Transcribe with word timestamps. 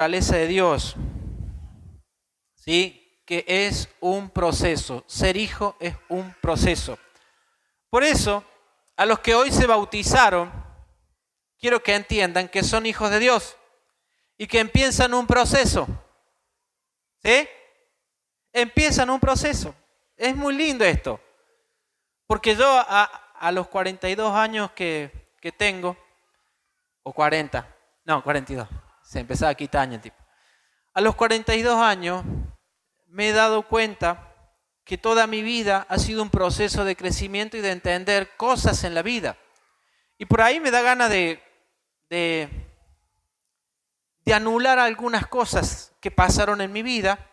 naturaleza 0.00 0.36
de 0.36 0.46
Dios, 0.46 0.96
¿sí? 2.54 3.22
que 3.26 3.44
es 3.46 3.90
un 4.00 4.30
proceso. 4.30 5.04
Ser 5.06 5.36
hijo 5.36 5.76
es 5.78 5.94
un 6.08 6.34
proceso. 6.40 6.98
Por 7.90 8.02
eso, 8.02 8.42
a 8.96 9.04
los 9.04 9.18
que 9.18 9.34
hoy 9.34 9.52
se 9.52 9.66
bautizaron, 9.66 10.50
quiero 11.58 11.82
que 11.82 11.94
entiendan 11.94 12.48
que 12.48 12.62
son 12.62 12.86
hijos 12.86 13.10
de 13.10 13.18
Dios 13.18 13.58
y 14.38 14.46
que 14.46 14.60
empiezan 14.60 15.12
un 15.12 15.26
proceso. 15.26 15.86
¿Sí? 17.22 17.46
Empiezan 18.54 19.10
un 19.10 19.20
proceso. 19.20 19.74
Es 20.16 20.34
muy 20.34 20.54
lindo 20.54 20.82
esto. 20.82 21.20
Porque 22.26 22.56
yo 22.56 22.66
a, 22.66 23.04
a 23.38 23.52
los 23.52 23.68
42 23.68 24.34
años 24.34 24.70
que, 24.70 25.34
que 25.42 25.52
tengo, 25.52 25.94
o 27.02 27.12
40, 27.12 27.68
no, 28.06 28.24
42, 28.24 28.66
se 29.10 29.18
empezaba 29.18 29.50
a 29.50 29.56
quitar 29.56 29.82
años 29.82 30.02
tipo. 30.02 30.16
A 30.94 31.00
los 31.00 31.16
42 31.16 31.76
años 31.80 32.24
me 33.08 33.30
he 33.30 33.32
dado 33.32 33.66
cuenta 33.66 34.32
que 34.84 34.98
toda 34.98 35.26
mi 35.26 35.42
vida 35.42 35.84
ha 35.88 35.98
sido 35.98 36.22
un 36.22 36.30
proceso 36.30 36.84
de 36.84 36.94
crecimiento 36.94 37.56
y 37.56 37.60
de 37.60 37.72
entender 37.72 38.36
cosas 38.36 38.84
en 38.84 38.94
la 38.94 39.02
vida. 39.02 39.36
Y 40.16 40.26
por 40.26 40.40
ahí 40.40 40.60
me 40.60 40.70
da 40.70 40.82
ganas 40.82 41.10
de, 41.10 41.42
de, 42.08 42.48
anular 44.32 44.78
algunas 44.78 45.26
cosas 45.26 45.92
que 46.00 46.12
pasaron 46.12 46.60
en 46.60 46.70
mi 46.70 46.84
vida, 46.84 47.28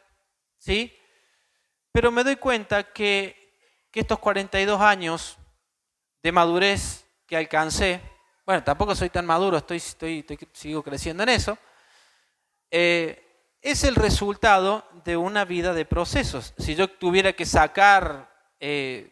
¿sí? 0.57 0.97
Pero 1.91 2.11
me 2.11 2.23
doy 2.23 2.37
cuenta 2.37 2.91
que, 2.91 3.53
que 3.91 3.99
estos 3.99 4.17
42 4.17 4.81
años 4.81 5.37
de 6.23 6.31
madurez 6.31 7.05
que 7.27 7.37
alcancé, 7.37 8.01
bueno, 8.47 8.63
tampoco 8.63 8.95
soy 8.95 9.11
tan 9.11 9.27
maduro, 9.27 9.57
estoy, 9.57 9.77
estoy, 9.77 10.25
sigo 10.53 10.81
creciendo 10.81 11.21
en 11.21 11.29
eso, 11.29 11.55
eh, 12.71 13.23
es 13.61 13.83
el 13.83 13.95
resultado 13.95 14.85
de 15.03 15.17
una 15.17 15.45
vida 15.45 15.73
de 15.73 15.85
procesos. 15.85 16.53
Si 16.57 16.75
yo 16.75 16.87
tuviera 16.87 17.33
que 17.33 17.45
sacar, 17.45 18.29
eh, 18.59 19.11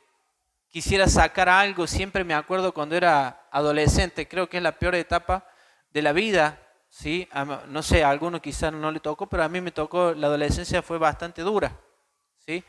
quisiera 0.69 1.07
sacar 1.07 1.49
algo, 1.49 1.87
siempre 1.87 2.23
me 2.23 2.33
acuerdo 2.33 2.73
cuando 2.73 2.95
era 2.95 3.47
adolescente, 3.51 4.27
creo 4.27 4.47
que 4.49 4.57
es 4.57 4.63
la 4.63 4.77
peor 4.77 4.95
etapa 4.95 5.47
de 5.89 6.01
la 6.01 6.11
vida, 6.13 6.61
¿sí? 6.89 7.27
No 7.67 7.81
sé, 7.81 8.03
a 8.03 8.09
alguno 8.09 8.41
quizás 8.41 8.71
no 8.73 8.91
le 8.91 8.99
tocó, 8.99 9.27
pero 9.27 9.43
a 9.43 9.49
mí 9.49 9.61
me 9.61 9.71
tocó, 9.71 10.13
la 10.13 10.27
adolescencia 10.27 10.81
fue 10.81 10.97
bastante 10.97 11.41
dura, 11.41 11.77
¿sí? 12.45 12.63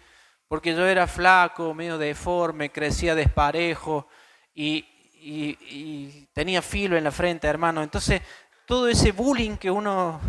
Porque 0.49 0.75
yo 0.75 0.87
era 0.87 1.07
flaco, 1.07 1.75
medio 1.75 1.99
deforme, 1.99 2.71
crecía 2.71 3.17
desparejo 3.17 4.07
y, 4.55 4.87
y 5.21 6.27
tenía 6.33 6.63
filo 6.63 6.97
en 6.97 7.03
la 7.05 7.11
frente, 7.11 7.49
hermano. 7.49 7.83
Entonces, 7.83 8.23
todo 8.67 8.89
ese 8.89 9.13
bullying 9.13 9.57
que 9.57 9.71
uno 9.71 10.21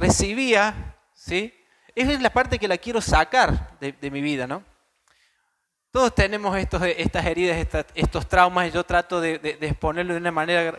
recibía, 0.00 0.96
¿sí? 1.14 1.54
es 1.94 2.20
la 2.20 2.30
parte 2.30 2.58
que 2.58 2.66
la 2.66 2.78
quiero 2.78 3.00
sacar 3.00 3.78
de, 3.78 4.10
mi 4.10 4.20
vida, 4.20 4.46
¿no? 4.46 4.64
Todos 5.90 6.14
tenemos 6.14 6.56
estos, 6.56 6.82
estas 6.82 7.26
heridas, 7.26 7.66
estos 7.94 8.28
traumas, 8.28 8.68
y 8.68 8.70
yo 8.70 8.84
trato 8.84 9.20
de, 9.20 9.58
exponerlo 9.60 10.14
de 10.14 10.20
una 10.20 10.30
manera 10.32 10.78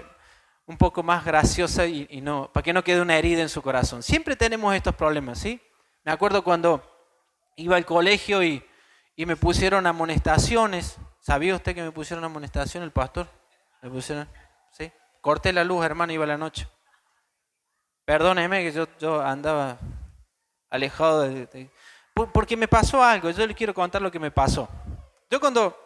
un 0.65 0.77
poco 0.77 1.03
más 1.03 1.23
graciosa 1.25 1.85
y, 1.85 2.21
no, 2.21 2.49
para 2.51 2.63
que 2.63 2.73
no 2.73 2.83
quede 2.83 3.01
una 3.01 3.17
herida 3.17 3.41
en 3.41 3.49
su 3.49 3.61
corazón. 3.61 4.01
Siempre 4.03 4.35
tenemos 4.35 4.73
estos 4.73 4.95
problemas, 4.95 5.39
¿sí? 5.39 5.61
Me 6.03 6.11
acuerdo 6.11 6.43
cuando 6.43 6.81
iba 7.57 7.75
al 7.75 7.85
colegio 7.85 8.43
y, 8.43 8.65
me 9.17 9.35
pusieron 9.35 9.85
amonestaciones. 9.85 10.97
¿Sabía 11.19 11.53
usted 11.53 11.75
que 11.75 11.83
me 11.83 11.91
pusieron 11.91 12.23
amonestación 12.25 12.81
el 12.81 12.89
pastor? 12.89 13.27
Me 13.83 13.89
pusieron, 13.91 14.27
¿sí? 14.71 14.91
Corté 15.19 15.53
la 15.53 15.63
luz, 15.63 15.85
hermano, 15.85 16.11
iba 16.11 16.25
la 16.25 16.39
noche. 16.39 16.67
Perdóneme 18.11 18.61
que 18.61 18.73
yo, 18.73 18.89
yo 18.99 19.21
andaba 19.21 19.79
alejado 20.69 21.21
de, 21.21 21.69
Porque 22.13 22.57
me 22.57 22.67
pasó 22.67 23.01
algo, 23.01 23.29
yo 23.29 23.47
le 23.47 23.55
quiero 23.55 23.73
contar 23.73 24.01
lo 24.01 24.11
que 24.11 24.19
me 24.19 24.31
pasó. 24.31 24.67
Yo 25.29 25.39
cuando 25.39 25.77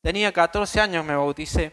tenía 0.00 0.32
14 0.32 0.80
años 0.80 1.04
me 1.04 1.14
bauticé, 1.14 1.70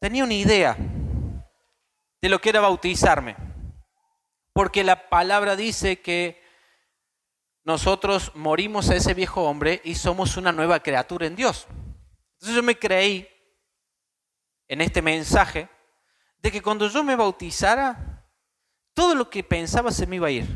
tenía 0.00 0.24
una 0.24 0.32
idea 0.32 0.78
de 0.78 2.28
lo 2.30 2.40
que 2.40 2.48
era 2.48 2.60
bautizarme. 2.60 3.36
Porque 4.54 4.82
la 4.82 5.10
palabra 5.10 5.54
dice 5.54 6.00
que 6.00 6.42
nosotros 7.64 8.32
morimos 8.34 8.88
a 8.88 8.96
ese 8.96 9.12
viejo 9.12 9.42
hombre 9.42 9.82
y 9.84 9.94
somos 9.96 10.38
una 10.38 10.52
nueva 10.52 10.80
criatura 10.80 11.26
en 11.26 11.36
Dios. 11.36 11.66
Entonces 12.32 12.56
yo 12.56 12.62
me 12.62 12.78
creí 12.78 13.28
en 14.68 14.80
este 14.80 15.02
mensaje 15.02 15.68
de 16.38 16.52
que 16.52 16.62
cuando 16.62 16.88
yo 16.88 17.02
me 17.02 17.16
bautizara, 17.16 18.24
todo 18.94 19.14
lo 19.14 19.28
que 19.30 19.44
pensaba 19.44 19.90
se 19.90 20.06
me 20.06 20.16
iba 20.16 20.28
a 20.28 20.30
ir. 20.30 20.46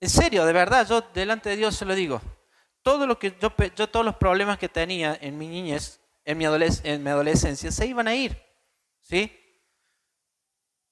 En 0.00 0.08
serio, 0.08 0.44
de 0.44 0.52
verdad, 0.52 0.86
yo 0.88 1.00
delante 1.12 1.50
de 1.50 1.56
Dios 1.56 1.76
se 1.76 1.84
lo 1.84 1.94
digo. 1.94 2.20
Todo 2.82 3.06
lo 3.06 3.18
que 3.18 3.36
yo, 3.40 3.52
yo 3.74 3.88
todos 3.88 4.06
los 4.06 4.16
problemas 4.16 4.58
que 4.58 4.68
tenía 4.68 5.18
en 5.20 5.36
mi 5.36 5.48
niñez, 5.48 6.00
en 6.24 6.38
mi, 6.38 6.44
en 6.44 7.02
mi 7.02 7.10
adolescencia, 7.10 7.72
se 7.72 7.86
iban 7.86 8.06
a 8.06 8.14
ir. 8.14 8.40
¿Sí? 9.00 9.32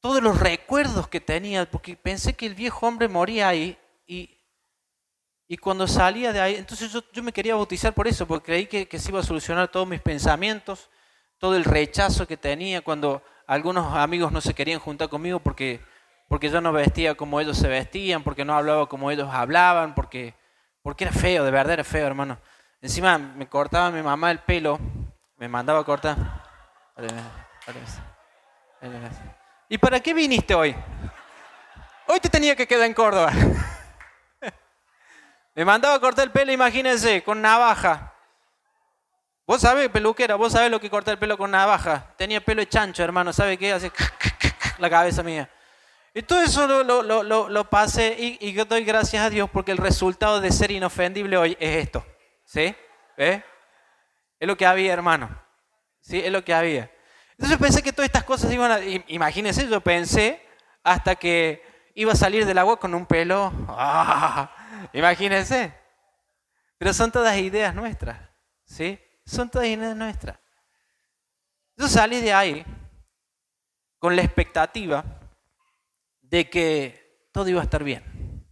Todos 0.01 0.23
los 0.23 0.39
recuerdos 0.39 1.09
que 1.09 1.21
tenía, 1.21 1.71
porque 1.71 1.97
pensé 1.97 2.35
que 2.35 2.47
el 2.47 2.55
viejo 2.55 2.87
hombre 2.87 3.09
moría 3.09 3.49
ahí 3.49 3.79
y, 4.07 4.39
y 5.49 5.57
cuando 5.57 5.87
salía 5.87 6.33
de 6.33 6.41
ahí, 6.41 6.55
entonces 6.57 6.93
yo, 6.93 7.03
yo, 7.13 7.23
me 7.23 7.33
quería 7.33 7.55
bautizar 7.55 7.95
por 7.95 8.09
eso, 8.09 8.27
porque 8.27 8.47
creí 8.47 8.67
que, 8.67 8.89
que 8.89 8.99
se 8.99 9.11
iba 9.11 9.21
a 9.21 9.25
solucionar 9.25 9.71
todos 9.71 9.87
mis 9.87 10.01
pensamientos, 10.01 10.91
todo 11.39 11.57
el 11.57 11.65
rechazo 11.65 12.27
que 12.27 12.37
tenía 12.37 12.83
cuando 12.83 13.23
algunos 13.47 13.95
amigos 13.95 14.33
no 14.33 14.41
se 14.41 14.55
querían 14.55 14.81
juntar 14.81 15.09
conmigo 15.09 15.41
porque, 15.41 15.81
porque 16.29 16.51
yo 16.51 16.61
no 16.61 16.73
vestía 16.73 17.15
como 17.15 17.41
ellos 17.41 17.57
se 17.57 17.69
vestían, 17.69 18.23
porque 18.23 18.45
no 18.45 18.55
hablaba 18.55 18.89
como 18.89 19.11
ellos 19.11 19.29
hablaban, 19.33 19.95
porque, 19.95 20.35
porque 20.83 21.05
era 21.05 21.13
feo, 21.13 21.45
de 21.45 21.51
verdad 21.51 21.75
era 21.75 21.85
feo, 21.85 22.07
hermano. 22.07 22.39
Encima 22.81 23.19
me 23.19 23.49
cortaba 23.49 23.91
mi 23.91 24.03
mamá 24.03 24.31
el 24.31 24.41
pelo, 24.41 24.79
me 25.37 25.49
mandaba 25.49 25.81
a 25.81 25.85
cortar. 25.85 26.17
¿Y 29.69 29.79
para 29.79 30.01
qué 30.01 30.13
viniste 30.13 30.55
hoy? 30.55 30.75
Hoy 32.09 32.21
te 32.21 32.29
tenía 32.29 32.55
que 32.55 32.67
quedar 32.67 32.87
en 32.87 32.95
Córdoba. 32.95 33.33
me 35.55 35.65
mandaba 35.65 35.95
a 35.95 36.01
cortar 36.01 36.27
el 36.27 36.33
pelo, 36.33 36.53
imagínense, 36.53 37.23
con 37.23 37.41
navaja. 37.41 38.16
Vos 39.47 39.61
sabés, 39.61 39.89
peluquera, 39.91 40.35
vos 40.35 40.53
sabés 40.53 40.71
lo 40.71 40.81
que 40.81 40.91
corta 40.91 41.13
el 41.13 41.19
pelo 41.19 41.39
con 41.39 41.53
navaja. 41.53 42.13
Tenía 42.17 42.41
pelo 42.41 42.61
de 42.61 42.69
chancho, 42.69 43.05
hermano, 43.05 43.33
¿sabe 43.33 43.57
qué? 43.57 43.73
Hace 43.73 43.93
la 44.79 44.91
cabeza 44.91 45.23
mía. 45.23 45.49
Y 46.13 46.23
todo 46.23 46.43
eso 46.43 46.67
lo, 46.67 47.71
pasé 47.71 48.17
y, 48.19 48.53
yo 48.53 48.65
doy 48.65 48.85
gracias 48.85 49.23
a 49.23 49.31
Dios 49.31 49.49
porque 49.51 49.71
el 49.71 49.79
resultado 49.79 50.41
de 50.41 50.51
ser 50.51 50.71
inofendible 50.71 51.37
hoy 51.37 51.57
es 51.61 51.85
esto. 51.85 52.05
¿Sí? 52.45 52.75
¿Eh? 53.19 53.43
Es 54.41 54.49
lo 54.49 54.57
que 54.57 54.67
había, 54.67 54.93
hermano. 54.93 55.29
¿Sí? 56.01 56.19
Es 56.19 56.33
lo 56.33 56.43
que 56.43 56.55
había. 56.55 56.91
Entonces 57.33 57.59
pensé 57.59 57.83
que 57.83 57.93
todas 57.93 58.07
estas 58.07 58.25
cosas 58.25 58.51
iban 58.51 58.73
a... 58.73 58.81
Imagínense, 59.09 59.69
yo 59.69 59.81
pensé 59.81 60.43
hasta 60.83 61.17
que 61.17 61.63
iba 61.95 62.15
a 62.15 62.17
salir 62.17 62.47
del 62.47 62.59
agua 62.59 62.81
con 62.81 62.95
un 62.95 63.07
pelo... 63.07 63.53
¡Ah! 63.69 64.51
Imagínense. 64.93 65.73
Pero 66.79 66.95
son 66.95 67.13
todas 67.13 67.37
ideas 67.37 67.75
nuestras. 67.75 68.19
¿Sí? 68.65 68.99
Son 69.27 69.51
todas 69.51 69.69
ideas 69.69 69.97
nuestras. 69.97 70.39
Yo 71.77 71.89
salí 71.89 72.21
de 72.21 72.33
ahí 72.33 72.65
con 73.99 74.17
la 74.17 74.23
expectativa 74.23 75.05
de 76.23 76.49
que 76.49 77.29
todo 77.33 77.49
iba 77.49 77.61
a 77.61 77.65
estar 77.65 77.85
bien. 77.85 78.47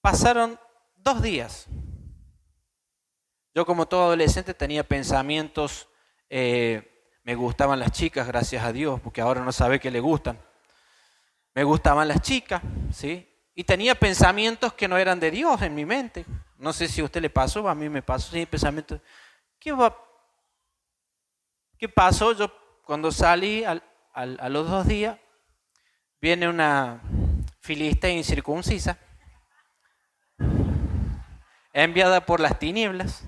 Pasaron 0.00 0.58
dos 0.96 1.22
días. 1.22 1.66
Yo 3.54 3.64
como 3.64 3.86
todo 3.86 4.06
adolescente 4.06 4.52
tenía 4.52 4.82
pensamientos, 4.82 5.88
eh, 6.28 6.90
me 7.22 7.34
gustaban 7.36 7.78
las 7.78 7.92
chicas, 7.92 8.26
gracias 8.26 8.64
a 8.64 8.72
Dios, 8.72 9.00
porque 9.00 9.20
ahora 9.20 9.42
no 9.42 9.52
sabe 9.52 9.80
que 9.80 9.90
le 9.90 10.00
gustan. 10.00 10.38
Me 11.54 11.62
gustaban 11.62 12.08
las 12.08 12.20
chicas, 12.20 12.60
¿sí? 12.92 13.30
Y 13.54 13.64
tenía 13.64 13.94
pensamientos 13.94 14.74
que 14.74 14.88
no 14.88 14.98
eran 14.98 15.20
de 15.20 15.30
Dios 15.30 15.62
en 15.62 15.74
mi 15.74 15.84
mente. 15.84 16.26
No 16.56 16.72
sé 16.72 16.88
si 16.88 17.00
a 17.00 17.04
usted 17.04 17.20
le 17.20 17.30
pasó, 17.30 17.68
a 17.68 17.74
mí 17.74 17.88
me 17.88 18.02
pasó, 18.02 18.30
sí, 18.30 18.46
pensamiento. 18.46 19.00
¿Qué? 19.58 19.74
¿Qué 21.76 21.88
pasó? 21.88 22.32
Yo 22.32 22.52
cuando 22.84 23.10
salí 23.10 23.64
a 23.64 24.48
los 24.48 24.70
dos 24.70 24.86
días, 24.86 25.18
viene 26.20 26.48
una 26.48 27.00
filista 27.60 28.08
incircuncisa, 28.08 28.98
enviada 31.72 32.24
por 32.24 32.40
las 32.40 32.58
tinieblas. 32.58 33.24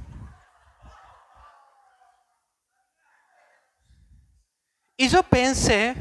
Y 4.97 5.09
yo 5.09 5.23
pensé, 5.25 5.95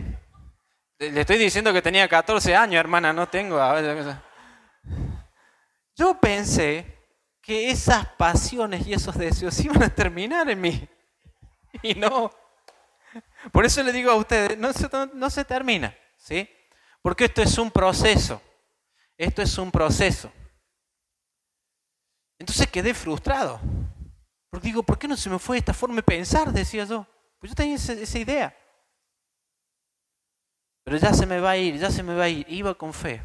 le 1.00 1.22
estoy 1.22 1.38
diciendo 1.38 1.74
que 1.74 1.81
tenía 1.81 2.07
14 2.07 2.56
años, 2.56 2.80
hermana, 2.80 3.12
no 3.12 3.27
tengo. 3.27 3.60
Yo 5.95 6.18
pensé 6.19 6.95
que 7.46 7.70
esas 7.70 8.08
pasiones 8.16 8.88
y 8.88 8.94
esos 8.94 9.16
deseos 9.16 9.58
iban 9.60 9.84
a 9.84 9.94
terminar 9.94 10.50
en 10.50 10.60
mí. 10.60 10.90
Y 11.84 11.94
no. 11.94 12.32
Por 13.52 13.66
eso 13.66 13.84
le 13.84 13.92
digo 13.92 14.10
a 14.10 14.16
ustedes, 14.16 14.58
no 14.58 14.74
se, 14.74 14.90
no 15.14 15.30
se 15.30 15.46
termina, 15.46 15.96
¿sí? 16.18 16.50
Porque 17.02 17.26
esto 17.26 17.44
es 17.44 17.58
un 17.58 17.70
proceso. 17.70 18.42
Esto 19.16 19.44
es 19.44 19.58
un 19.60 19.72
proceso. 19.72 20.32
Entonces 22.40 22.68
quedé 22.68 22.94
frustrado. 22.94 23.60
Porque 24.50 24.68
digo, 24.68 24.82
¿por 24.82 24.98
qué 24.98 25.08
no 25.08 25.16
se 25.16 25.30
me 25.30 25.38
fue 25.38 25.60
esta 25.60 25.74
forma 25.74 25.98
de 25.98 26.04
pensar? 26.04 26.52
Decía 26.52 26.86
yo. 26.86 27.06
Pues 27.40 27.52
yo 27.52 27.56
tenía 27.56 27.76
esa, 27.76 28.18
idea. 28.20 28.58
Pero 30.84 30.98
ya 30.98 31.14
se 31.14 31.26
me 31.26 31.40
va 31.40 31.52
a 31.52 31.58
ir, 31.58 31.78
ya 31.78 31.92
se 31.92 32.02
me 32.02 32.16
va 32.16 32.24
a 32.24 32.30
ir. 32.30 32.46
Iba 32.50 32.74
con 32.74 32.92
fe. 32.92 33.22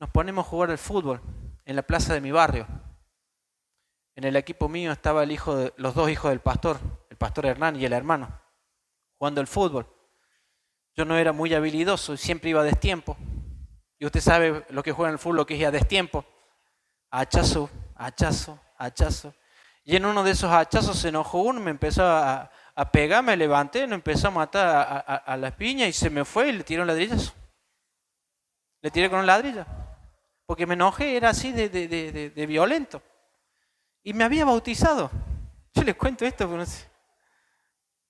Nos 0.00 0.08
ponemos 0.08 0.46
a 0.46 0.48
jugar 0.48 0.70
al 0.70 0.78
fútbol 0.78 1.20
en 1.64 1.76
la 1.76 1.82
plaza 1.82 2.14
de 2.14 2.20
mi 2.20 2.30
barrio. 2.30 2.66
En 4.14 4.24
el 4.24 4.36
equipo 4.36 4.68
mío 4.68 4.92
estaba 4.92 5.22
el 5.22 5.32
hijo 5.32 5.56
de, 5.56 5.72
los 5.76 5.94
dos 5.94 6.10
hijos 6.10 6.30
del 6.30 6.40
pastor, 6.40 6.78
el 7.08 7.16
pastor 7.16 7.46
Hernán 7.46 7.76
y 7.76 7.84
el 7.84 7.92
hermano, 7.92 8.40
jugando 9.16 9.40
al 9.40 9.46
fútbol. 9.46 9.86
Yo 10.94 11.04
no 11.04 11.16
era 11.16 11.32
muy 11.32 11.54
habilidoso, 11.54 12.16
siempre 12.16 12.50
iba 12.50 12.60
a 12.60 12.64
destiempo. 12.64 13.16
Y 13.98 14.04
usted 14.04 14.20
sabe 14.20 14.66
lo 14.70 14.82
que 14.82 14.92
juega 14.92 15.08
en 15.10 15.14
el 15.14 15.18
fútbol, 15.18 15.36
lo 15.36 15.46
que 15.46 15.58
es 15.58 15.66
a 15.66 15.70
destiempo. 15.70 16.24
Hachazo, 17.10 17.70
hachazo, 17.94 18.60
hachazo. 18.76 19.34
Y 19.84 19.96
en 19.96 20.04
uno 20.04 20.22
de 20.22 20.32
esos 20.32 20.50
hachazos 20.50 20.98
se 20.98 21.08
enojó 21.08 21.38
uno, 21.42 21.60
me 21.60 21.70
empezó 21.70 22.04
a, 22.04 22.50
pegar, 22.92 23.22
me 23.24 23.36
levanté, 23.36 23.86
me 23.86 23.94
empezó 23.94 24.28
a 24.28 24.30
matar 24.30 25.04
a, 25.24 25.36
las 25.36 25.52
piñas 25.52 25.88
y 25.88 25.92
se 25.92 26.10
me 26.10 26.24
fue 26.24 26.48
y 26.48 26.52
le 26.52 26.64
tiró 26.64 26.82
un 26.82 26.88
ladrillazo. 26.88 27.32
Le 28.82 28.90
tiré 28.90 29.08
con 29.08 29.20
un 29.20 29.26
ladrillo. 29.26 29.64
Porque 30.46 30.66
me 30.66 30.74
enojé, 30.74 31.16
era 31.16 31.30
así 31.30 31.52
de, 31.52 32.46
violento. 32.46 33.02
Y 34.02 34.12
me 34.12 34.24
había 34.24 34.44
bautizado. 34.44 35.10
Yo 35.74 35.82
les 35.82 35.94
cuento 35.94 36.24
esto, 36.24 36.46
pero 36.46 36.58
no 36.58 36.66
sé. 36.66 36.90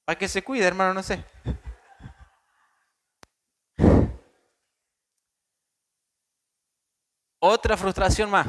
Para 0.05 0.19
que 0.19 0.29
se 0.29 0.43
cuide, 0.43 0.67
hermano, 0.67 0.95
no 0.95 1.03
sé. 1.03 1.25
Otra 7.39 7.77
frustración 7.77 8.31
más. 8.31 8.47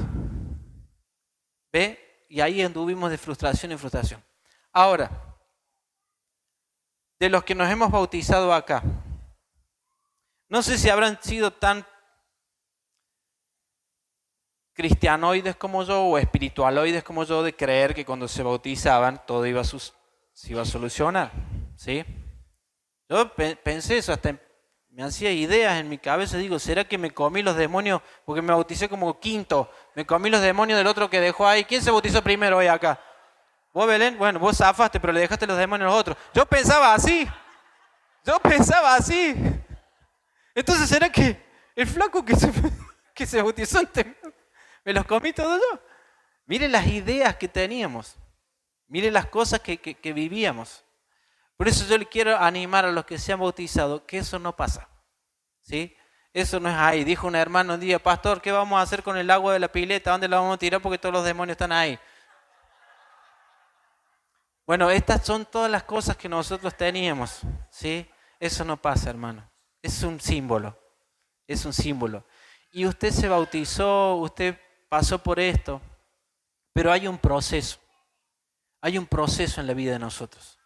¿Ve? 1.71 2.03
y 2.33 2.41
ahí 2.41 2.63
anduvimos 2.63 3.11
de 3.11 3.17
frustración 3.19 3.71
en 3.71 3.77
frustración. 3.77 4.23
Ahora, 4.71 5.37
de 7.19 7.29
los 7.29 7.43
que 7.43 7.53
nos 7.53 7.69
hemos 7.69 7.91
bautizado 7.91 8.51
acá, 8.51 8.81
no 10.49 10.63
sé 10.63 10.79
si 10.79 10.89
habrán 10.89 11.21
sido 11.21 11.53
tan 11.53 11.85
cristianoides 14.73 15.55
como 15.55 15.83
yo 15.83 16.03
o 16.03 16.17
espiritualoides 16.17 17.03
como 17.03 17.23
yo 17.23 17.43
de 17.43 17.55
creer 17.55 17.93
que 17.93 18.05
cuando 18.05 18.27
se 18.27 18.43
bautizaban 18.43 19.21
todo 19.25 19.45
iba 19.45 19.61
a, 19.61 19.63
se 19.63 20.51
iba 20.51 20.61
a 20.61 20.65
solucionar. 20.65 21.31
¿sí? 21.75 22.03
Yo 23.09 23.31
pensé 23.63 23.97
eso, 23.97 24.13
hasta 24.13 24.35
me 24.89 25.03
hacía 25.03 25.31
ideas 25.31 25.79
en 25.79 25.89
mi 25.89 25.97
cabeza, 25.97 26.37
digo, 26.37 26.59
¿será 26.59 26.83
que 26.83 26.99
me 26.99 27.11
comí 27.11 27.41
los 27.41 27.55
demonios? 27.55 28.01
Porque 28.25 28.43
me 28.43 28.53
bauticé 28.53 28.87
como 28.87 29.19
quinto, 29.19 29.69
me 29.95 30.05
comí 30.05 30.29
los 30.29 30.41
demonios 30.41 30.77
del 30.77 30.85
otro 30.85 31.09
que 31.09 31.19
dejó 31.19 31.47
ahí. 31.47 31.63
¿Quién 31.63 31.81
se 31.81 31.89
bautizó 31.89 32.21
primero 32.21 32.57
hoy 32.57 32.67
acá? 32.67 32.99
¿Vos, 33.73 33.87
Belén? 33.87 34.17
Bueno, 34.19 34.39
vos 34.39 34.55
zafaste, 34.55 34.99
pero 34.99 35.11
le 35.11 35.21
dejaste 35.21 35.47
los 35.47 35.57
demonios 35.57 35.87
a 35.87 35.91
los 35.91 35.99
otros. 35.99 36.17
Yo 36.33 36.45
pensaba 36.45 36.93
así, 36.93 37.27
yo 38.23 38.39
pensaba 38.39 38.95
así. 38.95 39.35
Entonces, 40.53 40.87
¿será 40.87 41.11
que 41.11 41.43
el 41.75 41.87
flaco 41.87 42.23
que 42.23 42.35
se, 42.35 42.51
que 43.15 43.25
se 43.25 43.41
bautizó 43.41 43.79
antes, 43.79 44.05
me 44.83 44.93
los 44.93 45.05
comí 45.05 45.33
todos 45.33 45.59
yo? 45.59 45.79
Miren 46.45 46.71
las 46.71 46.87
ideas 46.87 47.35
que 47.37 47.47
teníamos, 47.47 48.15
miren 48.87 49.13
las 49.13 49.27
cosas 49.27 49.59
que, 49.61 49.77
que 49.77 50.13
vivíamos. 50.13 50.83
Por 51.57 51.67
eso 51.67 51.85
yo 51.85 51.97
le 51.97 52.05
quiero 52.05 52.37
animar 52.37 52.85
a 52.85 52.91
los 52.91 53.05
que 53.05 53.17
se 53.17 53.31
han 53.31 53.39
bautizado 53.39 54.05
que 54.05 54.17
eso 54.17 54.39
no 54.39 54.55
pasa. 54.55 54.89
¿Sí? 55.61 55.95
Eso 56.33 56.59
no 56.59 56.69
es 56.69 56.75
ahí. 56.75 57.03
Dijo 57.03 57.27
un 57.27 57.35
hermano 57.35 57.75
un 57.75 57.79
día, 57.79 57.99
pastor, 57.99 58.41
¿qué 58.41 58.51
vamos 58.51 58.77
a 58.77 58.81
hacer 58.81 59.03
con 59.03 59.17
el 59.17 59.29
agua 59.29 59.53
de 59.53 59.59
la 59.59 59.71
pileta? 59.71 60.11
¿Dónde 60.11 60.27
la 60.27 60.37
vamos 60.37 60.55
a 60.55 60.57
tirar? 60.57 60.81
Porque 60.81 60.97
todos 60.97 61.13
los 61.13 61.23
demonios 61.23 61.53
están 61.53 61.71
ahí. 61.71 61.97
Bueno, 64.65 64.89
estas 64.89 65.25
son 65.25 65.45
todas 65.45 65.69
las 65.69 65.83
cosas 65.83 66.17
que 66.17 66.27
nosotros 66.27 66.75
teníamos. 66.75 67.41
¿Sí? 67.69 68.09
Eso 68.39 68.65
no 68.65 68.81
pasa, 68.81 69.09
hermano. 69.09 69.47
Es 69.81 70.01
un 70.03 70.19
símbolo. 70.19 70.77
Es 71.47 71.65
un 71.65 71.73
símbolo. 71.73 72.25
Y 72.71 72.87
usted 72.87 73.11
se 73.11 73.29
bautizó, 73.29 74.15
usted 74.15 74.59
pasó 74.93 75.17
por 75.17 75.39
esto, 75.39 75.81
pero 76.71 76.91
hay 76.91 77.07
un 77.07 77.17
proceso. 77.17 77.79
Hay 78.79 78.99
un 78.99 79.07
proceso 79.07 79.59
en 79.59 79.65
la 79.65 79.73
vida 79.73 79.93
de 79.93 79.97
nosotros. 79.97 80.59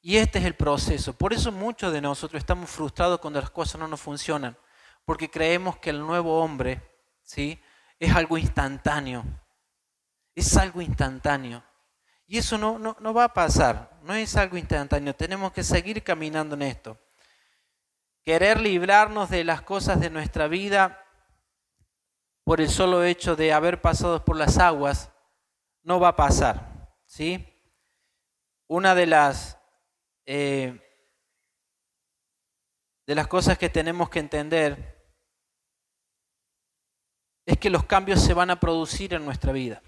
Y 0.00 0.18
este 0.18 0.38
es 0.38 0.44
el 0.44 0.54
proceso. 0.54 1.14
Por 1.14 1.32
eso 1.32 1.50
muchos 1.50 1.92
de 1.92 2.00
nosotros 2.00 2.38
estamos 2.38 2.70
frustrados 2.70 3.18
cuando 3.18 3.40
las 3.40 3.50
cosas 3.50 3.80
no 3.80 3.88
nos 3.88 4.00
funcionan, 4.00 4.56
porque 5.04 5.28
creemos 5.28 5.78
que 5.78 5.90
el 5.90 5.98
nuevo 5.98 6.40
hombre 6.40 6.80
¿sí? 7.24 7.60
es 7.98 8.14
algo 8.14 8.38
instantáneo. 8.38 9.24
Es 10.36 10.56
algo 10.56 10.80
instantáneo. 10.80 11.64
Y 12.28 12.38
eso 12.38 12.58
no, 12.58 12.78
no, 12.78 12.96
no 13.00 13.12
va 13.12 13.24
a 13.24 13.34
pasar, 13.34 13.98
no 14.04 14.14
es 14.14 14.36
algo 14.36 14.56
instantáneo. 14.58 15.12
Tenemos 15.16 15.50
que 15.50 15.64
seguir 15.64 16.04
caminando 16.04 16.54
en 16.54 16.62
esto. 16.62 16.96
Querer 18.22 18.60
librarnos 18.60 19.28
de 19.28 19.42
las 19.42 19.62
cosas 19.62 19.98
de 19.98 20.08
nuestra 20.08 20.46
vida 20.46 21.01
por 22.44 22.60
el 22.60 22.68
solo 22.68 23.04
hecho 23.04 23.36
de 23.36 23.52
haber 23.52 23.80
pasado 23.80 24.24
por 24.24 24.36
las 24.36 24.58
aguas, 24.58 25.12
no 25.82 26.00
va 26.00 26.08
a 26.08 26.16
pasar. 26.16 26.92
¿sí? 27.06 27.46
Una 28.66 28.94
de 28.94 29.06
las 29.06 29.58
eh, 30.24 30.80
de 33.06 33.14
las 33.14 33.26
cosas 33.26 33.58
que 33.58 33.68
tenemos 33.68 34.08
que 34.08 34.20
entender 34.20 34.92
es 37.44 37.58
que 37.58 37.70
los 37.70 37.84
cambios 37.84 38.22
se 38.22 38.34
van 38.34 38.50
a 38.50 38.60
producir 38.60 39.14
en 39.14 39.24
nuestra 39.24 39.52
vida. 39.52 39.82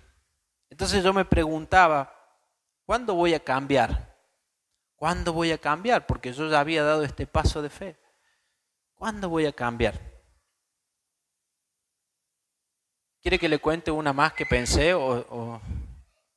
Entonces 0.68 1.04
yo 1.04 1.12
me 1.12 1.24
preguntaba, 1.24 2.12
¿cuándo 2.84 3.14
voy 3.14 3.34
a 3.34 3.40
cambiar? 3.40 4.18
¿Cuándo 4.96 5.32
voy 5.32 5.52
a 5.52 5.58
cambiar? 5.58 6.06
Porque 6.06 6.32
yo 6.32 6.48
ya 6.50 6.60
había 6.60 6.82
dado 6.82 7.04
este 7.04 7.26
paso 7.26 7.62
de 7.62 7.70
fe. 7.70 8.00
¿Cuándo 8.94 9.28
voy 9.28 9.46
a 9.46 9.52
cambiar? 9.52 10.13
¿Quiere 13.24 13.38
que 13.38 13.48
le 13.48 13.58
cuente 13.58 13.90
una 13.90 14.12
más 14.12 14.34
que 14.34 14.44
pensé 14.44 14.92
o, 14.92 15.58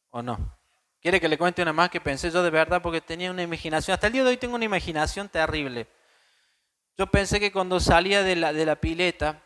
o 0.10 0.22
no? 0.22 0.58
¿Quiere 1.02 1.20
que 1.20 1.28
le 1.28 1.38
cuente 1.38 1.62
una 1.62 1.74
más 1.74 1.90
que 1.90 2.00
pensé 2.00 2.32
yo 2.32 2.42
de 2.42 2.50
verdad? 2.50 2.82
Porque 2.82 3.02
tenía 3.02 3.30
una 3.30 3.44
imaginación. 3.44 3.94
Hasta 3.94 4.08
el 4.08 4.14
día 4.14 4.24
de 4.24 4.30
hoy 4.30 4.38
tengo 4.38 4.56
una 4.56 4.64
imaginación 4.64 5.28
terrible. 5.28 5.90
Yo 6.98 7.08
pensé 7.08 7.42
que 7.42 7.52
cuando 7.52 7.82
salía 7.82 8.24
de 8.24 8.38
la, 8.38 8.54
de 8.54 8.66
la 8.66 8.78
pileta, 8.78 9.44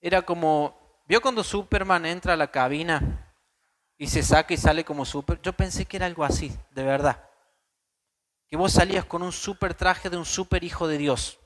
era 0.00 0.22
como, 0.22 1.02
¿vio 1.08 1.20
cuando 1.20 1.42
Superman 1.42 2.06
entra 2.06 2.34
a 2.34 2.36
la 2.36 2.52
cabina 2.52 3.34
y 3.98 4.06
se 4.06 4.22
saca 4.22 4.54
y 4.54 4.56
sale 4.56 4.84
como 4.84 5.04
super? 5.04 5.40
Yo 5.42 5.52
pensé 5.52 5.86
que 5.86 5.96
era 5.96 6.06
algo 6.06 6.22
así, 6.22 6.56
de 6.70 6.84
verdad. 6.84 7.28
Que 8.46 8.56
vos 8.56 8.74
salías 8.74 9.04
con 9.06 9.24
un 9.24 9.32
super 9.32 9.74
traje 9.74 10.08
de 10.08 10.16
un 10.16 10.24
super 10.24 10.62
hijo 10.62 10.86
de 10.86 10.98
Dios. 10.98 11.40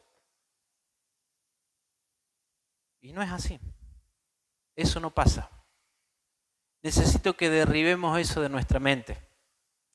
Y 3.00 3.14
no 3.14 3.22
es 3.22 3.30
así. 3.30 3.58
Eso 4.76 5.00
no 5.00 5.10
pasa. 5.10 5.50
Necesito 6.82 7.36
que 7.36 7.48
derribemos 7.48 8.18
eso 8.18 8.42
de 8.42 8.48
nuestra 8.48 8.78
mente. 8.78 9.18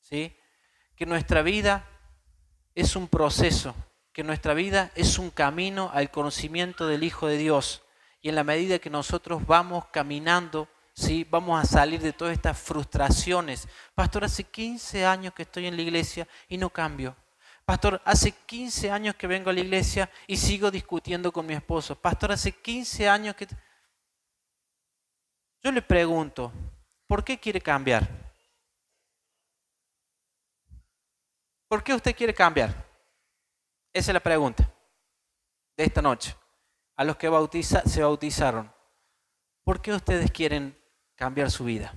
¿sí? 0.00 0.36
Que 0.96 1.06
nuestra 1.06 1.42
vida 1.42 1.86
es 2.74 2.96
un 2.96 3.08
proceso, 3.08 3.74
que 4.12 4.24
nuestra 4.24 4.54
vida 4.54 4.90
es 4.94 5.18
un 5.18 5.30
camino 5.30 5.90
al 5.94 6.10
conocimiento 6.10 6.86
del 6.86 7.04
Hijo 7.04 7.26
de 7.26 7.38
Dios. 7.38 7.82
Y 8.20 8.28
en 8.28 8.34
la 8.34 8.44
medida 8.44 8.78
que 8.78 8.90
nosotros 8.90 9.46
vamos 9.46 9.86
caminando, 9.92 10.68
¿sí? 10.92 11.26
vamos 11.30 11.62
a 11.62 11.66
salir 11.66 12.00
de 12.00 12.12
todas 12.12 12.34
estas 12.34 12.58
frustraciones. 12.58 13.68
Pastor, 13.94 14.24
hace 14.24 14.44
15 14.44 15.06
años 15.06 15.32
que 15.32 15.42
estoy 15.42 15.66
en 15.66 15.76
la 15.76 15.82
iglesia 15.82 16.26
y 16.48 16.58
no 16.58 16.70
cambio. 16.70 17.16
Pastor, 17.64 18.02
hace 18.04 18.32
15 18.32 18.90
años 18.90 19.14
que 19.14 19.28
vengo 19.28 19.48
a 19.48 19.52
la 19.52 19.60
iglesia 19.60 20.10
y 20.26 20.36
sigo 20.36 20.72
discutiendo 20.72 21.30
con 21.30 21.46
mi 21.46 21.54
esposo. 21.54 21.94
Pastor, 21.94 22.32
hace 22.32 22.52
15 22.52 23.08
años 23.08 23.36
que... 23.36 23.46
Yo 25.62 25.72
le 25.72 25.82
pregunto, 25.82 26.52
¿Por 27.10 27.24
qué 27.24 27.40
quiere 27.40 27.60
cambiar? 27.60 28.08
¿Por 31.66 31.82
qué 31.82 31.92
usted 31.92 32.14
quiere 32.14 32.32
cambiar? 32.32 32.68
Esa 33.92 34.12
es 34.12 34.14
la 34.14 34.20
pregunta 34.20 34.72
de 35.76 35.84
esta 35.84 36.00
noche. 36.00 36.36
A 36.94 37.02
los 37.02 37.16
que 37.16 37.28
se 37.64 38.00
bautizaron, 38.00 38.72
¿por 39.64 39.82
qué 39.82 39.92
ustedes 39.92 40.30
quieren 40.30 40.80
cambiar 41.16 41.50
su 41.50 41.64
vida? 41.64 41.92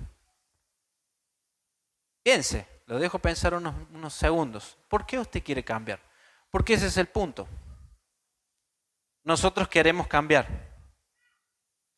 Piense, 2.24 2.66
lo 2.86 2.98
dejo 2.98 3.20
pensar 3.20 3.54
unos, 3.54 3.72
unos 3.92 4.14
segundos. 4.14 4.76
¿Por 4.88 5.06
qué 5.06 5.16
usted 5.16 5.44
quiere 5.44 5.62
cambiar? 5.62 6.00
Porque 6.50 6.74
ese 6.74 6.88
es 6.88 6.96
el 6.96 7.06
punto. 7.06 7.46
Nosotros 9.22 9.68
queremos 9.68 10.08
cambiar. 10.08 10.73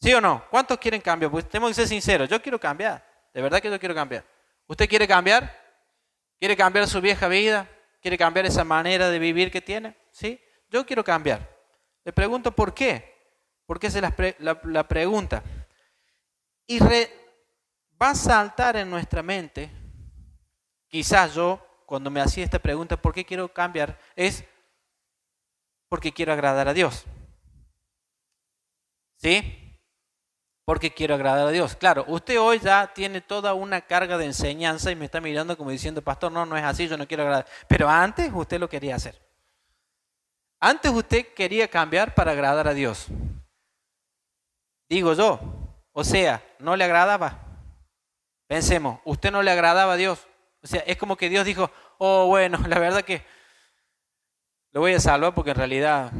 ¿Sí 0.06 0.14
o 0.14 0.20
no? 0.20 0.44
¿Cuántos 0.50 0.78
quieren 0.78 1.00
cambiar? 1.00 1.32
Pues 1.32 1.48
tenemos 1.48 1.70
que 1.70 1.75
ser 1.75 1.88
sinceros. 1.88 2.28
Yo 2.28 2.40
quiero 2.40 2.60
cambiar. 2.60 3.04
De 3.34 3.42
verdad 3.42 3.60
que 3.60 3.68
yo 3.68 3.80
quiero 3.80 3.92
cambiar. 3.92 4.25
¿Usted 4.68 4.88
quiere 4.88 5.08
cambiar? 5.08 5.52
¿Quiere 6.38 6.56
cambiar 6.56 6.86
su 6.86 7.00
vieja 7.00 7.26
vida? 7.26 7.68
¿Quiere 8.00 8.16
cambiar 8.16 8.46
esa 8.46 8.62
manera 8.62 9.10
de 9.10 9.18
vivir 9.18 9.50
que 9.50 9.60
tiene? 9.60 9.96
¿Sí? 10.12 10.40
Yo 10.70 10.86
quiero 10.86 11.02
cambiar. 11.02 11.40
Le 12.04 12.12
pregunto 12.12 12.52
por 12.52 12.72
qué. 12.72 13.16
¿Por 13.66 13.80
qué 13.80 13.90
se 13.90 14.00
la, 14.00 14.14
la, 14.38 14.86
pregunta? 14.86 15.42
Y 16.68 16.78
va 16.78 18.10
a 18.10 18.14
saltar 18.14 18.76
en 18.76 18.88
nuestra 18.88 19.25
mente, 19.25 19.72
quizás 20.86 21.34
yo, 21.34 21.82
cuando 21.84 22.12
me 22.12 22.20
hacía 22.20 22.44
esta 22.44 22.60
pregunta, 22.60 22.96
¿por 22.96 23.12
qué 23.12 23.25
quiero 23.25 23.52
cambiar? 23.52 23.98
Es 24.14 24.44
porque 25.88 26.12
quiero 26.12 26.32
agradar 26.32 26.68
a 26.68 26.75
Dios. 26.75 27.04
¿Sí? 29.16 29.65
Porque 30.66 30.92
quiero 30.92 31.14
agradar 31.14 31.46
a 31.46 31.50
Dios. 31.52 31.76
Claro, 31.76 32.04
usted 32.08 32.40
hoy 32.40 32.58
ya 32.58 32.92
tiene 32.92 33.20
toda 33.20 33.54
una 33.54 33.80
carga 33.82 34.18
de 34.18 34.26
enseñanza 34.26 34.90
y 34.90 34.96
me 34.96 35.04
está 35.04 35.20
mirando 35.20 35.56
como 35.56 35.70
diciendo, 35.70 36.02
pastor, 36.02 36.32
no, 36.32 36.44
no 36.44 36.56
es 36.56 36.64
así, 36.64 36.88
yo 36.88 36.99
no 36.99 37.06
quiero 37.06 37.23
agradar. 37.23 37.46
Pero 37.68 37.88
antes 37.88 38.32
usted 38.35 38.58
lo 38.58 38.68
quería 38.68 38.96
hacer. 38.96 39.16
Antes 40.58 40.90
usted 40.90 41.32
quería 41.35 41.68
cambiar 41.68 42.14
para 42.14 42.32
agradar 42.32 42.66
a 42.66 42.75
Dios. 42.75 43.06
Digo 44.88 45.14
yo, 45.14 45.38
o 45.92 46.02
sea, 46.02 46.42
no 46.58 46.75
le 46.75 46.82
agradaba. 46.82 47.38
Pensemos, 48.49 48.99
usted 49.04 49.30
no 49.30 49.42
le 49.42 49.52
agradaba 49.52 49.92
a 49.92 49.96
Dios. 49.96 50.26
O 50.64 50.66
sea, 50.66 50.80
es 50.80 50.96
como 50.96 51.16
que 51.16 51.28
Dios 51.28 51.46
dijo, 51.46 51.70
oh, 51.99 52.26
bueno, 52.26 52.58
la 52.66 52.80
verdad 52.80 53.02
que 53.02 53.25
lo 54.73 54.80
voy 54.80 54.94
a 54.94 55.00
salvar 55.00 55.32
porque 55.32 55.50
en 55.50 55.58
realidad 55.58 56.11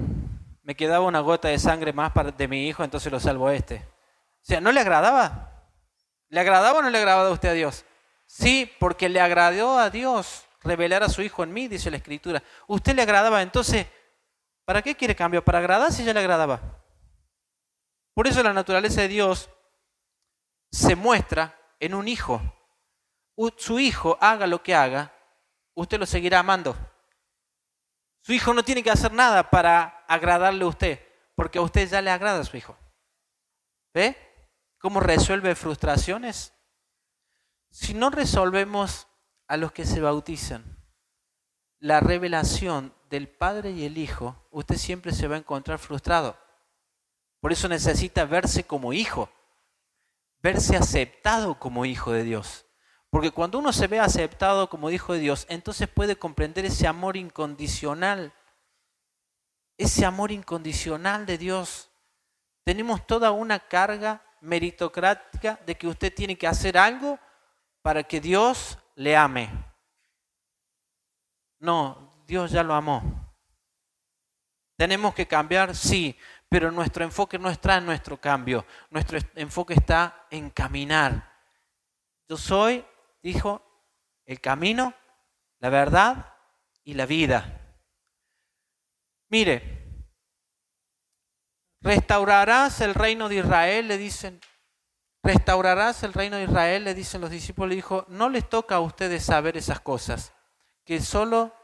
me 0.63 0.77
quedaba 0.77 1.05
una 1.05 1.19
gota 1.19 1.49
de 1.49 1.59
sangre 1.59 1.93
más 1.93 2.13
de 2.37 2.47
mi 2.47 2.69
hijo, 2.69 2.85
entonces 2.85 3.11
lo 3.11 3.19
salvo 3.19 3.49
a 3.49 3.55
este. 3.57 3.96
O 4.47 4.49
sea, 4.49 4.61
¿no 4.61 4.71
le 4.71 4.79
agradaba? 4.79 5.67
¿Le 6.29 6.39
agradaba 6.39 6.79
o 6.79 6.83
no 6.83 6.89
le 6.89 6.99
agradaba 6.99 7.29
a 7.29 7.33
usted 7.33 7.49
a 7.49 7.53
Dios? 7.55 7.85
Sí, 8.27 8.73
porque 8.79 9.09
le 9.09 9.21
agradó 9.21 9.77
a 9.77 9.91
Dios 9.91 10.45
revelar 10.63 11.03
a 11.03 11.09
su 11.09 11.21
Hijo 11.21 11.43
en 11.43 11.53
mí, 11.53 11.67
dice 11.67 11.91
la 11.91 11.97
Escritura. 11.97 12.41
Usted 12.69 12.95
le 12.95 13.03
agradaba, 13.03 13.43
entonces, 13.43 13.89
¿para 14.65 14.83
qué 14.83 14.95
quiere 14.95 15.17
cambio? 15.17 15.45
¿Para 15.45 15.59
agradar 15.59 15.93
si 15.93 16.05
ya 16.05 16.13
le 16.13 16.21
agradaba? 16.21 16.61
Por 18.15 18.29
eso 18.29 18.41
la 18.45 18.53
naturaleza 18.53 19.01
de 19.01 19.09
Dios 19.09 19.51
se 20.71 20.95
muestra 20.95 21.59
en 21.81 21.95
un 21.95 22.07
hijo. 22.07 22.41
Su 23.57 23.81
hijo, 23.81 24.17
haga 24.21 24.47
lo 24.47 24.63
que 24.63 24.77
haga, 24.77 25.13
usted 25.75 25.99
lo 25.99 26.07
seguirá 26.07 26.39
amando. 26.39 26.77
Su 28.21 28.33
hijo 28.33 28.55
no 28.55 28.63
tiene 28.63 28.85
que 28.85 28.93
hacer 28.93 29.13
nada 29.13 29.51
para 29.51 30.05
agradarle 30.07 30.63
a 30.63 30.69
usted, 30.69 31.05
porque 31.35 31.59
a 31.59 31.63
usted 31.63 31.89
ya 31.89 32.01
le 32.01 32.13
agrada 32.13 32.43
a 32.43 32.45
su 32.45 32.57
hijo. 32.57 32.79
¿Ve? 33.93 34.26
¿Cómo 34.87 35.01
resuelve 35.01 35.57
frustraciones? 35.57 36.53
Si 37.71 37.93
no 37.93 38.09
resolvemos 38.09 39.09
a 39.49 39.57
los 39.57 39.73
que 39.73 39.85
se 39.85 40.01
bautizan 40.01 40.79
la 41.81 41.99
revelación 41.99 42.95
del 43.11 43.29
Padre 43.29 43.73
y 43.73 43.85
el 43.85 43.99
Hijo, 43.99 44.47
usted 44.53 44.77
siempre 44.77 45.11
se 45.11 45.27
va 45.27 45.35
a 45.35 45.41
encontrar 45.41 45.81
frustrado. 45.81 46.39
Por 47.41 47.51
eso 47.51 47.67
necesita 47.67 48.27
verse 48.27 48.63
como 48.63 48.93
hijo, 48.93 49.29
verse 50.41 50.77
aceptado 50.77 51.59
como 51.59 51.85
hijo 51.85 52.13
de 52.13 52.23
Dios. 52.23 52.65
Porque 53.11 53.33
cuando 53.33 53.59
uno 53.59 53.73
se 53.73 53.89
ve 53.89 53.99
aceptado 53.99 54.71
como 54.71 54.93
hijo 54.93 55.15
de 55.15 55.19
Dios, 55.19 55.47
entonces 55.49 55.89
puede 55.89 56.15
comprender 56.15 56.65
ese 56.65 56.87
amor 56.87 57.17
incondicional, 57.17 58.33
ese 59.79 60.05
amor 60.05 60.31
incondicional 60.31 61.27
de 61.27 61.39
Dios. 61.39 61.91
Tenemos 62.63 63.05
toda 63.05 63.33
una 63.33 63.59
carga 63.59 64.23
meritocrática 64.47 65.61
de 65.67 65.75
que 65.75 65.89
usted 65.89 66.15
tiene 66.15 66.39
que 66.39 66.47
hacer 66.47 66.79
algo 66.79 67.19
para 67.83 68.03
que 68.03 68.21
Dios 68.21 68.79
le 68.95 69.17
ame. 69.17 69.51
No, 71.59 72.23
Dios 72.27 72.51
ya 72.53 72.63
lo 72.63 72.75
amó. 72.75 73.03
Tenemos 74.77 75.15
que 75.15 75.27
cambiar, 75.27 75.75
sí, 75.75 76.17
pero 76.49 76.71
nuestro 76.71 77.05
enfoque 77.05 77.39
no 77.39 77.51
está 77.51 77.79
en 77.79 77.87
nuestro 77.87 78.21
cambio. 78.21 78.65
Nuestro 78.91 79.19
enfoque 79.35 79.75
está 79.75 80.27
en 80.31 80.51
caminar. 80.51 81.33
Yo 82.29 82.37
soy, 82.37 82.85
dijo, 83.23 83.63
el 84.27 84.41
camino, 84.41 84.95
la 85.59 85.71
verdad 85.71 86.35
y 86.85 86.95
la 86.95 87.07
vida. 87.07 87.61
Mire, 89.29 89.76
Restaurarás 91.87 92.81
el 92.81 92.95
reino 92.95 93.29
de 93.29 93.37
Israel, 93.37 93.87
le 93.87 93.97
dicen. 93.97 94.41
Restaurarás 95.23 96.03
el 96.03 96.13
reino 96.13 96.37
de 96.37 96.43
Israel, 96.43 96.83
le 96.83 96.95
dicen 96.95 97.21
los 97.21 97.31
discípulos. 97.31 97.69
Le 97.69 97.77
dijo, 97.77 98.05
no 98.09 98.29
les 98.29 98.49
toca 98.49 98.75
a 98.75 98.81
ustedes 98.81 99.25
saber 99.25 99.57
esas 99.57 99.79
cosas, 99.79 100.33
que 100.85 101.01
solo 101.01 101.55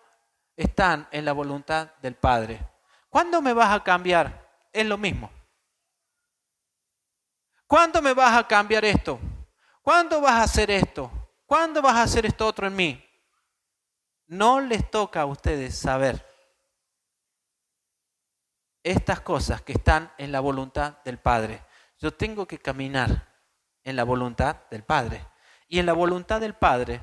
están 0.57 1.09
en 1.11 1.25
la 1.25 1.33
voluntad 1.33 1.89
del 2.01 2.15
Padre. 2.15 2.65
¿Cuándo 3.09 3.43
me 3.43 3.53
vas 3.53 3.75
a 3.75 3.83
cambiar? 3.83 4.49
Es 4.73 4.87
lo 4.87 4.97
mismo. 4.97 5.29
¿Cuándo 7.67 8.01
me 8.01 8.15
vas 8.15 8.39
a 8.39 8.47
cambiar 8.47 8.85
esto? 8.85 9.19
¿Cuándo 9.83 10.21
vas 10.21 10.35
a 10.35 10.43
hacer 10.45 10.71
esto? 10.71 11.11
¿Cuándo 11.47 11.83
vas 11.83 11.97
a 11.97 12.03
hacer 12.03 12.27
esto 12.27 12.47
otro 12.47 12.69
en 12.69 12.77
mí? 12.77 13.05
No 14.29 14.61
les 14.61 14.89
toca 14.89 15.23
a 15.23 15.27
ustedes 15.27 15.77
saber 15.77 16.32
estas 18.83 19.21
cosas 19.21 19.63
que 19.63 19.73
están 19.73 20.13
en 20.19 20.33
la 20.33 20.41
voluntad 20.41 20.99
del 21.05 21.19
Padre. 21.19 21.63
Yo 21.99 22.13
tengo 22.13 22.47
que 22.47 22.59
caminar 22.59 23.29
en 23.85 23.97
la 23.97 24.05
voluntad 24.05 24.57
del 24.71 24.83
Padre. 24.83 25.25
Y 25.69 25.79
en 25.79 25.87
la 25.87 25.93
voluntad 25.93 26.41
del 26.41 26.55
Padre 26.55 27.01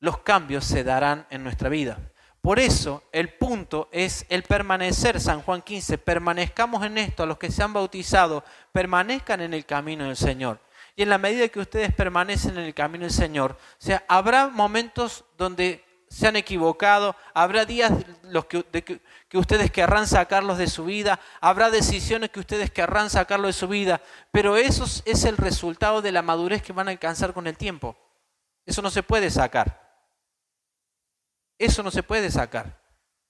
los 0.00 0.18
cambios 0.18 0.64
se 0.64 0.84
darán 0.84 1.26
en 1.30 1.42
nuestra 1.42 1.68
vida. 1.68 1.98
Por 2.40 2.58
eso 2.58 3.04
el 3.10 3.32
punto 3.32 3.88
es 3.90 4.26
el 4.28 4.42
permanecer, 4.42 5.18
San 5.18 5.40
Juan 5.40 5.62
15, 5.62 5.96
permanezcamos 5.96 6.84
en 6.84 6.98
esto, 6.98 7.22
a 7.22 7.26
los 7.26 7.38
que 7.38 7.50
se 7.50 7.62
han 7.62 7.72
bautizado, 7.72 8.44
permanezcan 8.70 9.40
en 9.40 9.54
el 9.54 9.64
camino 9.64 10.04
del 10.04 10.16
Señor. 10.16 10.60
Y 10.94 11.02
en 11.02 11.08
la 11.08 11.16
medida 11.16 11.48
que 11.48 11.60
ustedes 11.60 11.94
permanecen 11.94 12.58
en 12.58 12.64
el 12.64 12.74
camino 12.74 13.04
del 13.04 13.14
Señor, 13.14 13.52
o 13.52 13.76
sea, 13.78 14.04
habrá 14.08 14.48
momentos 14.48 15.24
donde 15.38 15.82
se 16.08 16.26
han 16.28 16.36
equivocado, 16.36 17.16
habrá 17.32 17.64
días 17.64 17.92
los 18.22 18.46
que, 18.46 18.62
que, 18.62 19.38
ustedes 19.38 19.70
querrán 19.70 20.06
sacarlos 20.06 20.58
de 20.58 20.68
su 20.68 20.84
vida, 20.84 21.20
habrá 21.40 21.70
decisiones 21.70 22.30
que 22.30 22.40
ustedes 22.40 22.70
querrán 22.70 23.10
sacarlos 23.10 23.48
de 23.48 23.58
su 23.60 23.68
vida, 23.68 24.00
pero 24.30 24.56
eso 24.56 24.84
es 25.04 25.24
el 25.24 25.36
resultado 25.36 26.02
de 26.02 26.12
la 26.12 26.22
madurez 26.22 26.62
que 26.62 26.72
van 26.72 26.88
a 26.88 26.92
alcanzar 26.92 27.32
con 27.32 27.46
el 27.46 27.56
tiempo. 27.56 27.96
Eso 28.64 28.80
no 28.82 28.90
se 28.90 29.02
puede 29.02 29.30
sacar. 29.30 29.82
Eso 31.58 31.82
no 31.82 31.90
se 31.90 32.02
puede 32.02 32.30
sacar. 32.30 32.80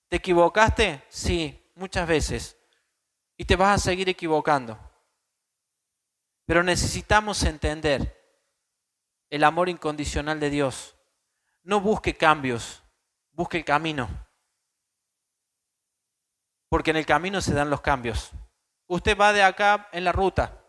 ¿Te 0.09 0.16
equivocaste? 0.16 1.02
Sí, 1.09 1.71
muchas 1.75 2.07
veces. 2.07 2.57
Y 3.37 3.45
te 3.45 3.57
vas 3.57 3.81
a 3.81 3.85
seguir 3.85 4.09
equivocando. 4.09 4.78
Pero 6.47 6.62
necesitamos 6.62 7.43
entender 7.43 8.23
el 9.31 9.45
amor 9.45 9.69
incondicional 9.69 10.38
de 10.38 10.50
Dios 10.50 10.94
no 11.64 11.80
busque 11.80 12.14
cambios, 12.14 12.83
busque 13.33 13.59
el 13.59 13.64
camino. 13.64 14.09
Porque 16.68 16.90
en 16.90 16.97
el 16.97 17.06
camino 17.06 17.40
se 17.40 17.54
dan 17.54 17.71
los 17.71 17.80
cambios. 17.80 18.30
Usted 18.87 19.18
va 19.18 19.33
de 19.33 19.42
acá 19.42 19.88
en 19.92 20.04
la 20.04 20.12
ruta, 20.12 20.62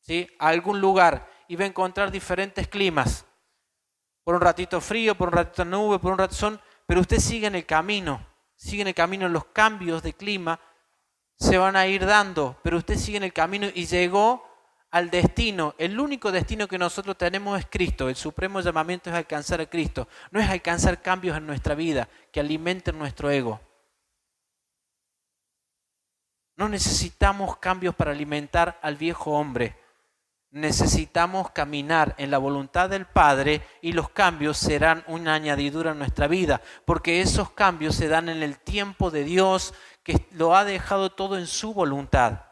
¿sí? 0.00 0.28
a 0.38 0.48
algún 0.48 0.80
lugar 0.80 1.28
y 1.48 1.56
va 1.56 1.64
a 1.64 1.68
encontrar 1.68 2.10
diferentes 2.10 2.66
climas. 2.66 3.26
Por 4.24 4.34
un 4.34 4.40
ratito 4.40 4.80
frío, 4.80 5.14
por 5.14 5.28
un 5.28 5.34
ratito 5.34 5.64
nube, 5.64 5.98
por 5.98 6.12
un 6.12 6.18
ratito 6.18 6.38
son, 6.38 6.60
pero 6.86 7.00
usted 7.00 7.18
sigue 7.18 7.46
en 7.46 7.54
el 7.54 7.66
camino, 7.66 8.26
sigue 8.56 8.82
en 8.82 8.88
el 8.88 8.94
camino, 8.94 9.28
los 9.28 9.46
cambios 9.46 10.02
de 10.02 10.14
clima 10.14 10.58
se 11.36 11.58
van 11.58 11.76
a 11.76 11.86
ir 11.86 12.06
dando, 12.06 12.56
pero 12.62 12.78
usted 12.78 12.96
sigue 12.96 13.16
en 13.16 13.24
el 13.24 13.32
camino 13.32 13.66
y 13.74 13.86
llegó 13.86 14.48
al 14.92 15.10
destino. 15.10 15.74
El 15.78 15.98
único 15.98 16.30
destino 16.30 16.68
que 16.68 16.78
nosotros 16.78 17.18
tenemos 17.18 17.58
es 17.58 17.66
Cristo. 17.68 18.08
El 18.08 18.14
supremo 18.14 18.60
llamamiento 18.60 19.10
es 19.10 19.16
alcanzar 19.16 19.60
a 19.60 19.66
Cristo. 19.66 20.06
No 20.30 20.38
es 20.38 20.48
alcanzar 20.48 21.02
cambios 21.02 21.36
en 21.36 21.46
nuestra 21.46 21.74
vida 21.74 22.08
que 22.30 22.40
alimenten 22.40 22.98
nuestro 22.98 23.30
ego. 23.30 23.60
No 26.56 26.68
necesitamos 26.68 27.56
cambios 27.56 27.94
para 27.94 28.12
alimentar 28.12 28.78
al 28.82 28.96
viejo 28.96 29.32
hombre. 29.32 29.76
Necesitamos 30.50 31.50
caminar 31.50 32.14
en 32.18 32.30
la 32.30 32.36
voluntad 32.36 32.90
del 32.90 33.06
Padre 33.06 33.62
y 33.80 33.92
los 33.92 34.10
cambios 34.10 34.58
serán 34.58 35.02
una 35.06 35.32
añadidura 35.32 35.92
en 35.92 35.98
nuestra 35.98 36.28
vida, 36.28 36.60
porque 36.84 37.22
esos 37.22 37.50
cambios 37.52 37.96
se 37.96 38.08
dan 38.08 38.28
en 38.28 38.42
el 38.42 38.58
tiempo 38.58 39.10
de 39.10 39.24
Dios 39.24 39.72
que 40.02 40.26
lo 40.32 40.54
ha 40.54 40.64
dejado 40.64 41.10
todo 41.10 41.38
en 41.38 41.46
su 41.46 41.72
voluntad. 41.72 42.51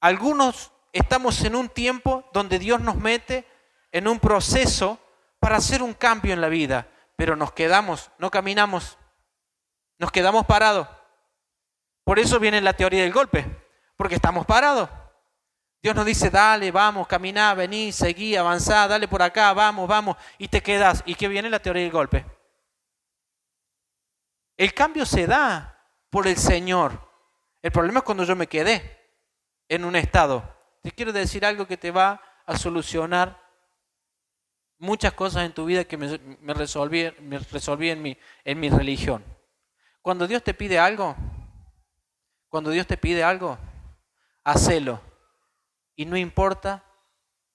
Algunos 0.00 0.72
estamos 0.92 1.42
en 1.44 1.56
un 1.56 1.68
tiempo 1.68 2.28
donde 2.32 2.58
Dios 2.58 2.80
nos 2.80 2.96
mete 2.96 3.46
en 3.92 4.08
un 4.08 4.18
proceso 4.18 4.98
para 5.38 5.56
hacer 5.56 5.82
un 5.82 5.94
cambio 5.94 6.32
en 6.32 6.40
la 6.40 6.48
vida, 6.48 6.88
pero 7.16 7.36
nos 7.36 7.52
quedamos, 7.52 8.10
no 8.18 8.30
caminamos, 8.30 8.98
nos 9.98 10.10
quedamos 10.10 10.46
parados. 10.46 10.88
Por 12.04 12.18
eso 12.18 12.38
viene 12.38 12.60
la 12.60 12.72
teoría 12.72 13.02
del 13.02 13.12
golpe, 13.12 13.44
porque 13.96 14.14
estamos 14.14 14.46
parados. 14.46 14.88
Dios 15.82 15.94
nos 15.94 16.06
dice, 16.06 16.30
dale, 16.30 16.70
vamos, 16.70 17.06
camina, 17.06 17.54
vení, 17.54 17.92
seguí, 17.92 18.36
avanzá, 18.36 18.88
dale 18.88 19.08
por 19.08 19.22
acá, 19.22 19.52
vamos, 19.52 19.86
vamos, 19.88 20.16
y 20.38 20.48
te 20.48 20.62
quedas. 20.62 21.02
¿Y 21.06 21.14
qué 21.14 21.28
viene 21.28 21.50
la 21.50 21.60
teoría 21.60 21.82
del 21.82 21.92
golpe? 21.92 22.24
El 24.56 24.72
cambio 24.72 25.04
se 25.04 25.26
da 25.26 25.78
por 26.10 26.26
el 26.26 26.36
Señor. 26.36 27.00
El 27.62 27.72
problema 27.72 27.98
es 27.98 28.04
cuando 28.04 28.24
yo 28.24 28.34
me 28.34 28.46
quedé 28.46 28.95
en 29.68 29.84
un 29.84 29.96
estado. 29.96 30.56
Te 30.82 30.90
quiero 30.92 31.12
decir 31.12 31.44
algo 31.44 31.66
que 31.66 31.76
te 31.76 31.90
va 31.90 32.20
a 32.46 32.56
solucionar 32.56 33.40
muchas 34.78 35.12
cosas 35.14 35.44
en 35.44 35.52
tu 35.52 35.64
vida 35.64 35.84
que 35.84 35.96
me, 35.96 36.54
resolví, 36.54 37.08
resolví 37.50 37.90
en, 37.90 38.02
mi, 38.02 38.16
en 38.44 38.60
mi 38.60 38.68
religión. 38.70 39.24
Cuando 40.02 40.26
Dios 40.26 40.42
te 40.42 40.54
pide 40.54 40.78
algo, 40.78 41.16
cuando 42.48 42.70
Dios 42.70 42.86
te 42.86 42.96
pide 42.96 43.24
algo, 43.24 43.58
hacelo. 44.44 45.00
Y 45.96 46.04
no 46.04 46.16
importa 46.16 46.84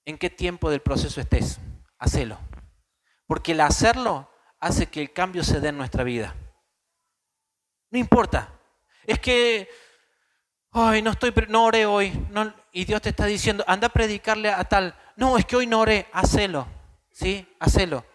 en 0.05 0.17
qué 0.17 0.29
tiempo 0.29 0.69
del 0.69 0.81
proceso 0.81 1.21
estés, 1.21 1.59
hacelo. 1.97 2.37
Porque 3.27 3.53
el 3.53 3.61
hacerlo 3.61 4.29
hace 4.59 4.87
que 4.87 5.01
el 5.01 5.13
cambio 5.13 5.43
se 5.43 5.59
dé 5.59 5.69
en 5.69 5.77
nuestra 5.77 6.03
vida. 6.03 6.35
No 7.89 7.99
importa. 7.99 8.53
Es 9.05 9.19
que, 9.19 9.69
ay, 10.71 11.01
no 11.01 11.11
estoy, 11.11 11.33
no 11.49 11.65
oré 11.65 11.85
hoy. 11.85 12.13
y 12.71 12.85
Dios 12.85 13.01
te 13.01 13.09
está 13.09 13.25
diciendo, 13.25 13.63
anda 13.67 13.87
a 13.87 13.91
predicarle 13.91 14.49
a 14.49 14.63
tal. 14.63 14.95
No, 15.15 15.37
es 15.37 15.45
que 15.45 15.55
hoy 15.55 15.67
no 15.67 15.79
oré. 15.79 16.07
Hacelo. 16.13 16.67
¿Sí? 17.11 17.47
Hacelo. 17.59 18.05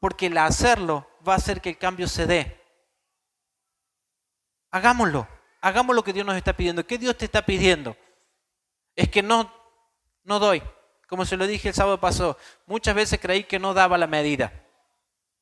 Porque 0.00 0.26
el 0.26 0.38
hacerlo 0.38 1.08
va 1.26 1.34
a 1.34 1.36
hacer 1.36 1.60
que 1.60 1.70
el 1.70 1.78
cambio 1.78 2.08
se 2.08 2.26
dé. 2.26 2.60
Hagámoslo. 4.70 5.28
Hagamos 5.60 5.94
lo 5.94 6.02
que 6.02 6.12
Dios 6.12 6.26
nos 6.26 6.36
está 6.36 6.54
pidiendo. 6.54 6.86
¿Qué 6.86 6.98
Dios 6.98 7.16
te 7.16 7.26
está 7.26 7.44
pidiendo? 7.44 7.96
Es 8.96 9.08
que 9.08 9.22
no, 9.22 9.52
no 10.24 10.38
doy. 10.38 10.62
Como 11.06 11.24
se 11.24 11.36
lo 11.36 11.46
dije 11.46 11.68
el 11.68 11.74
sábado 11.74 12.00
pasado, 12.00 12.38
muchas 12.66 12.94
veces 12.94 13.18
creí 13.20 13.44
que 13.44 13.58
no 13.58 13.74
daba 13.74 13.98
la 13.98 14.06
medida. 14.06 14.52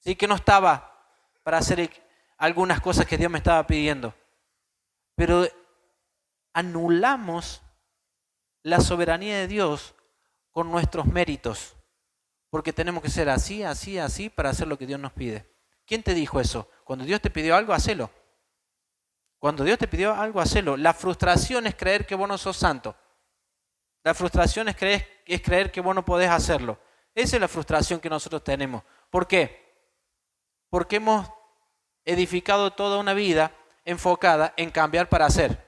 ¿Sí? 0.00 0.16
Que 0.16 0.26
no 0.26 0.34
estaba 0.34 0.94
para 1.42 1.58
hacer 1.58 1.90
algunas 2.37 2.80
cosas 2.80 3.06
que 3.06 3.16
Dios 3.16 3.30
me 3.30 3.38
estaba 3.38 3.66
pidiendo. 3.66 4.14
Pero 5.14 5.48
anulamos 6.52 7.62
la 8.62 8.81
soberanía 8.81 9.38
de 9.38 9.47
Dios 9.47 9.95
con 10.50 10.71
nuestros 10.71 11.07
méritos. 11.07 11.76
Porque 12.50 12.73
tenemos 12.73 13.02
que 13.02 13.11
ser 13.11 13.28
así, 13.28 13.62
así, 13.62 13.99
así 13.99 14.31
para 14.31 14.50
hacer 14.50 14.69
lo 14.69 14.78
que 14.78 14.87
Dios 14.87 15.00
nos 15.00 15.12
pide. 15.12 15.49
¿Quién 15.87 16.02
te 16.02 16.14
dijo 16.14 16.40
eso? 16.40 16.69
Cuando 16.85 17.05
Dios 17.05 17.21
te 17.21 17.31
pidió 17.31 17.57
algo, 17.57 17.73
hacelo. 17.73 18.11
Cuando 19.38 19.64
Dios 19.64 19.78
te 19.78 19.87
pidió 19.88 20.14
algo, 20.14 20.40
hacelo. 20.40 20.76
La 20.76 20.95
frustración 20.95 21.67
es 21.67 21.75
creer 21.75 22.07
que 22.07 22.14
vos 22.14 22.28
no 22.28 22.38
sos 22.38 22.57
santo. 22.57 22.97
La 24.02 24.14
frustración 24.14 24.69
es 24.69 24.76
creer, 24.76 25.23
es 25.26 25.43
creer 25.43 25.71
que 25.71 25.81
vos 25.81 25.95
no 25.95 26.05
podés 26.05 26.31
hacerlo. 26.31 26.78
Esa 27.14 27.37
es 27.37 27.40
la 27.40 27.49
frustración 27.49 28.00
que 28.00 28.11
nosotros 28.11 28.43
tenemos. 28.43 28.83
¿Por 29.11 29.26
qué? 29.26 29.69
Porque 30.71 30.97
hemos 30.97 31.31
edificado 32.05 32.73
toda 32.73 32.99
una 32.99 33.12
vida 33.12 33.52
enfocada 33.85 34.55
en 34.57 34.71
cambiar 34.71 35.09
para 35.09 35.26
hacer, 35.26 35.67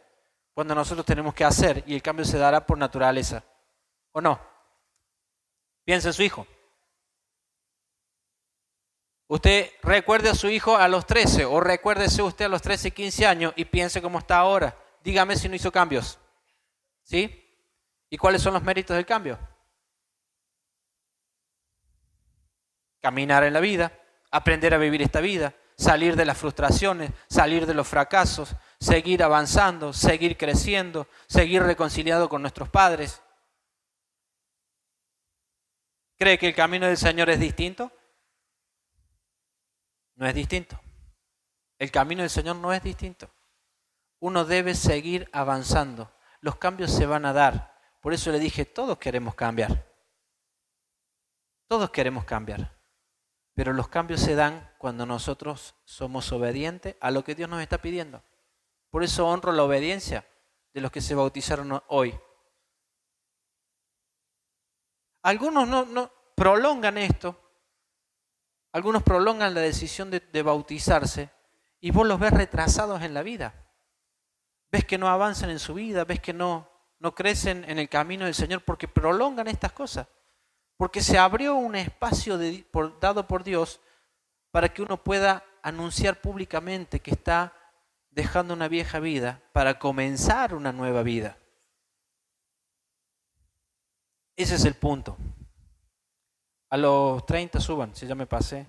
cuando 0.55 0.75
nosotros 0.75 1.07
tenemos 1.07 1.35
que 1.35 1.45
hacer 1.45 1.85
y 1.87 1.95
el 1.95 2.03
cambio 2.03 2.25
se 2.25 2.39
dará 2.39 2.67
por 2.67 2.77
naturaleza. 2.79 3.45
¿O 4.13 4.21
no? 4.21 4.41
Piensa 5.85 6.09
en 6.09 6.15
su 6.15 6.23
hijo. 6.23 6.47
Usted 9.29 9.71
recuerde 9.83 10.29
a 10.29 10.35
su 10.35 10.49
hijo 10.49 10.77
a 10.77 10.89
los 10.89 11.07
13 11.07 11.45
o 11.45 11.61
recuérdese 11.61 12.21
usted 12.21 12.47
a 12.47 12.49
los 12.49 12.63
13, 12.63 12.91
15 12.91 13.27
años 13.27 13.53
y 13.55 13.65
piense 13.65 14.03
cómo 14.03 14.19
está 14.19 14.39
ahora. 14.39 14.77
Dígame 15.05 15.37
si 15.37 15.49
no 15.49 15.55
hizo 15.55 15.71
cambios. 15.71 16.19
¿Sí? 17.05 17.41
¿Y 18.11 18.17
cuáles 18.17 18.43
son 18.43 18.55
los 18.55 18.63
méritos 18.63 18.97
del 18.97 19.07
cambio? 19.07 19.39
Caminar 23.01 23.45
en 23.45 23.53
la 23.53 23.61
vida, 23.61 23.97
aprender 24.33 24.75
a 24.75 24.79
vivir 24.79 25.01
esta 25.01 25.21
vida, 25.21 25.55
salir 25.77 26.17
de 26.17 26.25
las 26.25 26.37
frustraciones, 26.37 27.13
salir 27.29 27.67
de 27.67 27.75
los 27.75 27.87
fracasos, 27.87 28.57
seguir 28.81 29.23
avanzando, 29.23 29.93
seguir 29.93 30.37
creciendo, 30.37 31.07
seguir 31.29 31.63
reconciliado 31.63 32.29
con 32.29 32.41
nuestros 32.43 32.69
padres. 32.69 33.23
¿Cree 36.17 36.39
que 36.39 36.49
el 36.49 36.55
camino 36.55 36.87
del 36.87 36.97
Señor 36.97 37.31
es 37.31 37.39
distinto? 37.39 37.93
No 40.17 40.27
es 40.27 40.35
distinto. 40.35 40.81
El 41.79 41.91
camino 41.91 42.23
del 42.23 42.31
Señor 42.31 42.57
no 42.57 42.73
es 42.73 42.83
distinto. 42.83 43.31
Uno 44.19 44.45
debe 44.45 44.75
seguir 44.75 45.29
avanzando. 45.33 46.13
Los 46.41 46.57
cambios 46.57 46.91
se 46.91 47.07
van 47.07 47.25
a 47.25 47.33
dar. 47.33 47.79
Por 48.01 48.13
eso 48.13 48.31
le 48.31 48.39
dije, 48.39 48.65
todos 48.65 48.99
queremos 48.99 49.35
cambiar. 49.35 49.87
Todos 51.69 51.91
queremos 51.91 52.25
cambiar. 52.25 52.77
Pero 53.55 53.73
los 53.73 53.89
cambios 53.89 54.21
se 54.21 54.35
dan 54.35 54.75
cuando 54.79 55.07
nosotros 55.07 55.75
somos 55.85 56.33
obedientes 56.33 56.97
a 57.01 57.11
lo 57.11 57.25
que 57.25 57.35
Dios 57.35 57.49
nos 57.49 57.63
está 57.63 57.79
pidiendo. 57.79 58.23
Por 58.91 59.05
eso 59.05 59.27
honro 59.27 59.53
la 59.53 59.63
obediencia 59.63 60.27
de 60.75 60.81
los 60.81 60.91
que 60.91 61.01
se 61.01 61.15
bautizaron 61.15 61.81
hoy. 61.89 62.19
Algunos 65.23 65.69
no, 65.69 66.11
prolongan 66.35 66.99
esto, 66.99 67.39
algunos 68.73 69.03
prolongan 69.03 69.55
la 69.55 69.61
decisión 69.61 70.11
de, 70.11 70.43
bautizarse 70.43 71.31
y 71.81 71.91
vos 71.91 72.07
los 72.07 72.19
ves 72.19 72.33
retrasados 72.33 73.03
en 73.03 73.15
la 73.15 73.23
vida. 73.23 73.55
Ves 74.73 74.85
que 74.85 74.99
no 74.99 75.09
avanzan 75.09 75.51
en 75.51 75.59
su 75.59 75.75
vida, 75.75 76.05
ves 76.05 76.21
que 76.21 76.33
no, 76.33 76.71
no 77.01 77.15
crecen 77.15 77.65
en 77.69 77.79
el 77.79 77.89
camino 77.89 78.25
del 78.25 78.35
Señor 78.35 78.65
porque 78.65 78.89
prolongan 78.89 79.49
estas 79.49 79.73
cosas. 79.73 80.07
Porque 80.77 81.03
se 81.03 81.19
abrió 81.19 81.57
un 81.57 81.75
espacio 81.75 82.39
dado 83.01 83.27
por 83.27 83.45
Dios 83.45 83.81
para 84.51 84.73
que 84.73 84.83
uno 84.83 85.03
pueda 85.03 85.45
anunciar 85.63 86.21
públicamente 86.21 87.01
que 87.01 87.11
está 87.11 87.53
dejando 88.11 88.55
una 88.55 88.69
vieja 88.69 89.01
vida 89.01 89.43
para 89.53 89.79
comenzar 89.79 90.55
una 90.55 90.73
nueva 90.73 91.03
vida. 91.03 91.39
Ese 94.37 94.55
es 94.57 94.65
el 94.65 94.75
punto. 94.75 95.17
A 96.71 96.77
los 96.77 97.25
30 97.27 97.61
suban, 97.61 97.95
si 97.95 98.07
ya 98.07 98.15
me 98.15 98.27
pasé. 98.27 98.67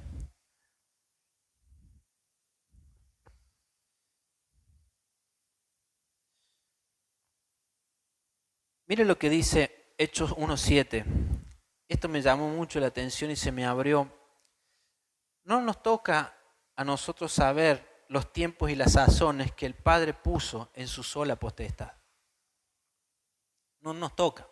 Mire 8.87 9.05
lo 9.05 9.17
que 9.17 9.29
dice 9.29 9.93
Hechos 9.97 10.35
1.7. 10.35 11.05
Esto 11.87 12.09
me 12.09 12.21
llamó 12.21 12.49
mucho 12.49 12.79
la 12.79 12.87
atención 12.87 13.31
y 13.31 13.35
se 13.35 13.51
me 13.51 13.65
abrió. 13.65 14.11
No 15.43 15.61
nos 15.61 15.81
toca 15.81 16.35
a 16.75 16.83
nosotros 16.83 17.31
saber 17.31 17.90
los 18.11 18.33
tiempos 18.33 18.69
y 18.69 18.75
las 18.75 18.91
sazones 18.91 19.53
que 19.53 19.65
el 19.65 19.73
Padre 19.73 20.13
puso 20.13 20.69
en 20.73 20.89
su 20.89 21.01
sola 21.01 21.37
potestad. 21.37 21.93
No 23.79 23.93
nos 23.93 24.17
toca. 24.17 24.45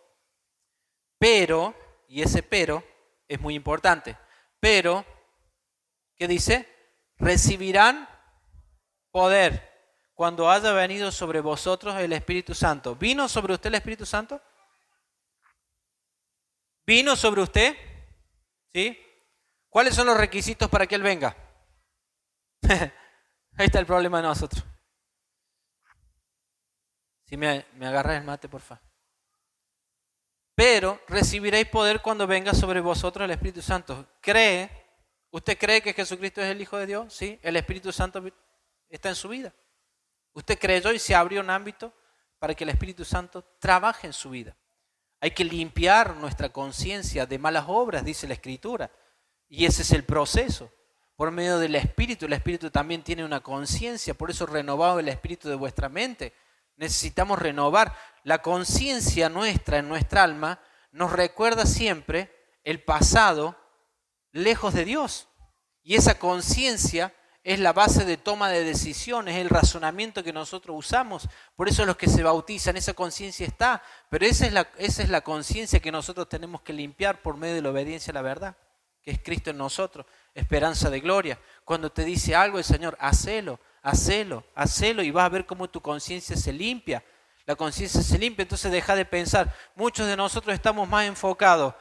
Pero, 1.18 1.74
y 2.08 2.22
ese 2.22 2.42
pero 2.42 2.82
es 3.28 3.38
muy 3.38 3.54
importante, 3.54 4.16
pero, 4.60 5.04
¿qué 6.16 6.26
dice? 6.26 6.66
Recibirán 7.18 8.08
poder 9.10 9.68
cuando 10.14 10.50
haya 10.50 10.72
venido 10.72 11.12
sobre 11.12 11.42
vosotros 11.42 11.94
el 11.96 12.14
Espíritu 12.14 12.54
Santo. 12.54 12.96
¿Vino 12.96 13.28
sobre 13.28 13.52
usted 13.52 13.68
el 13.68 13.74
Espíritu 13.74 14.06
Santo? 14.06 14.40
¿Vino 16.86 17.14
sobre 17.14 17.42
usted? 17.42 17.76
¿Sí? 18.72 18.98
¿Cuáles 19.68 19.94
son 19.94 20.06
los 20.06 20.16
requisitos 20.16 20.70
para 20.70 20.86
que 20.86 20.94
Él 20.94 21.02
venga? 21.02 21.36
Ahí 23.56 23.66
está 23.66 23.78
el 23.78 23.86
problema 23.86 24.18
de 24.18 24.28
nosotros. 24.28 24.64
Si 27.26 27.36
me, 27.36 27.66
me 27.74 27.86
agarras 27.86 28.18
el 28.18 28.24
mate, 28.24 28.48
por 28.48 28.60
favor. 28.60 28.82
Pero 30.54 31.00
recibiréis 31.08 31.68
poder 31.68 32.02
cuando 32.02 32.26
venga 32.26 32.52
sobre 32.52 32.80
vosotros 32.80 33.24
el 33.24 33.30
Espíritu 33.30 33.62
Santo. 33.62 34.06
¿Cree? 34.20 34.70
¿Usted 35.30 35.56
cree 35.56 35.80
que 35.80 35.94
Jesucristo 35.94 36.42
es 36.42 36.48
el 36.48 36.60
Hijo 36.60 36.76
de 36.76 36.86
Dios? 36.86 37.14
Sí. 37.14 37.38
El 37.42 37.56
Espíritu 37.56 37.92
Santo 37.92 38.22
está 38.88 39.08
en 39.08 39.14
su 39.14 39.28
vida. 39.28 39.54
Usted 40.32 40.58
creyó 40.58 40.92
y 40.92 40.98
se 40.98 41.14
abrió 41.14 41.40
un 41.40 41.50
ámbito 41.50 41.94
para 42.38 42.54
que 42.54 42.64
el 42.64 42.70
Espíritu 42.70 43.04
Santo 43.04 43.42
trabaje 43.58 44.06
en 44.06 44.12
su 44.12 44.30
vida. 44.30 44.56
Hay 45.20 45.30
que 45.32 45.44
limpiar 45.44 46.16
nuestra 46.16 46.50
conciencia 46.50 47.26
de 47.26 47.38
malas 47.38 47.64
obras, 47.68 48.04
dice 48.04 48.26
la 48.26 48.34
Escritura. 48.34 48.90
Y 49.48 49.64
ese 49.64 49.82
es 49.82 49.92
el 49.92 50.04
proceso. 50.04 50.72
Por 51.20 51.32
medio 51.32 51.58
del 51.58 51.74
Espíritu, 51.74 52.24
el 52.24 52.32
Espíritu 52.32 52.70
también 52.70 53.02
tiene 53.02 53.26
una 53.26 53.40
conciencia, 53.40 54.14
por 54.14 54.30
eso 54.30 54.46
renovado 54.46 55.00
el 55.00 55.08
Espíritu 55.10 55.50
de 55.50 55.54
vuestra 55.54 55.90
mente. 55.90 56.32
Necesitamos 56.76 57.38
renovar. 57.38 57.94
La 58.24 58.40
conciencia 58.40 59.28
nuestra 59.28 59.76
en 59.76 59.88
nuestra 59.90 60.22
alma 60.22 60.62
nos 60.92 61.12
recuerda 61.12 61.66
siempre 61.66 62.34
el 62.64 62.82
pasado 62.82 63.54
lejos 64.32 64.72
de 64.72 64.86
Dios. 64.86 65.28
Y 65.82 65.96
esa 65.96 66.18
conciencia 66.18 67.14
es 67.44 67.58
la 67.58 67.74
base 67.74 68.06
de 68.06 68.16
toma 68.16 68.48
de 68.48 68.64
decisiones, 68.64 69.34
es 69.34 69.42
el 69.42 69.50
razonamiento 69.50 70.24
que 70.24 70.32
nosotros 70.32 70.74
usamos. 70.74 71.28
Por 71.54 71.68
eso 71.68 71.84
los 71.84 71.98
que 71.98 72.08
se 72.08 72.22
bautizan, 72.22 72.78
esa 72.78 72.94
conciencia 72.94 73.46
está. 73.46 73.82
Pero 74.08 74.24
esa 74.24 74.46
es 74.46 74.54
la, 74.54 74.70
esa 74.78 75.02
es 75.02 75.10
la 75.10 75.20
conciencia 75.20 75.80
que 75.80 75.92
nosotros 75.92 76.30
tenemos 76.30 76.62
que 76.62 76.72
limpiar 76.72 77.20
por 77.20 77.36
medio 77.36 77.56
de 77.56 77.60
la 77.60 77.72
obediencia 77.72 78.10
a 78.10 78.14
la 78.14 78.22
verdad, 78.22 78.56
que 79.02 79.10
es 79.12 79.20
Cristo 79.22 79.50
en 79.50 79.58
nosotros, 79.58 80.06
esperanza 80.34 80.90
de 80.90 81.00
gloria. 81.00 81.38
Cuando 81.64 81.90
te 81.90 82.04
dice 82.04 82.34
algo 82.34 82.58
el 82.58 82.64
Señor, 82.64 82.96
hacelo, 83.00 83.60
hacelo, 83.82 84.44
hacelo 84.54 85.02
y 85.02 85.10
vas 85.10 85.26
a 85.26 85.30
ver 85.30 85.46
cómo 85.46 85.68
tu 85.68 85.80
conciencia 85.80 86.36
se 86.36 86.52
limpia. 86.52 87.04
La 87.46 87.56
conciencia 87.56 88.02
se 88.02 88.18
limpia, 88.18 88.42
entonces 88.42 88.70
deja 88.70 88.94
de 88.94 89.04
pensar. 89.04 89.54
Muchos 89.74 90.06
de 90.06 90.16
nosotros 90.16 90.54
estamos 90.54 90.88
más 90.88 91.06
enfocados 91.06 91.74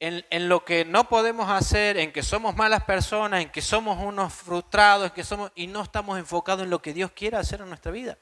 en, 0.00 0.48
lo 0.48 0.64
que 0.64 0.84
no 0.84 1.08
podemos 1.08 1.48
hacer, 1.48 1.96
en 1.96 2.12
que 2.12 2.24
somos 2.24 2.56
malas 2.56 2.82
personas, 2.82 3.42
en 3.42 3.50
que 3.50 3.62
somos 3.62 4.02
unos 4.02 4.32
frustrados, 4.32 5.06
en 5.06 5.12
que 5.12 5.22
somos, 5.22 5.52
y 5.54 5.68
no 5.68 5.82
estamos 5.82 6.18
enfocados 6.18 6.64
en 6.64 6.70
lo 6.70 6.82
que 6.82 6.92
Dios 6.92 7.12
quiere 7.12 7.36
hacer 7.36 7.60
en 7.60 7.68
nuestra 7.68 7.92
vida. 7.92 8.18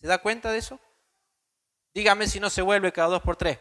¿Se 0.00 0.06
da 0.06 0.18
cuenta 0.18 0.50
de 0.50 0.58
eso? 0.58 0.80
Dígame 1.92 2.26
si 2.26 2.40
no 2.40 2.48
se 2.48 2.62
vuelve 2.62 2.92
cada 2.92 3.08
dos 3.08 3.22
por 3.22 3.36
tres 3.36 3.58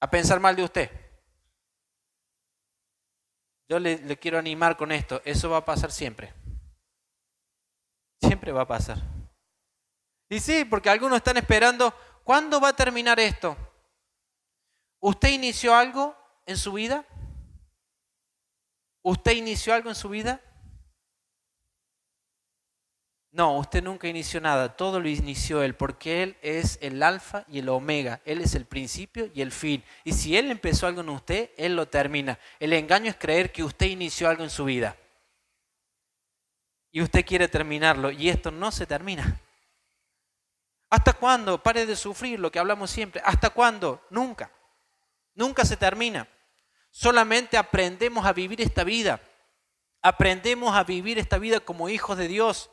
a 0.00 0.10
pensar 0.10 0.40
mal 0.40 0.56
de 0.56 0.64
usted. 0.64 1.03
Yo 3.68 3.78
le, 3.78 4.18
quiero 4.18 4.38
animar 4.38 4.76
con 4.76 4.92
esto, 4.92 5.22
eso 5.24 5.50
va 5.50 5.58
a 5.58 5.64
pasar 5.64 5.90
siempre. 5.90 6.32
Siempre 8.20 8.52
va 8.52 8.62
a 8.62 8.68
pasar. 8.68 8.98
Y 10.28 10.40
sí, 10.40 10.64
porque 10.64 10.90
algunos 10.90 11.16
están 11.16 11.36
esperando, 11.36 11.94
¿cuándo 12.24 12.60
va 12.60 12.68
a 12.68 12.76
terminar 12.76 13.18
esto? 13.20 13.56
¿Usted 15.00 15.30
inició 15.30 15.74
algo 15.74 16.16
en 16.46 16.56
su 16.56 16.72
vida? 16.72 17.06
¿Usted 19.02 19.32
inició 19.32 19.74
algo 19.74 19.90
en 19.90 19.94
su 19.94 20.08
vida? 20.08 20.40
No, 23.34 23.58
usted 23.58 23.82
nunca 23.82 24.06
inició 24.06 24.40
nada, 24.40 24.76
todo 24.76 25.00
lo 25.00 25.08
inició 25.08 25.64
Él, 25.64 25.74
porque 25.74 26.22
Él 26.22 26.36
es 26.40 26.78
el 26.80 27.02
alfa 27.02 27.44
y 27.48 27.58
el 27.58 27.68
omega, 27.68 28.20
Él 28.24 28.40
es 28.40 28.54
el 28.54 28.64
principio 28.64 29.28
y 29.34 29.40
el 29.42 29.50
fin. 29.50 29.82
Y 30.04 30.12
si 30.12 30.36
Él 30.36 30.52
empezó 30.52 30.86
algo 30.86 31.00
en 31.00 31.08
usted, 31.08 31.50
Él 31.56 31.74
lo 31.74 31.88
termina. 31.88 32.38
El 32.60 32.72
engaño 32.72 33.10
es 33.10 33.16
creer 33.16 33.50
que 33.50 33.64
usted 33.64 33.86
inició 33.86 34.28
algo 34.28 34.44
en 34.44 34.50
su 34.50 34.64
vida. 34.64 34.96
Y 36.92 37.02
usted 37.02 37.26
quiere 37.26 37.48
terminarlo, 37.48 38.12
y 38.12 38.28
esto 38.28 38.52
no 38.52 38.70
se 38.70 38.86
termina. 38.86 39.40
¿Hasta 40.88 41.12
cuándo? 41.14 41.60
Pare 41.60 41.86
de 41.86 41.96
sufrir, 41.96 42.38
lo 42.38 42.52
que 42.52 42.60
hablamos 42.60 42.88
siempre. 42.88 43.20
¿Hasta 43.24 43.50
cuándo? 43.50 44.00
Nunca. 44.10 44.52
Nunca 45.34 45.64
se 45.64 45.76
termina. 45.76 46.28
Solamente 46.92 47.56
aprendemos 47.56 48.24
a 48.26 48.32
vivir 48.32 48.60
esta 48.60 48.84
vida. 48.84 49.20
Aprendemos 50.02 50.76
a 50.76 50.84
vivir 50.84 51.18
esta 51.18 51.38
vida 51.38 51.58
como 51.58 51.88
hijos 51.88 52.16
de 52.16 52.28
Dios. 52.28 52.70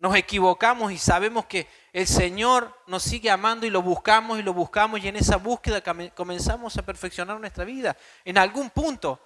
Nos 0.00 0.16
equivocamos 0.16 0.90
y 0.92 0.96
sabemos 0.96 1.44
que 1.44 1.68
el 1.92 2.06
Señor 2.06 2.74
nos 2.86 3.02
sigue 3.02 3.30
amando 3.30 3.66
y 3.66 3.70
lo 3.70 3.82
buscamos 3.82 4.38
y 4.38 4.42
lo 4.42 4.54
buscamos 4.54 4.98
y 5.00 5.08
en 5.08 5.16
esa 5.16 5.36
búsqueda 5.36 5.82
comenzamos 6.14 6.78
a 6.78 6.82
perfeccionar 6.82 7.38
nuestra 7.38 7.66
vida. 7.66 7.94
En 8.24 8.38
algún 8.38 8.70
punto 8.70 9.20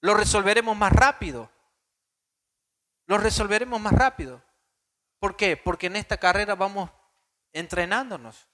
lo 0.00 0.14
resolveremos 0.14 0.76
más 0.76 0.92
rápido. 0.92 1.48
Lo 3.06 3.18
resolveremos 3.18 3.80
más 3.80 3.92
rápido. 3.92 4.42
¿Por 5.20 5.36
qué? 5.36 5.56
Porque 5.56 5.86
en 5.86 5.94
esta 5.94 6.16
carrera 6.16 6.56
vamos 6.56 6.90
entrenándonos. 7.52 8.48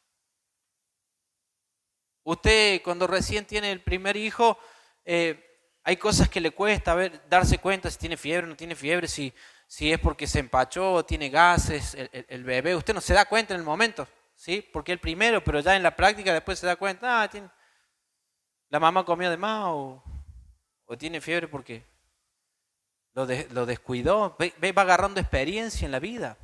Usted 2.22 2.82
cuando 2.82 3.06
recién 3.06 3.46
tiene 3.46 3.72
el 3.72 3.82
primer 3.82 4.18
hijo, 4.18 4.58
eh, 5.06 5.42
hay 5.84 5.96
cosas 5.96 6.28
que 6.28 6.42
le 6.42 6.50
cuesta 6.50 6.94
ver, 6.94 7.26
darse 7.30 7.56
cuenta 7.56 7.90
si 7.90 7.96
tiene 7.96 8.18
fiebre 8.18 8.46
o 8.46 8.50
no 8.50 8.56
tiene 8.56 8.76
fiebre, 8.76 9.08
si, 9.08 9.32
si 9.74 9.92
es 9.92 9.98
porque 9.98 10.28
se 10.28 10.38
empachó, 10.38 11.04
tiene 11.04 11.30
gases, 11.30 11.96
el, 11.96 12.44
bebé. 12.44 12.76
Usted 12.76 12.94
no 12.94 13.00
se 13.00 13.12
da 13.12 13.24
cuenta 13.24 13.54
en 13.54 13.58
el 13.58 13.66
momento, 13.66 14.06
¿sí? 14.36 14.64
Porque 14.72 14.92
el 14.92 15.00
primero, 15.00 15.42
pero 15.42 15.58
ya 15.58 15.74
en 15.74 15.82
la 15.82 15.96
práctica 15.96 16.32
después 16.32 16.60
se 16.60 16.66
da 16.68 16.76
cuenta, 16.76 17.24
ah, 17.24 17.30
la 18.68 18.78
mamá 18.78 19.04
comió 19.04 19.28
de 19.28 19.36
más 19.36 19.64
o, 19.66 20.00
tiene 20.96 21.20
fiebre 21.20 21.48
porque 21.48 21.84
lo, 23.14 23.26
lo 23.50 23.66
descuidó. 23.66 24.36
va 24.38 24.82
agarrando 24.82 25.18
experiencia 25.18 25.84
en 25.86 25.90
la 25.90 25.98
vida. 25.98 26.38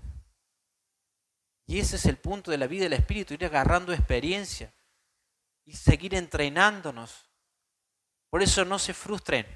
Y 1.66 1.78
ese 1.78 1.94
es 1.94 2.06
el 2.06 2.16
punto 2.16 2.50
de 2.50 2.58
la 2.58 2.66
vida 2.66 2.82
del 2.82 2.94
Espíritu, 2.94 3.34
ir 3.34 3.44
agarrando 3.44 3.92
experiencia 3.92 4.74
y 5.64 5.74
seguir 5.74 6.16
entrenándonos. 6.16 7.30
Por 8.28 8.42
eso 8.42 8.64
no 8.64 8.80
se 8.80 8.92
frustren, 8.92 9.46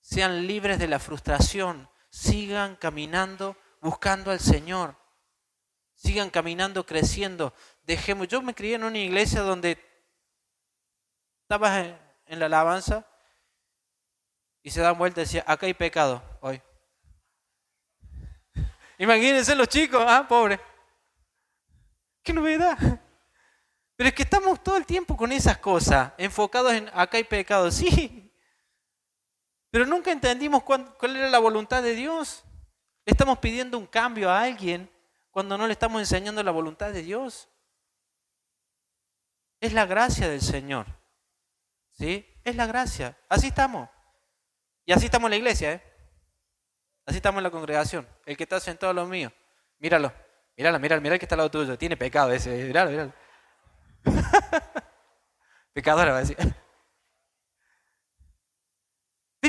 sean 0.00 0.46
libres 0.46 0.78
de 0.78 0.86
la 0.86 1.00
frustración, 1.00 1.90
sigan 2.14 2.76
caminando 2.76 3.56
buscando 3.80 4.30
al 4.30 4.38
Señor, 4.38 4.94
sigan 5.96 6.30
caminando, 6.30 6.86
creciendo. 6.86 7.52
Dejemos, 7.82 8.28
yo 8.28 8.40
me 8.40 8.54
crié 8.54 8.76
en 8.76 8.84
una 8.84 8.98
iglesia 8.98 9.40
donde 9.40 9.78
estabas 11.42 11.92
en, 12.26 12.38
la 12.38 12.46
alabanza 12.46 13.04
y 14.62 14.70
se 14.70 14.80
dan 14.80 14.96
vuelta 14.96 15.20
y 15.20 15.24
decía, 15.24 15.44
acá 15.46 15.66
hay 15.66 15.74
pecado 15.74 16.22
hoy. 16.40 16.62
Imagínense 18.98 19.56
los 19.56 19.68
chicos, 19.68 20.02
ah, 20.06 20.24
pobre. 20.28 20.60
Qué 22.22 22.32
novedad. 22.32 22.78
Pero 23.96 24.08
es 24.08 24.14
que 24.14 24.22
estamos 24.22 24.62
todo 24.62 24.76
el 24.76 24.86
tiempo 24.86 25.16
con 25.16 25.32
esas 25.32 25.58
cosas, 25.58 26.12
enfocados 26.16 26.72
en 26.74 26.88
acá 26.94 27.16
hay 27.16 27.24
pecado, 27.24 27.70
sí. 27.72 28.23
Pero 29.74 29.86
nunca 29.86 30.12
entendimos 30.12 30.62
cuál, 30.62 30.94
era 31.02 31.28
la 31.28 31.40
voluntad 31.40 31.82
de 31.82 31.96
Dios. 31.96 32.44
estamos 33.04 33.38
pidiendo 33.40 33.76
un 33.76 33.88
cambio 33.88 34.30
a 34.30 34.40
alguien 34.40 34.88
cuando 35.32 35.58
no 35.58 35.66
le 35.66 35.72
estamos 35.72 36.00
enseñando 36.00 36.44
la 36.44 36.52
voluntad 36.52 36.92
de 36.92 37.02
Dios. 37.02 37.48
Es 39.58 39.72
la 39.72 39.84
gracia 39.84 40.28
del 40.28 40.42
Señor. 40.42 40.86
¿Sí? 41.90 42.24
Es 42.44 42.54
la 42.54 42.66
gracia. 42.66 43.18
Así 43.28 43.48
estamos. 43.48 43.88
Y 44.84 44.92
así 44.92 45.06
estamos 45.06 45.26
en 45.26 45.30
la 45.30 45.36
iglesia, 45.38 45.72
¿eh? 45.72 45.82
Así 47.04 47.16
estamos 47.16 47.40
en 47.40 47.42
la 47.42 47.50
congregación. 47.50 48.06
El 48.26 48.36
que 48.36 48.44
está 48.44 48.60
sentado 48.60 48.92
a 48.92 48.94
lo 48.94 49.06
mío. 49.06 49.32
Míralo. 49.80 50.12
Míralo, 50.56 50.78
míralo, 50.78 51.02
míralo 51.02 51.14
el 51.14 51.18
que 51.18 51.24
está 51.24 51.34
al 51.34 51.38
lado 51.38 51.50
tuyo. 51.50 51.76
Tiene 51.76 51.96
pecado 51.96 52.30
ese. 52.30 52.64
Míralo, 52.64 52.92
míralo. 52.92 53.12
Pecadora 55.72 56.12
va 56.12 56.18
a 56.18 56.20
decir. 56.20 56.36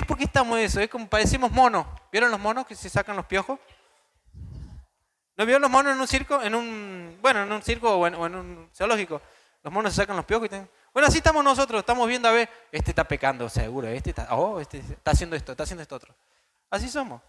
¿Ves 0.05 0.07
por 0.07 0.19
qué 0.19 0.25
estamos 0.25 0.59
eso? 0.59 0.79
Es 0.79 0.87
como 0.87 1.07
parecemos 1.07 1.51
monos. 1.51 1.83
¿Vieron 2.11 2.29
los 2.29 2.39
monos 2.39 2.67
que 2.67 2.75
se 2.75 2.91
sacan 2.91 3.15
los 3.15 3.25
piojos? 3.25 3.59
¿No 5.35 5.47
vieron 5.47 5.63
los 5.63 5.71
monos 5.71 5.93
en 5.95 5.99
un 5.99 6.07
circo? 6.07 6.43
En 6.43 6.53
un, 6.53 7.17
bueno, 7.23 7.41
en 7.41 7.51
un 7.51 7.63
circo 7.63 7.95
o 7.95 8.05
en, 8.05 8.13
un 8.13 8.69
zoológico. 8.71 9.19
Los 9.63 9.73
monos 9.73 9.93
se 9.93 10.01
sacan 10.03 10.15
los 10.15 10.25
piojos 10.25 10.47
y. 10.47 10.67
Bueno, 10.93 11.07
así 11.07 11.17
estamos 11.17 11.43
nosotros. 11.43 11.79
Estamos 11.79 12.07
viendo 12.07 12.27
a 12.27 12.33
ver, 12.33 12.47
este 12.71 12.91
está 12.91 13.03
pecando, 13.03 13.49
seguro. 13.49 13.87
Este 13.87 14.11
está, 14.11 14.27
oh, 14.35 14.59
este 14.59 14.77
está 14.77 15.09
haciendo 15.09 15.35
esto, 15.35 15.53
está 15.53 15.63
haciendo 15.63 15.81
esto 15.81 15.95
otro. 15.95 16.13
Así 16.69 16.87
somos. 16.87 17.19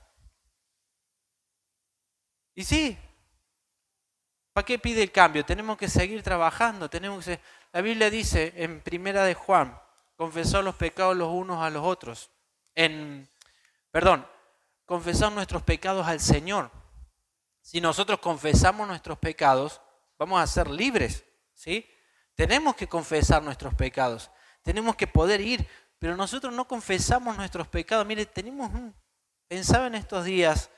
Y 2.55 2.63
sí, 2.63 2.99
¿Para 4.53 4.67
qué 4.67 4.79
pide 4.79 5.03
el 5.03 5.13
cambio? 5.13 5.47
Tenemos 5.47 5.79
que 5.79 5.89
seguir 5.89 6.23
trabajando. 6.23 6.91
Tenemos 6.91 7.25
que... 7.25 7.41
La 7.73 7.81
Biblia 7.81 8.11
dice 8.11 8.53
en 8.57 8.83
Primera 8.83 9.25
de 9.25 9.33
Juan, 9.33 9.81
confesar 10.15 10.63
los 10.63 10.75
pecados 10.75 11.17
los 11.17 11.33
unos 11.33 11.63
a 11.63 11.71
los 11.71 11.83
otros. 11.83 12.31
En, 12.77 13.29
perdón, 13.91 14.25
confesar 14.85 15.33
nuestros 15.33 15.63
pecados 15.63 16.07
al 16.07 16.21
Señor. 16.21 16.71
Si 17.61 17.81
nosotros 17.81 18.21
confesamos 18.21 18.87
nuestros 18.87 19.19
pecados, 19.19 19.81
vamos 20.19 20.41
a 20.41 20.47
ser 20.47 20.69
libres, 20.69 21.25
¿sí? 21.55 21.91
Tenemos 22.37 22.77
que 22.77 22.87
confesar 22.87 23.43
nuestros 23.43 23.75
pecados. 23.75 24.31
Tenemos 24.63 24.95
que 24.95 25.07
poder 25.07 25.41
ir, 25.41 25.67
pero 25.99 26.17
nosotros 26.17 26.53
no 26.53 26.69
confesamos 26.69 27.37
nuestros 27.37 27.67
pecados. 27.67 28.07
Mire, 28.07 28.27
tenemos 28.27 28.73
un, 28.73 28.95
pensaba 29.49 29.87
en 29.87 29.95
estos 29.95 30.25
días, 30.25 30.71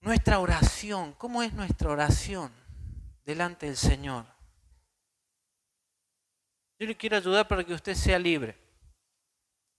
nuestra 0.00 0.40
oración, 0.40 1.14
¿cómo 1.14 1.42
es 1.42 1.52
nuestra 1.54 1.88
oración 1.88 2.52
delante 3.24 3.66
del 3.66 3.76
Señor? 3.76 4.26
Yo 6.78 6.86
le 6.88 6.96
quiero 6.96 7.16
ayudar 7.16 7.46
para 7.46 7.62
que 7.62 7.72
usted 7.72 7.94
sea 7.94 8.18
libre 8.18 8.63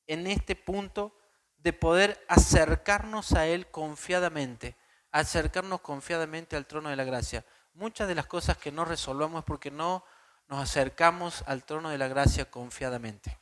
en 0.08 0.28
este 0.28 0.56
punto 0.56 1.15
de 1.58 1.74
poder 1.74 2.24
acercarnos 2.28 3.34
a 3.34 3.48
Él 3.48 3.68
confiadamente, 3.72 4.76
acercarnos 5.12 5.82
confiadamente 5.82 6.56
al 6.56 6.68
trono 6.68 6.89
de 6.89 6.96
la 6.96 7.04
gracia. 7.04 7.46
Muchas 7.74 8.08
de 8.08 8.15
las 8.15 8.28
cosas 8.28 8.58
que 8.58 8.72
no 8.72 8.86
resolvamos 8.86 9.39
es 9.39 9.46
porque 9.46 9.72
no 9.72 10.04
nos 10.48 10.60
acercamos 10.60 11.44
al 11.48 11.63
trono 11.63 11.89
de 11.89 11.98
la 11.98 12.08
gracia 12.08 12.50
confiadamente. 12.52 13.39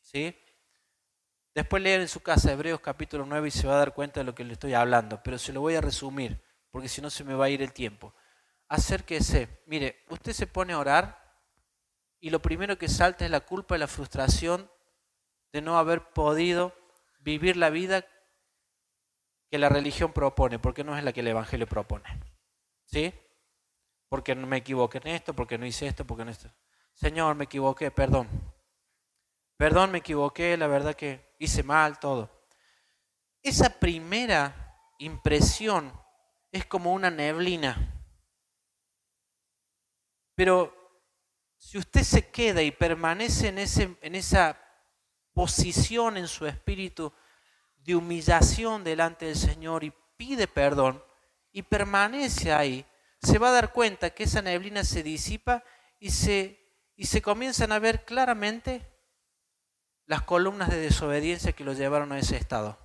¿Sí? 0.00 0.36
Después 1.54 1.82
leer 1.82 2.00
en 2.00 2.08
su 2.08 2.20
casa 2.20 2.52
Hebreos 2.52 2.80
capítulo 2.80 3.26
9 3.26 3.48
y 3.48 3.50
se 3.50 3.66
va 3.66 3.74
a 3.74 3.78
dar 3.78 3.92
cuenta 3.92 4.20
de 4.20 4.24
lo 4.24 4.34
que 4.34 4.44
le 4.44 4.52
estoy 4.52 4.72
hablando, 4.72 5.22
pero 5.22 5.36
se 5.36 5.52
lo 5.52 5.60
voy 5.60 5.74
a 5.74 5.80
resumir, 5.80 6.42
porque 6.70 6.88
si 6.88 7.02
no 7.02 7.10
se 7.10 7.24
me 7.24 7.34
va 7.34 7.46
a 7.46 7.50
ir 7.50 7.60
el 7.60 7.72
tiempo. 7.72 8.14
Acérquese, 8.68 9.62
mire, 9.66 10.04
usted 10.08 10.32
se 10.32 10.46
pone 10.46 10.72
a 10.72 10.78
orar 10.78 11.20
y 12.20 12.30
lo 12.30 12.40
primero 12.40 12.78
que 12.78 12.88
salta 12.88 13.24
es 13.24 13.30
la 13.30 13.40
culpa 13.40 13.74
y 13.76 13.80
la 13.80 13.88
frustración 13.88 14.70
de 15.52 15.62
no 15.62 15.78
haber 15.78 16.12
podido 16.12 16.74
vivir 17.20 17.56
la 17.56 17.70
vida 17.70 18.04
que 19.50 19.58
la 19.58 19.68
religión 19.68 20.12
propone, 20.12 20.58
porque 20.58 20.84
no 20.84 20.96
es 20.96 21.02
la 21.02 21.12
que 21.12 21.20
el 21.20 21.28
Evangelio 21.28 21.66
propone. 21.66 22.04
¿Sí? 22.86 23.12
Porque 24.08 24.34
no 24.34 24.46
me 24.46 24.58
equivoqué 24.58 24.98
en 24.98 25.08
esto, 25.08 25.34
porque 25.34 25.58
no 25.58 25.66
hice 25.66 25.86
esto, 25.86 26.06
porque 26.06 26.24
no 26.24 26.30
esto. 26.30 26.50
Señor, 26.94 27.34
me 27.34 27.44
equivoqué, 27.44 27.90
perdón. 27.90 28.28
Perdón, 29.56 29.90
me 29.90 29.98
equivoqué, 29.98 30.56
la 30.56 30.66
verdad 30.66 30.94
que 30.94 31.34
hice 31.38 31.62
mal 31.62 31.98
todo. 31.98 32.30
Esa 33.42 33.78
primera 33.78 34.94
impresión 34.98 35.92
es 36.52 36.66
como 36.66 36.92
una 36.92 37.10
neblina. 37.10 38.04
Pero 40.34 40.74
si 41.58 41.76
usted 41.78 42.02
se 42.02 42.30
queda 42.30 42.62
y 42.62 42.70
permanece 42.70 43.48
en, 43.48 43.58
ese, 43.58 43.96
en 44.00 44.14
esa 44.14 44.58
posición 45.40 46.18
en 46.18 46.28
su 46.28 46.46
espíritu 46.46 47.14
de 47.78 47.96
humillación 47.96 48.84
delante 48.84 49.24
del 49.24 49.36
Señor 49.36 49.84
y 49.84 49.92
pide 50.18 50.46
perdón 50.46 51.02
y 51.50 51.62
permanece 51.62 52.52
ahí, 52.52 52.84
se 53.22 53.38
va 53.38 53.48
a 53.48 53.52
dar 53.52 53.72
cuenta 53.72 54.10
que 54.10 54.24
esa 54.24 54.42
neblina 54.42 54.84
se 54.84 55.02
disipa 55.02 55.64
y 55.98 56.10
se, 56.10 56.60
y 56.94 57.06
se 57.06 57.22
comienzan 57.22 57.72
a 57.72 57.78
ver 57.78 58.04
claramente 58.04 58.86
las 60.04 60.20
columnas 60.24 60.68
de 60.68 60.78
desobediencia 60.78 61.52
que 61.52 61.64
lo 61.64 61.72
llevaron 61.72 62.12
a 62.12 62.18
ese 62.18 62.36
estado. 62.36 62.78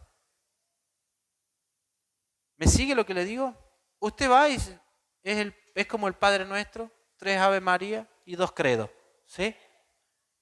¿Me 2.55 2.67
sigue 2.67 2.95
lo 2.95 3.05
que 3.05 3.15
le 3.15 3.25
digo? 3.25 3.53
Usted 3.99 4.31
va 4.31 4.47
y 4.47 4.55
es, 4.55 4.71
el, 5.23 5.53
es 5.75 5.87
como 5.87 6.07
el 6.07 6.13
Padre 6.13 6.45
Nuestro, 6.45 6.89
tres 7.17 7.37
Ave 7.37 7.59
María 7.59 8.09
y 8.23 8.37
dos 8.37 8.53
credos. 8.53 8.89
¿Sí? 9.25 9.53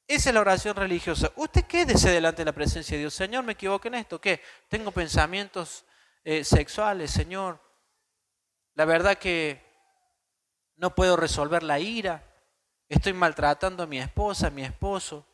Esa 0.07 0.29
es 0.29 0.33
la 0.33 0.41
oración 0.41 0.75
religiosa. 0.75 1.31
Usted 1.35 1.63
quédese 1.65 2.09
delante 2.09 2.41
de 2.41 2.45
la 2.45 2.51
presencia 2.51 2.95
de 2.95 3.01
Dios. 3.01 3.13
Señor, 3.13 3.43
me 3.43 3.53
equivoqué 3.53 3.87
en 3.87 3.95
esto. 3.95 4.19
¿Qué? 4.19 4.41
Tengo 4.67 4.91
pensamientos 4.91 5.85
eh, 6.23 6.43
sexuales, 6.43 7.11
Señor. 7.11 7.59
La 8.75 8.85
verdad 8.85 9.17
que 9.17 9.63
no 10.75 10.93
puedo 10.93 11.15
resolver 11.15 11.63
la 11.63 11.79
ira. 11.79 12.23
Estoy 12.89 13.13
maltratando 13.13 13.83
a 13.83 13.87
mi 13.87 13.99
esposa, 13.99 14.47
a 14.47 14.51
mi 14.51 14.63
esposo. 14.63 15.25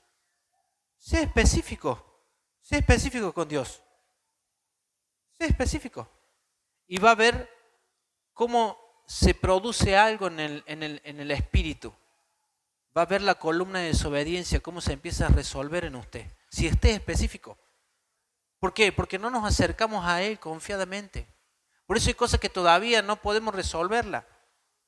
Sea 0.98 1.22
específico. 1.22 2.06
Sea 2.62 2.78
específico 2.78 3.34
con 3.34 3.48
Dios. 3.48 3.82
Sea 5.38 5.48
específico. 5.48 6.08
Y 6.86 7.00
va 7.00 7.12
a 7.12 7.16
ver 7.16 7.50
cómo 8.34 8.78
se 9.08 9.34
produce 9.34 9.98
algo 9.98 10.28
en 10.28 10.40
el, 10.40 10.64
en 10.68 10.84
el, 10.84 11.02
en 11.04 11.20
el 11.20 11.32
espíritu 11.32 11.94
va 13.00 13.04
a 13.04 13.06
ver 13.06 13.22
la 13.22 13.36
columna 13.36 13.80
de 13.80 13.88
desobediencia, 13.88 14.60
cómo 14.60 14.82
se 14.82 14.92
empieza 14.92 15.26
a 15.28 15.30
resolver 15.30 15.86
en 15.86 15.96
usted. 15.96 16.30
Si 16.50 16.68
esté 16.68 16.92
específico. 16.92 17.58
¿Por 18.60 18.74
qué? 18.74 18.92
Porque 18.92 19.18
no 19.18 19.30
nos 19.30 19.46
acercamos 19.46 20.06
a 20.06 20.22
Él 20.22 20.38
confiadamente. 20.38 21.26
Por 21.86 21.96
eso 21.96 22.10
hay 22.10 22.16
cosas 22.16 22.42
que 22.42 22.50
todavía 22.50 23.02
no 23.02 23.22
podemos 23.22 23.56
resolverla. 23.56 24.28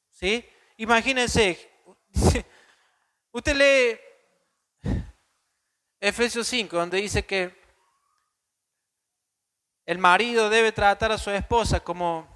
¿Sí? 0.09 0.45
Imagínense, 0.75 1.71
usted 3.31 3.55
lee 3.55 4.99
Efesios 6.01 6.45
5, 6.47 6.75
donde 6.75 6.97
dice 6.97 7.25
que 7.25 7.55
el 9.85 9.99
marido 9.99 10.49
debe 10.49 10.73
tratar 10.73 11.13
a 11.13 11.17
su 11.17 11.31
esposa 11.31 11.79
como, 11.79 12.27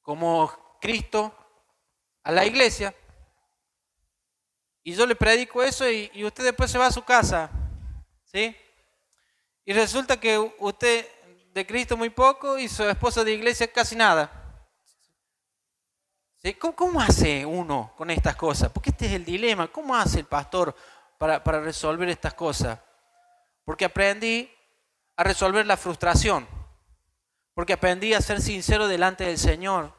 como 0.00 0.78
Cristo 0.80 1.34
a 2.22 2.30
la 2.30 2.46
iglesia. 2.46 2.94
Y 4.86 4.94
yo 4.94 5.04
le 5.04 5.16
predico 5.16 5.64
eso 5.64 5.90
y, 5.90 6.24
usted 6.24 6.44
después 6.44 6.70
se 6.70 6.78
va 6.78 6.86
a 6.86 6.92
su 6.92 7.02
casa. 7.02 7.50
¿Sí? 8.22 8.56
Y 9.64 9.72
resulta 9.72 10.20
que 10.20 10.38
usted 10.60 11.08
de 11.52 11.66
Cristo 11.66 11.96
muy 11.96 12.10
poco 12.10 12.56
y 12.56 12.68
su 12.68 12.84
esposa 12.84 13.24
de 13.24 13.32
iglesia 13.32 13.66
casi 13.66 13.96
nada. 13.96 14.30
¿Cómo, 16.76 17.00
hace 17.00 17.44
uno 17.44 17.94
con 17.96 18.12
estas 18.12 18.36
cosas? 18.36 18.70
Porque 18.70 18.90
este 18.90 19.06
es 19.06 19.12
el 19.14 19.24
dilema. 19.24 19.66
¿Cómo 19.66 19.96
hace 19.96 20.20
el 20.20 20.26
pastor 20.26 20.72
para, 21.18 21.42
para 21.42 21.60
resolver 21.60 22.08
estas 22.08 22.34
cosas? 22.34 22.78
Porque 23.64 23.86
aprendí 23.86 24.48
a 25.16 25.24
resolver 25.24 25.66
la 25.66 25.76
frustración. 25.76 26.46
Porque 27.54 27.72
aprendí 27.72 28.14
a 28.14 28.20
ser 28.20 28.40
sincero 28.40 28.86
delante 28.86 29.24
del 29.24 29.38
Señor. 29.38 29.92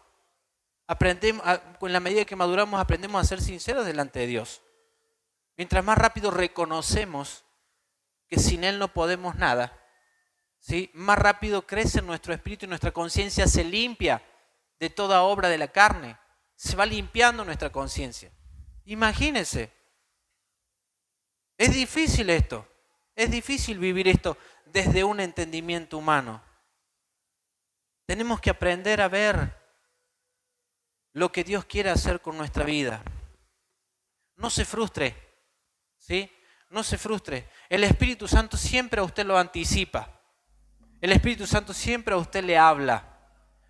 Aprendemos, 0.88 1.44
en 1.82 1.92
la 1.92 2.00
medida 2.00 2.24
que 2.24 2.38
maduramos, 2.38 2.80
aprendemos 2.80 3.22
a 3.22 3.28
ser 3.28 3.42
sinceros 3.42 3.86
delante 3.86 4.20
de 4.20 4.28
Dios. 4.28 4.62
Mientras 5.58 5.84
más 5.84 5.98
rápido 5.98 6.32
reconocemos 6.32 7.44
que 8.28 8.38
sin 8.38 8.64
Él 8.64 8.78
no 8.78 8.94
podemos 8.94 9.36
nada, 9.36 9.76
¿sí? 10.60 10.92
más 10.94 11.18
rápido 11.18 11.66
crece 11.66 12.02
nuestro 12.02 12.34
espíritu 12.34 12.66
y 12.66 12.70
nuestra 12.70 12.92
conciencia 12.92 13.48
se 13.48 13.64
limpia 13.64 14.24
de 14.80 14.90
toda 14.90 15.24
obra 15.24 15.50
de 15.50 15.58
la 15.58 15.70
carne. 15.70 16.18
Se 16.56 16.76
va 16.76 16.86
limpiando 16.86 17.44
nuestra 17.44 17.72
conciencia. 17.72 18.32
Imagínense. 18.86 19.72
Es 21.58 21.74
difícil 21.74 22.30
esto. 22.30 22.68
Es 23.16 23.32
difícil 23.32 23.80
vivir 23.80 24.08
esto 24.08 24.38
desde 24.66 25.04
un 25.04 25.20
entendimiento 25.20 25.98
humano. 25.98 26.44
Tenemos 28.06 28.40
que 28.40 28.52
aprender 28.52 29.02
a 29.02 29.08
ver 29.08 29.58
lo 31.14 31.32
que 31.32 31.44
Dios 31.44 31.66
quiere 31.66 31.90
hacer 31.90 32.22
con 32.22 32.38
nuestra 32.38 32.64
vida. 32.64 33.04
No 34.36 34.52
se 34.52 34.66
frustre. 34.66 35.27
¿Sí? 36.08 36.32
No 36.70 36.84
se 36.84 36.98
frustre. 36.98 37.50
El 37.70 37.84
Espíritu 37.84 38.28
Santo 38.28 38.58
siempre 38.58 39.02
a 39.02 39.04
usted 39.04 39.26
lo 39.26 39.38
anticipa. 39.38 40.10
El 41.02 41.12
Espíritu 41.12 41.46
Santo 41.46 41.74
siempre 41.74 42.14
a 42.14 42.18
usted 42.18 42.44
le 42.44 42.58
habla. 42.58 43.18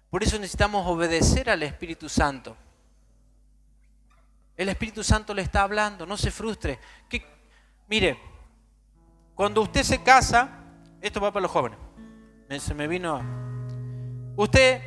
Por 0.10 0.24
eso 0.24 0.38
necesitamos 0.38 0.86
obedecer 0.88 1.50
al 1.50 1.64
Espíritu 1.64 2.08
Santo. 2.08 2.56
El 4.56 4.70
Espíritu 4.70 5.04
Santo 5.04 5.34
le 5.34 5.42
está 5.42 5.62
hablando, 5.64 6.06
no 6.06 6.18
se 6.18 6.32
frustre. 6.32 6.80
Mire, 7.88 8.20
cuando 9.36 9.62
usted 9.62 9.84
se 9.84 10.02
casa, 10.02 10.50
esto 11.02 11.20
va 11.20 11.32
para 11.32 11.44
los 11.44 11.52
jóvenes. 11.52 11.78
Me 12.74 12.88
vino. 12.88 13.22
Usted 14.36 14.82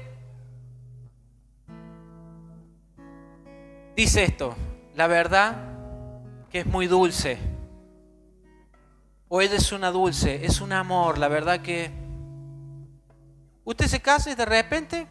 dice 3.94 4.24
esto, 4.24 4.56
la 4.94 5.06
verdad 5.06 5.69
que 6.50 6.60
es 6.60 6.66
muy 6.66 6.86
dulce. 6.86 7.38
O 9.28 9.40
ella 9.40 9.56
es 9.56 9.70
una 9.72 9.90
dulce, 9.90 10.44
es 10.44 10.60
un 10.60 10.72
amor, 10.72 11.18
la 11.18 11.28
verdad 11.28 11.60
que... 11.60 11.90
Usted 13.64 13.86
se 13.86 14.00
casa 14.00 14.30
y 14.30 14.34
de 14.34 14.44
repente... 14.44 15.06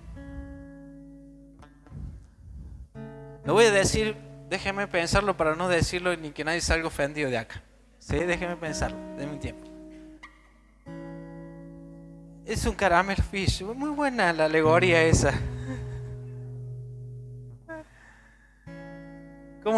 Lo 3.45 3.53
voy 3.53 3.65
a 3.65 3.71
decir, 3.71 4.15
déjeme 4.49 4.87
pensarlo 4.87 5.37
para 5.37 5.55
no 5.55 5.69
decirlo 5.69 6.15
ni 6.17 6.31
que 6.31 6.43
nadie 6.43 6.61
salga 6.61 6.87
ofendido 6.87 7.29
de 7.29 7.37
acá. 7.37 7.63
Sí, 7.99 8.17
déjeme 8.17 8.57
pensarlo, 8.57 8.97
déme 9.17 9.33
un 9.33 9.39
tiempo. 9.39 9.65
Es 12.45 12.65
un 12.65 12.75
caramel 12.75 13.21
fish, 13.21 13.63
muy 13.63 13.89
buena 13.91 14.33
la 14.33 14.45
alegoría 14.45 15.01
esa. 15.03 15.33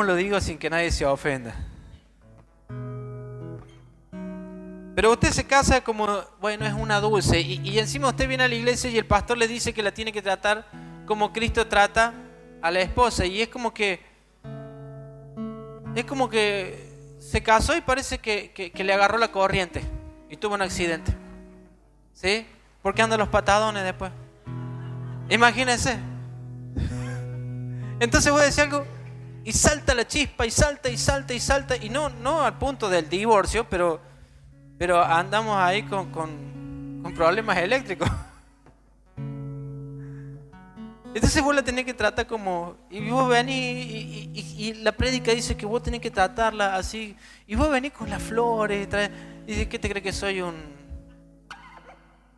¿Cómo 0.02 0.14
lo 0.14 0.16
digo 0.16 0.42
sin 0.42 0.58
que 0.58 0.68
nadie 0.68 0.90
se 0.90 1.06
ofenda? 1.06 1.54
Pero 4.96 5.12
usted 5.12 5.30
se 5.30 5.46
casa 5.46 5.82
como, 5.82 6.24
bueno, 6.40 6.66
es 6.66 6.74
una 6.74 7.00
dulce. 7.00 7.40
Y, 7.40 7.78
encima 7.78 8.08
usted 8.08 8.28
viene 8.28 8.46
a 8.46 8.48
la 8.48 8.56
iglesia 8.56 8.90
y 8.90 8.98
el 8.98 9.06
pastor 9.06 9.38
le 9.38 9.48
dice 9.48 9.74
que 9.74 9.84
la 9.84 9.92
tiene 9.92 10.12
que 10.12 10.24
tratar 10.24 10.66
como 11.06 11.32
Cristo 11.32 11.68
trata 11.68 12.16
a 12.64 12.72
la 12.72 12.80
esposa. 12.80 13.28
Y 13.28 13.44
es 13.44 13.50
como 13.50 13.76
que, 13.76 14.02
es 15.94 16.06
como 16.06 16.32
que 16.32 17.20
se 17.20 17.44
casó 17.44 17.78
y 17.78 17.82
parece 17.82 18.18
que, 18.18 18.52
que 18.54 18.84
le 18.84 18.94
agarró 18.94 19.20
la 19.20 19.32
corriente 19.32 19.84
y 20.32 20.36
tuvo 20.36 20.56
un 20.56 20.64
accidente. 20.64 21.14
¿Sí? 22.14 22.48
Porque 22.82 23.04
andan 23.04 23.20
los 23.20 23.30
patadones 23.30 23.84
después. 23.84 24.12
Imagínense. 25.30 26.00
Entonces 28.00 28.32
voy 28.32 28.42
a 28.42 28.46
decir 28.46 28.64
algo, 28.64 28.84
y 29.44 29.52
salta 29.52 29.96
la 29.96 30.08
chispa 30.08 30.46
y 30.46 30.52
salta 30.52 30.90
y 30.90 30.98
salta 30.98 31.34
y 31.34 31.40
salta 31.40 31.76
y 31.76 31.90
no, 31.90 32.10
no 32.10 32.44
al 32.44 32.58
punto 32.58 32.90
del 32.90 33.10
divorcio, 33.10 33.68
pero, 33.68 34.00
pero 34.78 35.04
andamos 35.04 35.58
ahí 35.58 35.84
con, 35.84 36.12
con, 36.12 36.52
problemas 37.16 37.58
eléctricos. 37.58 38.10
Entonces 41.14 41.44
vos 41.44 41.54
la 41.54 41.62
tenés 41.62 41.84
que 41.84 41.94
tratar 41.94 42.26
como, 42.26 42.78
y 42.90 43.10
vos 43.10 43.28
venís 43.28 43.54
y, 43.54 44.32
y, 44.58 44.74
la 44.76 44.94
prédica 44.94 45.34
dice 45.34 45.58
que 45.58 45.66
vos 45.66 45.84
tenés 45.84 46.00
que 46.00 46.10
tratarla 46.10 46.78
así, 46.78 47.18
y 47.48 47.56
vos 47.56 47.70
venís 47.70 47.92
con 47.92 48.10
las 48.10 48.24
flores, 48.24 48.88
y 49.46 49.52
dices, 49.52 49.68
¿qué 49.68 49.78
te 49.78 49.90
crees 49.90 50.04
que 50.04 50.14
soy 50.14 50.42
un, 50.42 50.56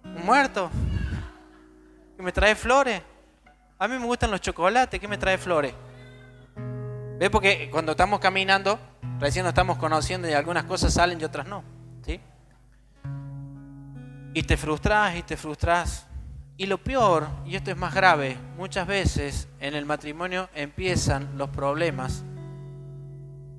un 0.03 0.25
muerto? 0.25 0.71
¿Que 2.17 2.23
me 2.23 2.31
trae 2.31 2.55
flores? 2.55 2.99
A 3.77 3.87
mí 3.87 3.99
me 3.99 4.05
gustan 4.05 4.31
los 4.31 4.41
chocolates, 4.41 4.99
¿qué 4.99 5.07
me 5.07 5.19
trae 5.19 5.37
flores? 5.37 5.75
¿Ves? 7.19 7.29
Porque 7.29 7.69
cuando 7.71 7.91
estamos 7.91 8.19
caminando, 8.19 8.79
recién 9.19 9.43
nos 9.43 9.51
estamos 9.51 9.77
conociendo 9.77 10.29
y 10.29 10.33
algunas 10.33 10.65
cosas 10.65 10.93
salen 10.93 11.19
y 11.19 11.23
otras 11.23 11.47
no. 11.47 11.63
¿sí? 12.05 12.19
Y 14.33 14.43
te 14.43 14.57
frustras 14.57 15.15
y 15.15 15.23
te 15.23 15.37
frustras. 15.37 16.07
Y 16.57 16.67
lo 16.67 16.77
peor, 16.77 17.27
y 17.45 17.55
esto 17.55 17.71
es 17.71 17.77
más 17.77 17.93
grave, 17.93 18.37
muchas 18.57 18.85
veces 18.85 19.47
en 19.59 19.73
el 19.73 19.85
matrimonio 19.85 20.49
empiezan 20.53 21.37
los 21.37 21.49
problemas 21.49 22.23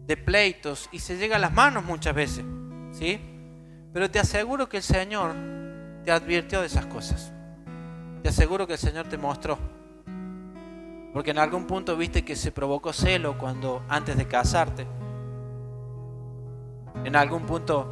de 0.06 0.16
pleitos 0.16 0.88
y 0.92 1.00
se 1.00 1.16
llega 1.16 1.36
a 1.36 1.40
las 1.40 1.52
manos 1.52 1.84
muchas 1.84 2.14
veces, 2.14 2.44
¿sí? 2.92 3.20
Pero 3.92 4.10
te 4.10 4.20
aseguro 4.20 4.68
que 4.68 4.76
el 4.76 4.82
Señor 4.82 5.34
te 6.04 6.12
advirtió 6.12 6.60
de 6.60 6.66
esas 6.66 6.86
cosas. 6.86 7.32
Te 8.22 8.28
aseguro 8.28 8.66
que 8.66 8.74
el 8.74 8.78
Señor 8.78 9.08
te 9.08 9.18
mostró. 9.18 9.58
Porque 11.14 11.30
en 11.30 11.38
algún 11.38 11.64
punto 11.64 11.96
viste 11.96 12.24
que 12.24 12.34
se 12.34 12.50
provocó 12.50 12.92
celo 12.92 13.38
cuando 13.38 13.84
antes 13.88 14.16
de 14.16 14.26
casarte. 14.26 14.84
En 17.04 17.14
algún 17.14 17.46
punto, 17.46 17.88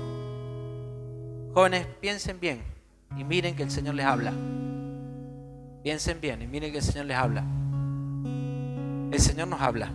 jóvenes, 1.55 1.87
piensen 2.01 2.41
bien 2.41 2.65
y 3.17 3.23
miren 3.23 3.55
que 3.55 3.63
el 3.63 3.71
Señor 3.71 3.95
les 3.95 4.07
habla. 4.07 4.33
Piensen 5.85 6.21
bien 6.21 6.43
y 6.43 6.49
miren 6.49 6.73
que 6.73 6.79
el 6.79 6.85
Señor 6.85 7.07
les 7.07 7.17
habla. 7.17 7.45
El 9.13 9.21
Señor 9.21 9.47
nos 9.47 9.61
habla. 9.61 9.93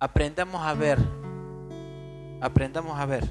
Aprendamos 0.00 0.66
a 0.66 0.74
ver. 0.74 0.98
Aprendamos 2.40 2.98
a 2.98 3.06
ver. 3.06 3.30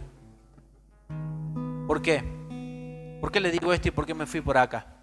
¿Por 1.85 2.01
qué? 2.01 2.23
¿Por 3.19 3.29
qué 3.29 3.41
le 3.41 3.51
digo 3.51 3.73
esto 3.73 3.89
y 3.89 3.91
por 3.91 4.05
qué 4.05 4.13
me 4.13 4.25
fui 4.25 4.39
por 4.39 4.57
acá? 4.57 4.94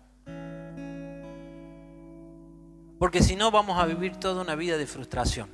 Porque 3.02 3.20
si 3.20 3.34
no 3.34 3.50
vamos 3.50 3.82
a 3.82 3.84
vivir 3.84 4.14
toda 4.14 4.42
una 4.42 4.54
vida 4.54 4.76
de 4.76 4.86
frustración. 4.86 5.48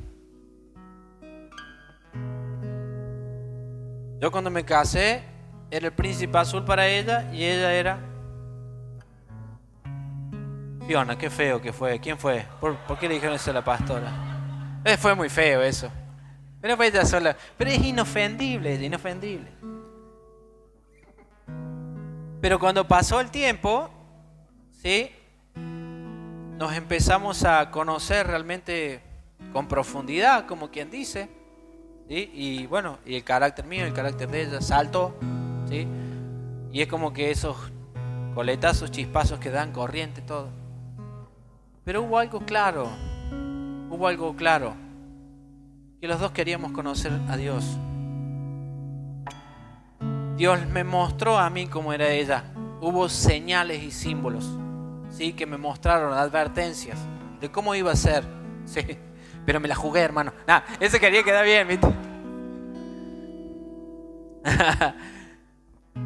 Yo 4.20 4.30
cuando 4.30 4.50
me 4.50 4.66
casé 4.66 5.22
era 5.70 5.86
el 5.86 5.94
príncipe 5.94 6.36
azul 6.36 6.62
para 6.62 6.86
ella 6.86 7.32
y 7.32 7.42
ella 7.42 7.72
era 7.72 8.00
Fiona, 10.86 11.16
qué 11.16 11.30
feo 11.30 11.58
que 11.58 11.72
fue. 11.72 11.98
¿Quién 11.98 12.18
fue? 12.18 12.44
¿Por, 12.60 12.76
qué 12.98 13.08
le 13.08 13.14
dijeron 13.14 13.36
eso 13.36 13.50
a 13.50 13.54
la 13.54 13.64
pastora? 13.64 14.12
Eh, 14.84 14.98
fue 14.98 15.14
muy 15.14 15.30
feo 15.30 15.62
eso. 15.62 15.90
Pero 16.60 16.76
fue 16.76 16.88
ella 16.88 17.06
sola. 17.06 17.34
Pero 17.56 17.70
es 17.70 17.82
inofendible, 17.82 18.74
es 18.74 18.82
inofendible. 18.82 19.50
Pero 22.42 22.58
cuando 22.58 22.86
pasó 22.86 23.18
el 23.20 23.30
tiempo, 23.30 23.88
¿sí? 24.82 25.12
Nos 26.58 26.74
empezamos 26.74 27.44
a 27.44 27.70
conocer 27.70 28.26
realmente 28.26 29.00
con 29.52 29.68
profundidad, 29.68 30.46
como 30.46 30.72
quien 30.72 30.90
dice. 30.90 31.30
Y 32.08 32.66
bueno, 32.66 32.98
y 33.06 33.14
el 33.14 33.22
carácter 33.22 33.64
mío, 33.64 33.84
el 33.86 33.92
carácter 33.92 34.28
de 34.28 34.42
ella 34.42 34.60
saltó. 34.60 35.14
¿sí? 35.68 35.86
Y 36.72 36.82
es 36.82 36.88
como 36.88 37.12
que 37.12 37.30
esos 37.30 37.56
coletazos, 38.34 38.90
chispazos 38.90 39.38
que 39.38 39.50
dan 39.50 39.70
corriente, 39.70 40.20
todo. 40.20 40.48
Pero 41.84 42.02
hubo 42.02 42.18
algo 42.18 42.40
claro, 42.40 42.88
hubo 43.88 44.08
algo 44.08 44.34
claro, 44.34 44.74
que 46.00 46.08
los 46.08 46.18
dos 46.18 46.32
queríamos 46.32 46.72
conocer 46.72 47.12
a 47.28 47.36
Dios. 47.36 47.64
Dios 50.36 50.66
me 50.66 50.82
mostró 50.82 51.38
a 51.38 51.50
mí 51.50 51.68
cómo 51.68 51.92
era 51.92 52.08
ella. 52.10 52.44
Hubo 52.80 53.08
señales 53.08 53.80
y 53.82 53.92
símbolos, 53.92 54.58
sí, 55.10 55.32
que 55.32 55.46
me 55.46 55.56
mostraron 55.56 56.12
advertencias 56.12 56.98
de 57.40 57.50
cómo 57.50 57.74
iba 57.74 57.92
a 57.92 57.96
ser. 57.96 58.24
Sí, 58.64 58.82
pero 59.46 59.60
me 59.60 59.68
la 59.68 59.74
jugué, 59.74 60.00
hermano. 60.00 60.32
Nah, 60.46 60.60
ese 60.80 61.00
quería 61.00 61.22
quedar 61.22 61.44
bien, 61.44 61.66
¿viste? 61.68 61.88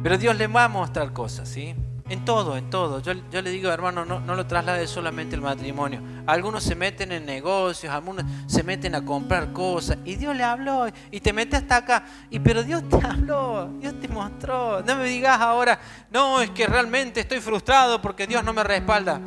pero 0.03 0.17
Dios 0.17 0.35
le 0.37 0.47
va 0.47 0.65
a 0.65 0.69
mostrar 0.69 1.13
cosas, 1.13 1.49
¿sí? 1.49 1.75
En 2.09 2.25
todo, 2.25 2.57
en 2.57 2.69
todo. 2.69 2.99
Yo, 2.99 3.13
le 3.13 3.49
digo, 3.49 3.71
hermano, 3.71 4.03
no, 4.03 4.19
no 4.19 4.35
lo 4.35 4.45
traslade 4.45 4.87
solamente 4.87 5.35
el 5.35 5.41
matrimonio. 5.41 6.01
Algunos 6.25 6.63
se 6.63 6.75
meten 6.75 7.13
en 7.13 7.25
negocios, 7.25 7.93
algunos 7.93 8.25
se 8.45 8.61
meten 8.61 8.93
a 8.95 9.05
comprar 9.05 9.53
cosas. 9.53 9.97
Y 10.03 10.15
Dios 10.15 10.35
le 10.35 10.43
habló 10.43 10.87
y 11.11 11.21
te 11.21 11.31
mete 11.31 11.55
hasta 11.55 11.77
acá. 11.77 12.05
Y 12.29 12.39
pero 12.39 12.61
Dios 12.63 12.87
te 12.89 12.97
habló, 13.07 13.69
Dios 13.79 13.99
te 14.01 14.09
mostró. 14.09 14.81
No 14.83 14.97
me 14.97 15.05
digas 15.05 15.39
ahora, 15.39 15.79
no, 16.11 16.41
es 16.41 16.49
que 16.49 16.67
realmente 16.67 17.21
estoy 17.21 17.39
frustrado 17.39 18.01
porque 18.01 18.27
Dios 18.27 18.43
no 18.43 18.51
me 18.51 18.63
respalda. 18.63 19.21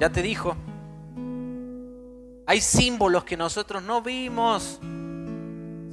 Ya 0.00 0.10
te 0.10 0.22
dijo. 0.22 0.56
Hay 2.46 2.60
símbolos 2.60 3.24
que 3.24 3.36
nosotros 3.36 3.82
no 3.82 4.02
vimos. 4.02 4.80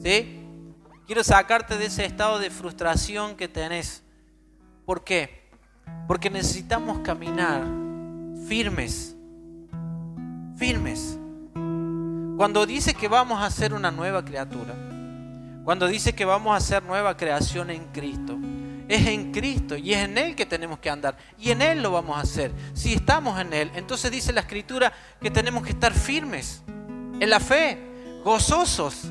¿Sí? 0.04 0.40
Quiero 1.06 1.24
sacarte 1.24 1.78
de 1.78 1.86
ese 1.86 2.06
estado 2.06 2.40
de 2.40 2.50
frustración 2.50 3.36
que 3.36 3.48
tenés. 3.48 4.04
¿Por 4.86 5.04
qué? 5.04 5.41
Porque 6.08 6.30
necesitamos 6.30 7.00
caminar 7.00 7.64
firmes, 8.48 9.16
firmes. 10.58 11.18
Cuando 12.38 12.66
dice 12.66 12.94
que 12.94 13.08
vamos 13.08 13.42
a 13.42 13.50
ser 13.50 13.74
una 13.74 13.92
nueva 13.92 14.26
criatura, 14.26 14.74
cuando 15.64 15.88
dice 15.88 16.14
que 16.14 16.26
vamos 16.26 16.56
a 16.56 16.60
ser 16.60 16.84
nueva 16.84 17.16
creación 17.16 17.70
en 17.70 17.86
Cristo, 17.94 18.38
es 18.88 19.08
en 19.08 19.32
Cristo 19.32 19.78
y 19.78 19.94
es 19.94 20.00
en 20.00 20.18
Él 20.18 20.36
que 20.36 20.46
tenemos 20.46 20.80
que 20.80 20.90
andar 20.90 21.16
y 21.40 21.52
en 21.52 21.62
Él 21.62 21.82
lo 21.82 21.92
vamos 21.92 22.18
a 22.18 22.22
hacer. 22.22 22.52
Si 22.74 22.94
estamos 22.94 23.40
en 23.40 23.54
Él, 23.54 23.72
entonces 23.76 24.12
dice 24.12 24.34
la 24.34 24.42
Escritura 24.42 24.92
que 25.22 25.32
tenemos 25.32 25.64
que 25.64 25.70
estar 25.70 25.94
firmes 25.94 26.62
en 27.20 27.30
la 27.30 27.40
fe, 27.40 27.78
gozosos. 28.24 29.04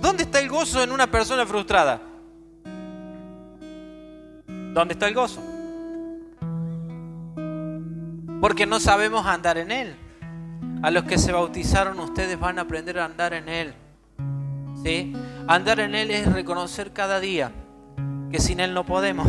¿Dónde 0.00 0.24
está 0.24 0.40
el 0.40 0.48
gozo 0.48 0.82
en 0.82 0.90
una 0.92 1.10
persona 1.10 1.46
frustrada? 1.46 2.00
¿Dónde 4.72 4.94
está 4.94 5.06
el 5.06 5.14
gozo? 5.14 5.49
Porque 8.40 8.66
no 8.66 8.80
sabemos 8.80 9.26
andar 9.26 9.58
en 9.58 9.70
Él. 9.70 9.96
A 10.82 10.90
los 10.90 11.04
que 11.04 11.18
se 11.18 11.32
bautizaron 11.32 12.00
ustedes 12.00 12.40
van 12.40 12.58
a 12.58 12.62
aprender 12.62 12.98
a 12.98 13.04
andar 13.04 13.34
en 13.34 13.48
Él. 13.48 13.74
¿Sí? 14.82 15.12
Andar 15.46 15.80
en 15.80 15.94
Él 15.94 16.10
es 16.10 16.32
reconocer 16.32 16.92
cada 16.92 17.20
día 17.20 17.52
que 18.30 18.40
sin 18.40 18.60
Él 18.60 18.72
no 18.72 18.86
podemos. 18.86 19.28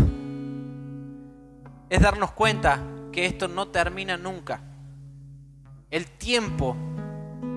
Es 1.89 2.00
darnos 2.00 2.32
cuenta 2.32 2.80
que 3.12 3.26
esto 3.26 3.50
no 3.50 3.67
termina 3.67 4.15
nunca. 4.15 4.62
El 5.89 6.06
tiempo 6.08 6.78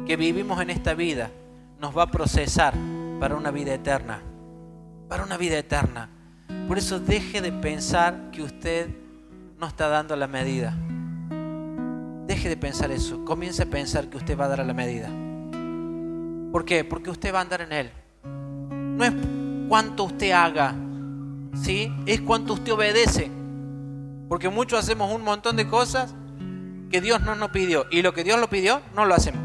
que 0.07 0.17
vivimos 0.17 0.61
en 0.61 0.71
esta 0.71 0.95
vida 0.95 1.31
nos 1.79 1.97
va 1.97 2.05
a 2.05 2.11
procesar 2.11 2.75
para 3.21 3.37
una 3.37 3.53
vida 3.53 3.73
eterna. 3.75 4.21
Para 5.09 5.23
una 5.23 5.37
vida 5.37 5.57
eterna. 5.57 6.09
Por 6.67 6.79
eso 6.79 6.99
deje 6.99 7.41
de 7.41 7.53
pensar 7.53 8.31
que 8.33 8.43
usted 8.43 8.89
no 9.57 9.69
está 9.69 9.87
dando 9.87 10.17
la 10.17 10.27
medida. 10.27 10.77
Deje 12.27 12.49
de 12.49 12.57
pensar 12.57 12.91
eso. 12.91 13.25
Comience 13.25 13.63
a 13.63 13.67
pensar 13.67 14.09
que 14.09 14.17
usted 14.17 14.39
va 14.39 14.47
a 14.47 14.49
dar 14.49 14.61
a 14.61 14.65
la 14.65 14.75
medida. 14.75 15.09
¿Por 16.53 16.65
qué? 16.65 16.85
Porque 16.85 17.11
usted 17.11 17.35
va 17.35 17.39
a 17.39 17.43
andar 17.43 17.61
en 17.63 17.73
Él. 17.73 17.91
No 18.25 19.05
es 19.05 19.13
cuánto 19.69 20.05
usted 20.05 20.31
haga, 20.31 20.75
¿sí? 21.61 21.93
Es 22.07 22.21
cuánto 22.21 22.55
usted 22.55 22.73
obedece. 22.73 23.31
Porque 24.29 24.49
muchos 24.49 24.79
hacemos 24.79 25.13
un 25.13 25.23
montón 25.23 25.57
de 25.57 25.69
cosas 25.69 26.15
que 26.91 27.01
Dios 27.01 27.21
no 27.21 27.35
nos 27.35 27.51
pidió. 27.51 27.87
Y 27.91 28.03
lo 28.03 28.15
que 28.15 28.25
Dios 28.25 28.41
lo 28.41 28.49
pidió, 28.49 28.81
no 28.95 29.05
lo 29.05 29.15
hacemos. 29.15 29.43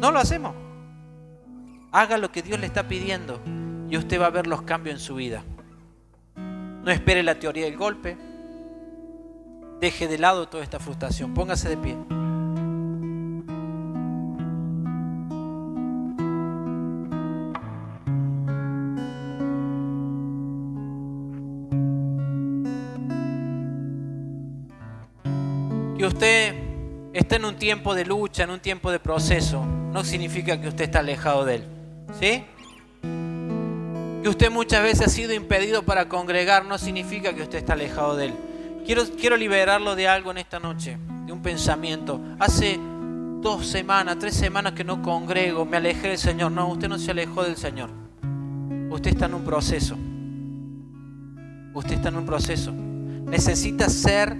No 0.00 0.10
lo 0.10 0.18
hacemos. 0.18 0.54
Haga 1.90 2.16
lo 2.16 2.32
que 2.32 2.42
Dios 2.42 2.58
le 2.60 2.66
está 2.66 2.88
pidiendo 2.88 3.40
y 3.90 3.96
usted 3.96 4.20
va 4.20 4.26
a 4.26 4.30
ver 4.30 4.46
los 4.46 4.62
cambios 4.62 4.94
en 4.94 5.00
su 5.00 5.16
vida. 5.16 5.44
No 6.36 6.90
espere 6.90 7.22
la 7.22 7.38
teoría 7.38 7.66
del 7.66 7.76
golpe. 7.76 8.16
Deje 9.82 10.06
de 10.06 10.16
lado 10.16 10.46
toda 10.46 10.62
esta 10.62 10.78
frustración. 10.78 11.34
Póngase 11.34 11.68
de 11.68 11.76
pie. 11.76 11.96
Que 25.98 26.06
usted 26.06 26.54
esté 27.12 27.34
en 27.34 27.44
un 27.44 27.56
tiempo 27.56 27.96
de 27.96 28.04
lucha, 28.04 28.44
en 28.44 28.50
un 28.50 28.60
tiempo 28.60 28.92
de 28.92 29.00
proceso, 29.00 29.64
no 29.64 30.04
significa 30.04 30.60
que 30.60 30.68
usted 30.68 30.84
está 30.84 31.00
alejado 31.00 31.44
de 31.44 31.56
Él. 31.56 31.66
¿Sí? 32.20 32.44
Que 34.22 34.28
usted 34.28 34.48
muchas 34.48 34.84
veces 34.84 35.08
ha 35.08 35.10
sido 35.10 35.34
impedido 35.34 35.82
para 35.82 36.08
congregar, 36.08 36.64
no 36.66 36.78
significa 36.78 37.34
que 37.34 37.42
usted 37.42 37.58
está 37.58 37.72
alejado 37.72 38.14
de 38.14 38.26
Él. 38.26 38.34
Quiero, 38.84 39.04
quiero 39.18 39.36
liberarlo 39.36 39.94
de 39.94 40.08
algo 40.08 40.32
en 40.32 40.38
esta 40.38 40.58
noche, 40.58 40.98
de 41.24 41.32
un 41.32 41.40
pensamiento. 41.40 42.20
Hace 42.40 42.80
dos 43.40 43.66
semanas, 43.66 44.18
tres 44.18 44.34
semanas 44.34 44.72
que 44.72 44.82
no 44.82 45.02
congrego, 45.02 45.64
me 45.64 45.76
alejé 45.76 46.08
del 46.08 46.18
Señor. 46.18 46.50
No, 46.50 46.66
usted 46.68 46.88
no 46.88 46.98
se 46.98 47.12
alejó 47.12 47.44
del 47.44 47.56
Señor. 47.56 47.90
Usted 48.90 49.12
está 49.12 49.26
en 49.26 49.34
un 49.34 49.44
proceso. 49.44 49.96
Usted 51.74 51.94
está 51.94 52.08
en 52.08 52.16
un 52.16 52.26
proceso. 52.26 52.72
Necesita 52.72 53.88
ser 53.88 54.36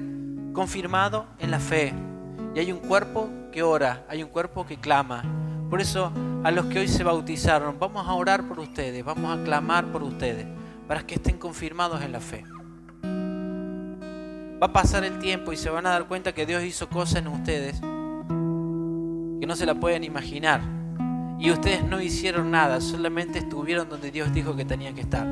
confirmado 0.53 1.27
en 1.39 1.53
la 1.53 1.61
fe. 1.61 1.95
Y 2.55 2.59
hay 2.59 2.73
un 2.73 2.81
cuerpo 2.81 3.31
que 3.53 3.63
ora, 3.63 4.05
hay 4.09 4.25
un 4.25 4.29
cuerpo 4.29 4.67
que 4.67 4.77
clama. 4.77 5.23
Por 5.71 5.81
eso 5.81 6.13
a 6.43 6.51
los 6.51 6.67
que 6.67 6.81
hoy 6.81 6.89
se 6.89 7.05
bautizaron, 7.05 7.79
vamos 7.79 8.07
a 8.09 8.13
orar 8.13 8.49
por 8.49 8.59
ustedes, 8.59 9.05
vamos 9.05 9.39
a 9.39 9.43
clamar 9.45 9.87
por 9.87 10.03
ustedes, 10.03 10.47
para 10.89 11.07
que 11.07 11.15
estén 11.15 11.39
confirmados 11.39 12.03
en 12.03 12.13
la 12.13 12.21
fe. 12.21 12.45
Va 14.63 14.67
a 14.67 14.73
pasar 14.73 15.03
el 15.03 15.19
tiempo 15.19 15.53
y 15.53 15.57
se 15.57 15.71
van 15.71 15.87
a 15.87 15.91
dar 15.91 16.07
cuenta 16.07 16.33
que 16.33 16.47
Dios 16.47 16.63
hizo 16.63 16.89
cosas 16.89 17.17
en 17.17 17.27
ustedes 17.27 17.81
que 17.81 19.47
no 19.49 19.57
se 19.57 19.67
la 19.67 19.75
pueden 19.75 20.05
imaginar. 20.05 20.61
Y 21.41 21.51
ustedes 21.51 21.83
no 21.85 22.01
hicieron 22.01 22.53
nada, 22.53 22.81
solamente 22.81 23.41
estuvieron 23.41 23.89
donde 23.89 24.13
Dios 24.13 24.33
dijo 24.33 24.55
que 24.55 24.65
tenían 24.65 24.95
que 24.95 25.01
estar. 25.01 25.27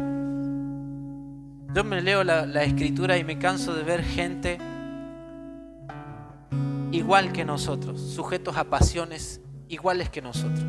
Yo 1.72 1.84
me 1.84 2.02
leo 2.02 2.24
la, 2.24 2.44
la 2.44 2.64
escritura 2.64 3.16
y 3.18 3.22
me 3.22 3.38
canso 3.38 3.72
de 3.72 3.84
ver 3.84 4.02
gente 4.02 4.58
igual 6.90 7.30
que 7.30 7.44
nosotros, 7.44 8.00
sujetos 8.00 8.56
a 8.56 8.64
pasiones 8.64 9.40
iguales 9.68 10.10
que 10.10 10.22
nosotros. 10.22 10.66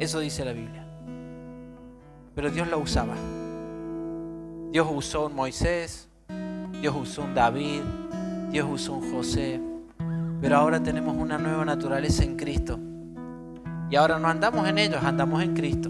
Eso 0.00 0.20
dice 0.20 0.44
la 0.44 0.52
Biblia. 0.52 0.86
Pero 2.34 2.50
Dios 2.50 2.68
lo 2.68 2.78
usaba. 2.78 3.14
Dios 4.70 4.86
usó 4.90 5.28
un 5.28 5.34
Moisés, 5.34 6.10
Dios 6.84 6.96
usó 6.96 7.22
un 7.22 7.32
David, 7.32 7.80
Dios 8.50 8.68
usó 8.70 8.92
un 8.92 9.10
José. 9.10 9.58
Pero 10.42 10.58
ahora 10.58 10.82
tenemos 10.82 11.16
una 11.16 11.38
nueva 11.38 11.64
naturaleza 11.64 12.24
en 12.24 12.36
Cristo. 12.36 12.78
Y 13.88 13.96
ahora 13.96 14.18
no 14.18 14.28
andamos 14.28 14.68
en 14.68 14.76
ellos, 14.76 15.02
andamos 15.02 15.42
en 15.42 15.54
Cristo. 15.54 15.88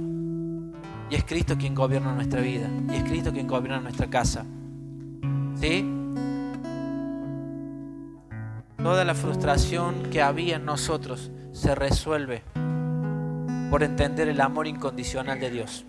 Y 1.11 1.16
es 1.16 1.24
Cristo 1.24 1.57
quien 1.59 1.74
gobierna 1.74 2.14
nuestra 2.14 2.40
vida. 2.40 2.68
Y 2.92 2.95
es 2.95 3.03
Cristo 3.03 3.32
quien 3.32 3.49
gobierna 3.49 3.80
nuestra 3.80 4.07
casa. 4.07 4.47
¿Sí? 5.57 5.84
Toda 8.80 9.05
la 9.05 9.16
frustración 9.16 10.05
que 10.12 10.22
había 10.22 10.55
en 10.55 10.64
nosotros 10.64 11.32
se 11.51 11.74
resuelve 11.74 12.45
por 13.68 13.82
entender 13.82 14.28
el 14.28 14.40
amor 14.40 14.68
incondicional 14.68 15.40
de 15.40 15.51
Dios. 15.51 15.84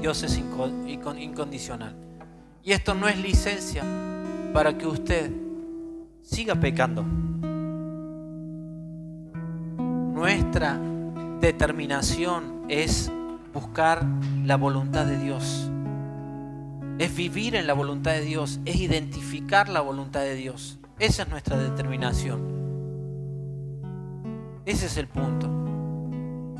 Dios 0.00 0.22
es 0.22 0.38
incondicional. 0.38 2.05
Y 2.66 2.72
esto 2.72 2.94
no 2.94 3.06
es 3.06 3.16
licencia 3.16 3.84
para 4.52 4.76
que 4.76 4.88
usted 4.88 5.30
siga 6.22 6.56
pecando. 6.56 7.04
Nuestra 10.12 10.76
determinación 11.40 12.64
es 12.68 13.12
buscar 13.54 14.04
la 14.44 14.56
voluntad 14.56 15.06
de 15.06 15.16
Dios. 15.16 15.70
Es 16.98 17.14
vivir 17.14 17.54
en 17.54 17.68
la 17.68 17.72
voluntad 17.72 18.14
de 18.14 18.22
Dios, 18.22 18.58
es 18.64 18.74
identificar 18.74 19.68
la 19.68 19.80
voluntad 19.80 20.22
de 20.22 20.34
Dios. 20.34 20.80
Esa 20.98 21.22
es 21.22 21.28
nuestra 21.28 21.56
determinación. 21.56 22.40
Ese 24.64 24.86
es 24.86 24.96
el 24.96 25.06
punto. 25.06 25.48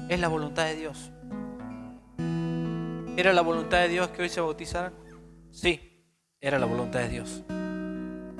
Es 0.08 0.20
la 0.20 0.28
voluntad 0.28 0.66
de 0.66 0.76
Dios. 0.76 1.10
¿Era 3.16 3.32
la 3.32 3.42
voluntad 3.42 3.78
de 3.78 3.88
Dios 3.88 4.10
que 4.10 4.22
hoy 4.22 4.28
se 4.28 4.40
bautizaran? 4.40 4.92
Sí, 5.50 5.80
era 6.46 6.60
la 6.60 6.66
voluntad 6.66 7.00
de 7.00 7.08
Dios. 7.08 7.42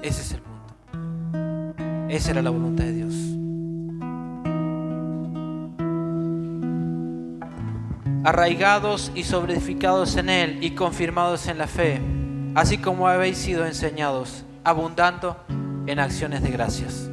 Ese 0.01 0.23
es 0.23 0.33
el 0.33 0.41
punto. 0.41 2.09
Esa 2.09 2.31
era 2.31 2.41
la 2.43 2.51
voluntad 2.51 2.85
de 2.85 2.93
Dios. 2.93 3.15
Arraigados 8.23 9.11
y 9.17 9.25
sobreedificados 9.25 10.17
en 10.17 10.29
Él 10.29 10.59
y 10.63 10.77
confirmados 10.77 11.49
en 11.49 11.59
la 11.59 11.67
fe, 11.67 12.01
así 12.55 12.79
como 12.79 13.09
habéis 13.09 13.39
sido 13.39 13.67
enseñados, 13.67 14.45
abundando 14.63 15.37
en 15.87 15.99
acciones 15.99 16.43
de 16.43 16.51
gracias. 16.51 17.11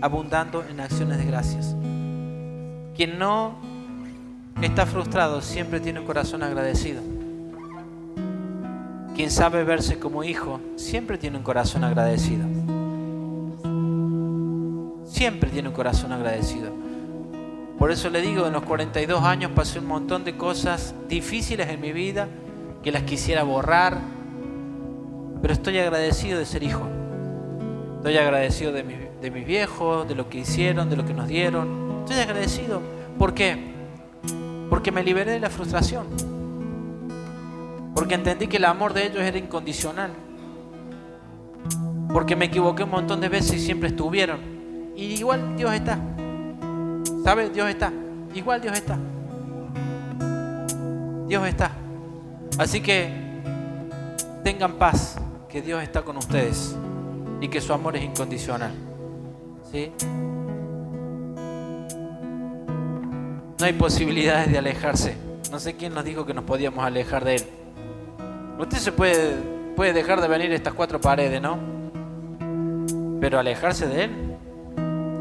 Abundando 0.00 0.64
en 0.64 0.78
acciones 0.78 1.18
de 1.18 1.24
gracias. 1.24 1.74
Quien 2.96 3.18
no 3.18 3.56
está 4.60 4.86
frustrado 4.86 5.40
siempre 5.40 5.80
tiene 5.80 5.98
un 5.98 6.06
corazón 6.06 6.44
agradecido. 6.44 7.02
Quien 9.14 9.30
sabe 9.30 9.62
verse 9.64 9.98
como 9.98 10.24
hijo 10.24 10.60
siempre 10.76 11.18
tiene 11.18 11.36
un 11.36 11.42
corazón 11.42 11.84
agradecido. 11.84 12.46
Siempre 15.04 15.50
tiene 15.50 15.68
un 15.68 15.74
corazón 15.74 16.12
agradecido. 16.12 16.72
Por 17.78 17.90
eso 17.90 18.08
le 18.08 18.22
digo, 18.22 18.46
en 18.46 18.54
los 18.54 18.62
42 18.62 19.22
años 19.22 19.50
pasé 19.54 19.80
un 19.80 19.86
montón 19.86 20.24
de 20.24 20.36
cosas 20.36 20.94
difíciles 21.08 21.68
en 21.68 21.80
mi 21.80 21.92
vida 21.92 22.28
que 22.82 22.90
las 22.90 23.02
quisiera 23.02 23.42
borrar, 23.42 23.98
pero 25.42 25.52
estoy 25.52 25.78
agradecido 25.78 26.38
de 26.38 26.46
ser 26.46 26.62
hijo. 26.62 26.88
Estoy 27.98 28.16
agradecido 28.16 28.72
de, 28.72 29.10
de 29.20 29.30
mis 29.30 29.46
viejos, 29.46 30.08
de 30.08 30.14
lo 30.14 30.28
que 30.28 30.38
hicieron, 30.38 30.88
de 30.88 30.96
lo 30.96 31.04
que 31.04 31.12
nos 31.12 31.28
dieron. 31.28 32.00
Estoy 32.04 32.20
agradecido. 32.20 32.80
¿Por 33.18 33.34
qué? 33.34 33.72
Porque 34.70 34.90
me 34.90 35.02
liberé 35.02 35.32
de 35.32 35.40
la 35.40 35.50
frustración. 35.50 36.06
Porque 37.94 38.14
entendí 38.14 38.46
que 38.46 38.56
el 38.56 38.64
amor 38.64 38.94
de 38.94 39.06
ellos 39.06 39.22
era 39.22 39.38
incondicional. 39.38 40.10
Porque 42.12 42.36
me 42.36 42.46
equivoqué 42.46 42.84
un 42.84 42.90
montón 42.90 43.20
de 43.20 43.28
veces 43.28 43.54
y 43.54 43.60
siempre 43.60 43.88
estuvieron. 43.88 44.40
Y 44.96 45.14
igual 45.14 45.56
Dios 45.56 45.72
está. 45.72 45.98
¿Sabes? 47.24 47.52
Dios 47.52 47.68
está. 47.68 47.92
Igual 48.34 48.60
Dios 48.60 48.74
está. 48.76 48.98
Dios 51.28 51.46
está. 51.46 51.72
Así 52.58 52.80
que 52.80 53.10
tengan 54.44 54.74
paz, 54.74 55.16
que 55.48 55.62
Dios 55.62 55.82
está 55.82 56.02
con 56.02 56.16
ustedes 56.16 56.76
y 57.40 57.48
que 57.48 57.60
su 57.60 57.72
amor 57.72 57.96
es 57.96 58.04
incondicional. 58.04 58.72
¿Sí? 59.70 59.92
No 63.58 63.66
hay 63.66 63.72
posibilidades 63.74 64.50
de 64.50 64.58
alejarse. 64.58 65.16
No 65.50 65.58
sé 65.58 65.76
quién 65.76 65.94
nos 65.94 66.04
dijo 66.04 66.26
que 66.26 66.34
nos 66.34 66.44
podíamos 66.44 66.84
alejar 66.84 67.24
de 67.24 67.36
Él. 67.36 67.61
Usted 68.58 68.78
se 68.78 68.92
puede, 68.92 69.34
puede 69.76 69.92
dejar 69.92 70.20
de 70.20 70.28
venir 70.28 70.52
estas 70.52 70.74
cuatro 70.74 71.00
paredes, 71.00 71.40
¿no? 71.40 71.58
Pero 73.20 73.38
alejarse 73.38 73.86
de 73.86 74.04
Él 74.04 74.10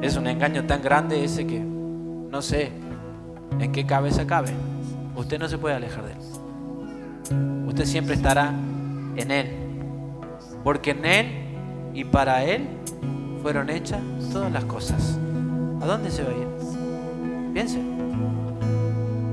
es 0.01 0.15
un 0.17 0.27
engaño 0.27 0.65
tan 0.65 0.81
grande 0.81 1.23
ese 1.23 1.45
que 1.45 1.59
no 1.59 2.41
sé 2.41 2.71
en 3.59 3.71
qué 3.71 3.85
cabeza 3.85 4.25
cabe. 4.25 4.51
Usted 5.15 5.39
no 5.39 5.47
se 5.47 5.57
puede 5.57 5.75
alejar 5.75 6.05
de 6.05 6.11
Él. 6.13 7.67
Usted 7.67 7.85
siempre 7.85 8.15
estará 8.15 8.53
en 9.15 9.31
Él. 9.31 9.51
Porque 10.63 10.91
en 10.91 11.05
Él 11.05 11.27
y 11.93 12.03
para 12.03 12.43
Él 12.43 12.67
fueron 13.41 13.69
hechas 13.69 14.01
todas 14.31 14.51
las 14.51 14.65
cosas. 14.65 15.17
¿A 15.81 15.85
dónde 15.85 16.11
se 16.11 16.23
va 16.23 16.29
a 16.29 16.33
ir? 16.33 16.47
Piense. 17.53 17.79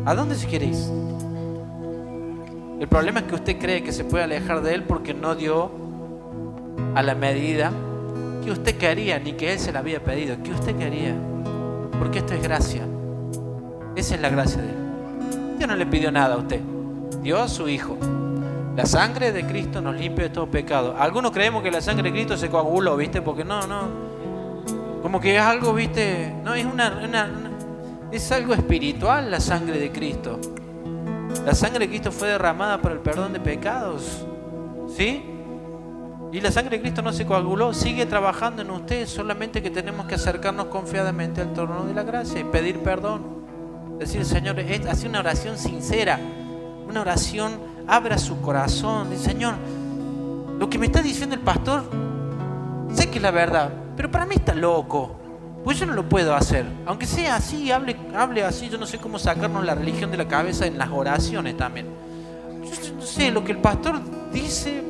¿A 0.04 0.14
dónde 0.14 0.34
se 0.34 0.46
quiere 0.46 0.66
ir? 0.66 1.07
El 2.80 2.86
problema 2.86 3.20
es 3.20 3.26
que 3.26 3.34
usted 3.34 3.58
cree 3.58 3.82
que 3.82 3.92
se 3.92 4.04
puede 4.04 4.24
alejar 4.24 4.62
de 4.62 4.74
Él 4.74 4.84
porque 4.84 5.12
no 5.12 5.34
dio 5.34 5.70
a 6.94 7.02
la 7.02 7.14
medida 7.14 7.72
que 8.44 8.52
usted 8.52 8.78
quería, 8.78 9.18
ni 9.18 9.32
que 9.32 9.52
Él 9.52 9.58
se 9.58 9.72
la 9.72 9.80
había 9.80 10.02
pedido, 10.02 10.40
que 10.42 10.52
usted 10.52 10.76
quería. 10.76 11.14
Porque 11.98 12.20
esto 12.20 12.34
es 12.34 12.42
gracia. 12.42 12.82
Esa 13.96 14.14
es 14.14 14.20
la 14.20 14.28
gracia 14.28 14.62
de 14.62 14.68
Él. 14.68 14.76
Dios 15.58 15.68
no 15.68 15.74
le 15.74 15.86
pidió 15.86 16.12
nada 16.12 16.36
a 16.36 16.38
usted. 16.38 16.60
Dio 17.20 17.40
a 17.40 17.48
su 17.48 17.68
Hijo. 17.68 17.96
La 18.76 18.86
sangre 18.86 19.32
de 19.32 19.44
Cristo 19.44 19.80
nos 19.80 19.96
limpia 19.96 20.24
de 20.24 20.30
todo 20.30 20.46
pecado. 20.46 20.94
Algunos 20.96 21.32
creemos 21.32 21.64
que 21.64 21.72
la 21.72 21.80
sangre 21.80 22.04
de 22.04 22.12
Cristo 22.12 22.36
se 22.36 22.48
coaguló, 22.48 22.96
¿viste? 22.96 23.20
Porque 23.20 23.44
no, 23.44 23.66
no. 23.66 23.88
Como 25.02 25.20
que 25.20 25.34
es 25.34 25.42
algo, 25.42 25.74
¿viste? 25.74 26.32
No, 26.44 26.54
es 26.54 26.64
una, 26.64 27.28
es 28.12 28.30
algo 28.30 28.54
espiritual 28.54 29.32
la 29.32 29.40
sangre 29.40 29.80
de 29.80 29.90
Cristo. 29.90 30.38
La 31.44 31.54
sangre 31.54 31.80
de 31.80 31.88
Cristo 31.88 32.12
fue 32.12 32.28
derramada 32.28 32.80
para 32.80 32.94
el 32.94 33.00
perdón 33.00 33.32
de 33.32 33.40
pecados. 33.40 34.26
¿Sí? 34.96 35.22
Y 36.32 36.40
la 36.40 36.50
sangre 36.50 36.76
de 36.76 36.82
Cristo 36.82 37.00
no 37.00 37.12
se 37.12 37.24
coaguló, 37.24 37.72
sigue 37.72 38.04
trabajando 38.04 38.60
en 38.62 38.70
ustedes, 38.70 39.08
solamente 39.08 39.62
que 39.62 39.70
tenemos 39.70 40.06
que 40.06 40.16
acercarnos 40.16 40.66
confiadamente 40.66 41.40
al 41.40 41.54
trono 41.54 41.84
de 41.84 41.94
la 41.94 42.02
gracia 42.02 42.40
y 42.40 42.44
pedir 42.44 42.80
perdón. 42.80 43.38
Decir, 43.98 44.24
Señor, 44.24 44.56
hace 44.88 45.08
una 45.08 45.20
oración 45.20 45.56
sincera, 45.56 46.20
una 46.86 47.00
oración, 47.00 47.58
abra 47.86 48.18
su 48.18 48.40
corazón. 48.42 49.08
Señor, 49.16 49.54
lo 50.58 50.68
que 50.68 50.78
me 50.78 50.86
está 50.86 51.00
diciendo 51.00 51.34
el 51.34 51.40
pastor, 51.40 51.84
sé 52.92 53.08
que 53.10 53.16
es 53.16 53.22
la 53.22 53.30
verdad, 53.30 53.72
pero 53.96 54.10
para 54.10 54.26
mí 54.26 54.34
está 54.34 54.54
loco. 54.54 55.17
Pues 55.68 55.78
yo 55.78 55.84
no 55.84 55.92
lo 55.92 56.08
puedo 56.08 56.34
hacer. 56.34 56.64
Aunque 56.86 57.04
sea 57.04 57.36
así, 57.36 57.70
hable, 57.70 57.94
hable 58.16 58.42
así, 58.42 58.70
yo 58.70 58.78
no 58.78 58.86
sé 58.86 58.96
cómo 58.96 59.18
sacarnos 59.18 59.66
la 59.66 59.74
religión 59.74 60.10
de 60.10 60.16
la 60.16 60.26
cabeza 60.26 60.66
en 60.66 60.78
las 60.78 60.88
oraciones 60.88 61.58
también. 61.58 61.88
Yo 62.62 62.94
no 62.94 63.02
sé, 63.02 63.30
lo 63.30 63.44
que 63.44 63.52
el 63.52 63.58
pastor 63.58 64.00
dice, 64.32 64.82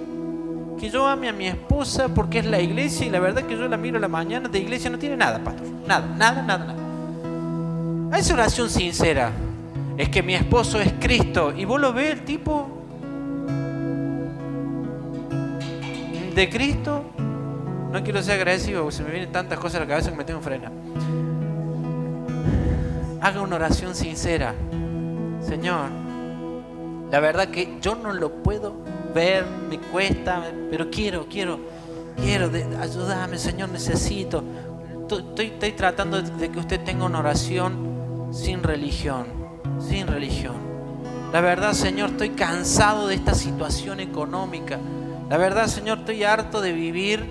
que 0.78 0.88
yo 0.88 1.04
ame 1.04 1.30
a 1.30 1.32
mi 1.32 1.48
esposa 1.48 2.06
porque 2.06 2.38
es 2.38 2.46
la 2.46 2.60
iglesia 2.60 3.08
y 3.08 3.10
la 3.10 3.18
verdad 3.18 3.42
que 3.42 3.56
yo 3.56 3.66
la 3.66 3.76
miro 3.76 3.98
a 3.98 4.00
la 4.00 4.06
mañana 4.06 4.48
de 4.48 4.56
iglesia 4.60 4.88
no 4.88 5.00
tiene 5.00 5.16
nada, 5.16 5.42
pastor. 5.42 5.66
Nada, 5.84 6.14
nada, 6.16 6.42
nada, 6.42 6.64
nada. 6.66 8.16
Esa 8.16 8.34
oración 8.34 8.70
sincera 8.70 9.32
es 9.96 10.08
que 10.10 10.22
mi 10.22 10.36
esposo 10.36 10.80
es 10.80 10.92
Cristo 11.00 11.52
y 11.56 11.64
vos 11.64 11.80
lo 11.80 11.92
ves 11.92 12.12
el 12.12 12.24
tipo 12.24 12.68
de 16.36 16.48
Cristo. 16.48 17.04
No 17.92 18.02
quiero 18.02 18.22
ser 18.22 18.34
agresivo 18.34 18.90
se 18.90 19.02
me 19.02 19.10
vienen 19.10 19.32
tantas 19.32 19.58
cosas 19.58 19.76
a 19.76 19.80
la 19.80 19.88
cabeza 19.88 20.10
que 20.10 20.16
me 20.16 20.24
tengo 20.24 20.40
frena. 20.40 20.70
Haga 23.20 23.40
una 23.40 23.56
oración 23.56 23.94
sincera. 23.94 24.54
Señor, 25.40 25.88
la 27.10 27.20
verdad 27.20 27.48
que 27.48 27.78
yo 27.80 27.94
no 27.94 28.12
lo 28.12 28.42
puedo 28.42 28.74
ver, 29.14 29.46
me 29.68 29.78
cuesta, 29.78 30.44
pero 30.70 30.90
quiero, 30.90 31.26
quiero, 31.28 31.58
quiero, 32.16 32.50
ayúdame, 32.80 33.38
Señor, 33.38 33.70
necesito. 33.70 34.44
Estoy, 35.00 35.46
estoy 35.46 35.72
tratando 35.72 36.20
de 36.20 36.50
que 36.50 36.58
usted 36.58 36.84
tenga 36.84 37.06
una 37.06 37.20
oración 37.20 38.28
sin 38.32 38.62
religión, 38.62 39.26
sin 39.80 40.06
religión. 40.06 40.56
La 41.32 41.40
verdad, 41.40 41.72
Señor, 41.72 42.10
estoy 42.10 42.30
cansado 42.30 43.08
de 43.08 43.14
esta 43.14 43.34
situación 43.34 44.00
económica. 44.00 44.78
La 45.30 45.38
verdad, 45.38 45.66
Señor, 45.66 46.00
estoy 46.00 46.24
harto 46.24 46.60
de 46.60 46.72
vivir 46.72 47.24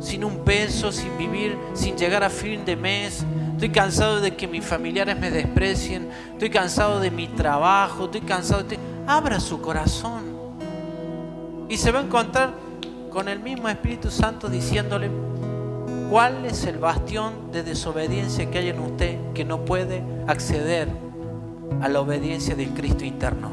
sin 0.00 0.24
un 0.24 0.38
peso, 0.44 0.92
sin 0.92 1.16
vivir, 1.18 1.58
sin 1.74 1.96
llegar 1.96 2.22
a 2.22 2.30
fin 2.30 2.64
de 2.64 2.76
mes. 2.76 3.24
Estoy 3.52 3.70
cansado 3.70 4.20
de 4.20 4.36
que 4.36 4.46
mis 4.46 4.64
familiares 4.64 5.18
me 5.18 5.30
desprecien. 5.30 6.08
Estoy 6.32 6.50
cansado 6.50 7.00
de 7.00 7.10
mi 7.10 7.26
trabajo. 7.28 8.04
Estoy 8.04 8.20
cansado 8.20 8.62
de... 8.62 8.78
Abra 9.06 9.40
su 9.40 9.60
corazón. 9.60 10.24
Y 11.68 11.76
se 11.76 11.90
va 11.90 12.00
a 12.00 12.02
encontrar 12.02 12.52
con 13.10 13.28
el 13.28 13.40
mismo 13.40 13.68
Espíritu 13.68 14.10
Santo 14.10 14.48
diciéndole 14.48 15.10
cuál 16.10 16.44
es 16.46 16.64
el 16.64 16.78
bastión 16.78 17.52
de 17.52 17.62
desobediencia 17.62 18.50
que 18.50 18.58
hay 18.58 18.68
en 18.68 18.80
usted 18.80 19.18
que 19.34 19.44
no 19.44 19.64
puede 19.64 20.02
acceder 20.26 20.88
a 21.80 21.88
la 21.88 22.00
obediencia 22.00 22.54
del 22.54 22.70
Cristo 22.70 23.04
interno. 23.04 23.50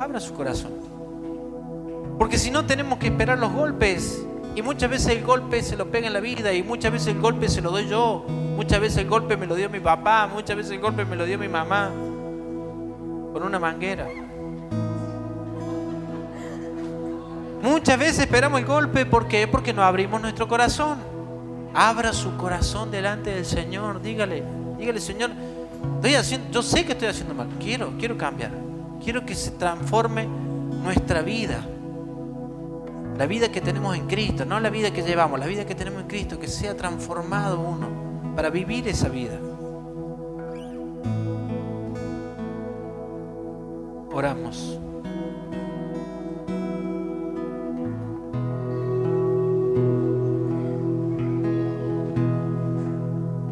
Abra 0.00 0.18
su 0.18 0.32
corazón. 0.34 0.81
Porque 2.22 2.38
si 2.38 2.52
no 2.52 2.64
tenemos 2.64 3.00
que 3.00 3.08
esperar 3.08 3.36
los 3.36 3.52
golpes. 3.52 4.24
Y 4.54 4.62
muchas 4.62 4.88
veces 4.88 5.08
el 5.08 5.24
golpe 5.24 5.60
se 5.60 5.76
lo 5.76 5.90
pega 5.90 6.06
en 6.06 6.12
la 6.12 6.20
vida 6.20 6.52
y 6.52 6.62
muchas 6.62 6.92
veces 6.92 7.08
el 7.08 7.20
golpe 7.20 7.48
se 7.48 7.60
lo 7.60 7.72
doy 7.72 7.88
yo. 7.88 8.24
Muchas 8.28 8.80
veces 8.80 8.98
el 8.98 9.08
golpe 9.08 9.36
me 9.36 9.44
lo 9.44 9.56
dio 9.56 9.68
mi 9.68 9.80
papá, 9.80 10.30
muchas 10.32 10.56
veces 10.56 10.70
el 10.70 10.78
golpe 10.78 11.04
me 11.04 11.16
lo 11.16 11.26
dio 11.26 11.36
mi 11.36 11.48
mamá. 11.48 11.90
Con 13.32 13.42
una 13.42 13.58
manguera. 13.58 14.06
Muchas 17.60 17.98
veces 17.98 18.20
esperamos 18.20 18.60
el 18.60 18.66
golpe, 18.66 19.04
¿por 19.04 19.26
qué? 19.26 19.48
Porque 19.48 19.72
no 19.72 19.82
abrimos 19.82 20.22
nuestro 20.22 20.46
corazón. 20.46 20.98
Abra 21.74 22.12
su 22.12 22.36
corazón 22.36 22.92
delante 22.92 23.30
del 23.34 23.44
Señor, 23.44 24.00
dígale, 24.00 24.44
dígale, 24.78 25.00
Señor, 25.00 25.32
estoy 25.96 26.14
haciendo, 26.14 26.52
yo 26.52 26.62
sé 26.62 26.86
que 26.86 26.92
estoy 26.92 27.08
haciendo 27.08 27.34
mal, 27.34 27.48
quiero, 27.58 27.94
quiero 27.98 28.16
cambiar. 28.16 28.52
Quiero 29.02 29.26
que 29.26 29.34
se 29.34 29.50
transforme 29.50 30.28
nuestra 30.84 31.22
vida. 31.22 31.66
La 33.16 33.26
vida 33.26 33.52
que 33.52 33.60
tenemos 33.60 33.96
en 33.96 34.06
Cristo, 34.06 34.44
no 34.44 34.58
la 34.58 34.70
vida 34.70 34.92
que 34.92 35.02
llevamos, 35.02 35.38
la 35.38 35.46
vida 35.46 35.64
que 35.64 35.74
tenemos 35.74 36.02
en 36.02 36.08
Cristo, 36.08 36.38
que 36.38 36.48
sea 36.48 36.76
transformado 36.76 37.60
uno 37.60 38.32
para 38.34 38.50
vivir 38.50 38.88
esa 38.88 39.08
vida. 39.08 39.38
Oramos. 44.12 44.78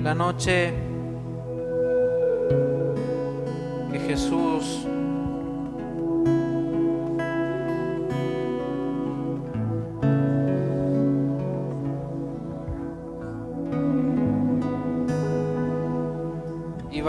La 0.00 0.14
noche 0.14 0.89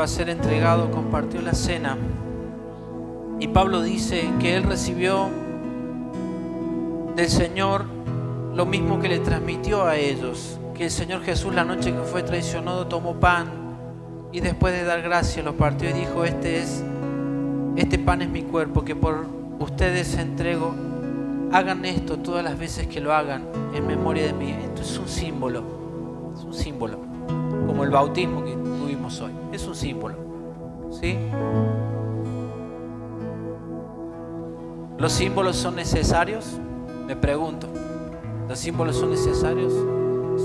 iba 0.02 0.06
a 0.06 0.08
ser 0.08 0.30
entregado, 0.30 0.92
compartió 0.92 1.42
la 1.42 1.54
cena. 1.54 1.98
Y 3.40 3.48
Pablo 3.48 3.82
dice 3.82 4.30
que 4.40 4.56
él 4.56 4.64
recibió 4.64 5.30
del 7.16 7.30
Señor 7.30 7.86
lo 8.56 8.66
mismo 8.66 9.00
que 9.00 9.08
le 9.10 9.20
transmitió 9.20 9.86
a 9.86 9.96
ellos 9.98 10.58
el 10.86 10.92
Señor 10.92 11.22
Jesús 11.22 11.54
la 11.54 11.64
noche 11.64 11.92
que 11.92 12.00
fue 12.00 12.24
traicionado 12.24 12.88
tomó 12.88 13.16
pan 13.16 13.50
y 14.32 14.40
después 14.40 14.74
de 14.74 14.84
dar 14.84 15.02
gracias 15.02 15.46
lo 15.46 15.56
partió 15.56 15.90
y 15.90 15.94
dijo, 15.94 16.26
este 16.26 16.62
es, 16.62 16.84
este 17.76 18.00
pan 18.00 18.22
es 18.22 18.30
mi 18.30 18.42
cuerpo 18.44 18.84
que 18.84 18.96
por 18.96 19.26
ustedes 19.60 20.18
entrego, 20.18 20.74
hagan 21.52 21.86
esto 21.86 22.18
todas 22.18 22.44
las 22.44 22.58
veces 22.58 22.88
que 22.88 23.00
lo 23.00 23.14
hagan 23.14 23.44
en 23.76 23.86
memoria 23.86 24.26
de 24.26 24.34
mí. 24.34 24.56
Esto 24.64 24.82
es 24.82 24.98
un 24.98 25.08
símbolo, 25.08 26.34
es 26.36 26.44
un 26.44 26.54
símbolo, 26.54 26.98
como 27.68 27.84
el 27.84 27.92
bautismo 27.92 28.44
que 28.44 28.54
tuvimos 28.54 29.20
hoy, 29.22 29.32
es 29.52 29.68
un 29.68 29.76
símbolo, 29.76 30.16
¿sí? 30.92 31.18
¿Los 34.98 35.14
símbolos 35.14 35.56
son 35.56 35.76
necesarios? 35.76 36.60
Me 37.08 37.16
pregunto, 37.16 37.68
¿los 38.48 38.60
símbolos 38.60 38.96
son 38.96 39.12
necesarios? 39.12 39.74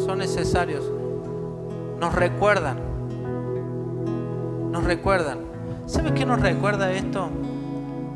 son 0.06 0.18
necesarios. 0.18 0.84
Nos 2.00 2.14
recuerdan. 2.14 2.78
Nos 4.70 4.84
recuerdan. 4.84 5.38
¿Sabe 5.86 6.14
qué 6.14 6.26
nos 6.26 6.40
recuerda 6.40 6.92
esto? 6.92 7.28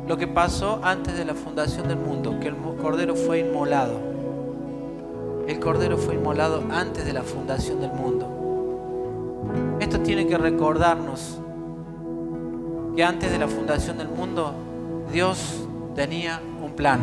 Lo 0.07 0.17
que 0.17 0.27
pasó 0.27 0.79
antes 0.83 1.17
de 1.17 1.25
la 1.25 1.33
fundación 1.33 1.87
del 1.87 1.97
mundo, 1.97 2.39
que 2.39 2.49
el 2.49 2.55
Cordero 2.55 3.15
fue 3.15 3.39
inmolado. 3.39 3.99
El 5.47 5.59
Cordero 5.59 5.97
fue 5.97 6.15
inmolado 6.15 6.63
antes 6.71 7.05
de 7.05 7.13
la 7.13 7.23
fundación 7.23 7.81
del 7.81 7.91
mundo. 7.91 8.40
Esto 9.79 9.99
tiene 9.99 10.27
que 10.27 10.37
recordarnos 10.37 11.39
que 12.95 13.03
antes 13.03 13.31
de 13.31 13.39
la 13.39 13.47
fundación 13.47 13.97
del 13.97 14.09
mundo 14.09 14.53
Dios 15.11 15.67
tenía 15.95 16.41
un 16.61 16.71
plan 16.71 16.99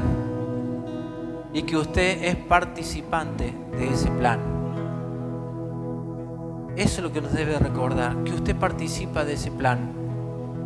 y 1.53 1.63
que 1.63 1.77
usted 1.77 2.25
es 2.25 2.37
participante 2.37 3.55
de 3.73 3.89
ese 3.89 4.11
plan. 4.11 4.39
Eso 6.77 6.99
es 6.99 7.03
lo 7.03 7.13
que 7.13 7.21
nos 7.21 7.33
debe 7.33 7.59
recordar, 7.59 8.23
que 8.23 8.33
usted 8.33 8.55
participa 8.55 9.25
de 9.25 9.33
ese 9.33 9.51
plan. 9.51 9.91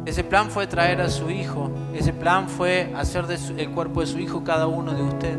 Ese 0.05 0.25
plan 0.25 0.51
fue 0.51 0.67
traer 0.67 1.01
a 1.01 1.09
su 1.09 1.31
hijo, 1.31 1.71
ese 1.95 2.13
plan 2.13 2.49
fue 2.49 2.93
hacer 2.97 3.27
del 3.27 3.71
cuerpo 3.71 4.01
de 4.01 4.07
su 4.07 4.19
hijo 4.19 4.45
cada 4.45 4.67
uno 4.67 4.93
de 4.93 5.03
usted. 5.03 5.39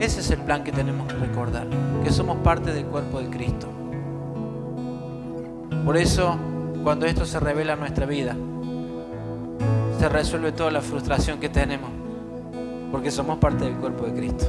Ese 0.00 0.20
es 0.20 0.30
el 0.30 0.40
plan 0.40 0.64
que 0.64 0.72
tenemos 0.72 1.06
que 1.10 1.18
recordar, 1.18 1.66
que 2.04 2.10
somos 2.10 2.36
parte 2.38 2.72
del 2.72 2.84
cuerpo 2.86 3.20
de 3.20 3.30
Cristo. 3.30 3.77
Por 5.84 5.96
eso, 5.96 6.36
cuando 6.82 7.06
esto 7.06 7.24
se 7.24 7.40
revela 7.40 7.74
en 7.74 7.80
nuestra 7.80 8.06
vida, 8.06 8.36
se 9.98 10.08
resuelve 10.08 10.52
toda 10.52 10.70
la 10.70 10.80
frustración 10.80 11.40
que 11.40 11.48
tenemos, 11.48 11.90
porque 12.92 13.10
somos 13.10 13.38
parte 13.38 13.64
del 13.64 13.74
cuerpo 13.74 14.06
de 14.06 14.14
Cristo. 14.14 14.46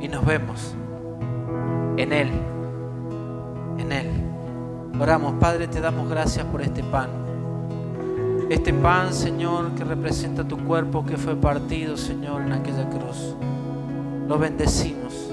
Y 0.00 0.08
nos 0.08 0.24
vemos 0.24 0.74
en 1.96 2.12
Él 2.12 2.30
en 3.78 3.92
Él. 3.92 4.06
Oramos, 4.98 5.34
Padre, 5.34 5.68
te 5.68 5.80
damos 5.80 6.08
gracias 6.08 6.44
por 6.46 6.62
este 6.62 6.82
pan. 6.82 7.10
Este 8.48 8.72
pan, 8.72 9.12
Señor, 9.12 9.72
que 9.74 9.84
representa 9.84 10.46
tu 10.46 10.58
cuerpo 10.64 11.04
que 11.04 11.16
fue 11.16 11.36
partido, 11.36 11.96
Señor, 11.96 12.42
en 12.42 12.52
aquella 12.52 12.88
cruz. 12.88 13.34
Lo 14.28 14.38
bendecimos. 14.38 15.30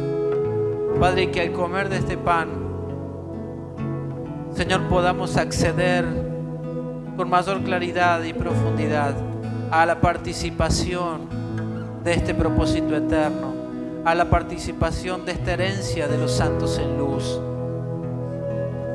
Padre, 0.99 1.31
que 1.31 1.41
al 1.41 1.51
comer 1.51 1.89
de 1.89 1.97
este 1.97 2.17
pan, 2.17 2.49
Señor, 4.55 4.87
podamos 4.89 5.37
acceder 5.37 6.05
con 7.17 7.29
mayor 7.29 7.63
claridad 7.63 8.23
y 8.23 8.33
profundidad 8.33 9.13
a 9.71 9.85
la 9.85 9.99
participación 10.01 11.27
de 12.03 12.13
este 12.13 12.33
propósito 12.33 12.95
eterno, 12.95 13.53
a 14.05 14.13
la 14.15 14.29
participación 14.29 15.25
de 15.25 15.33
esta 15.33 15.53
herencia 15.53 16.07
de 16.07 16.17
los 16.17 16.31
santos 16.31 16.77
en 16.77 16.97
luz 16.97 17.39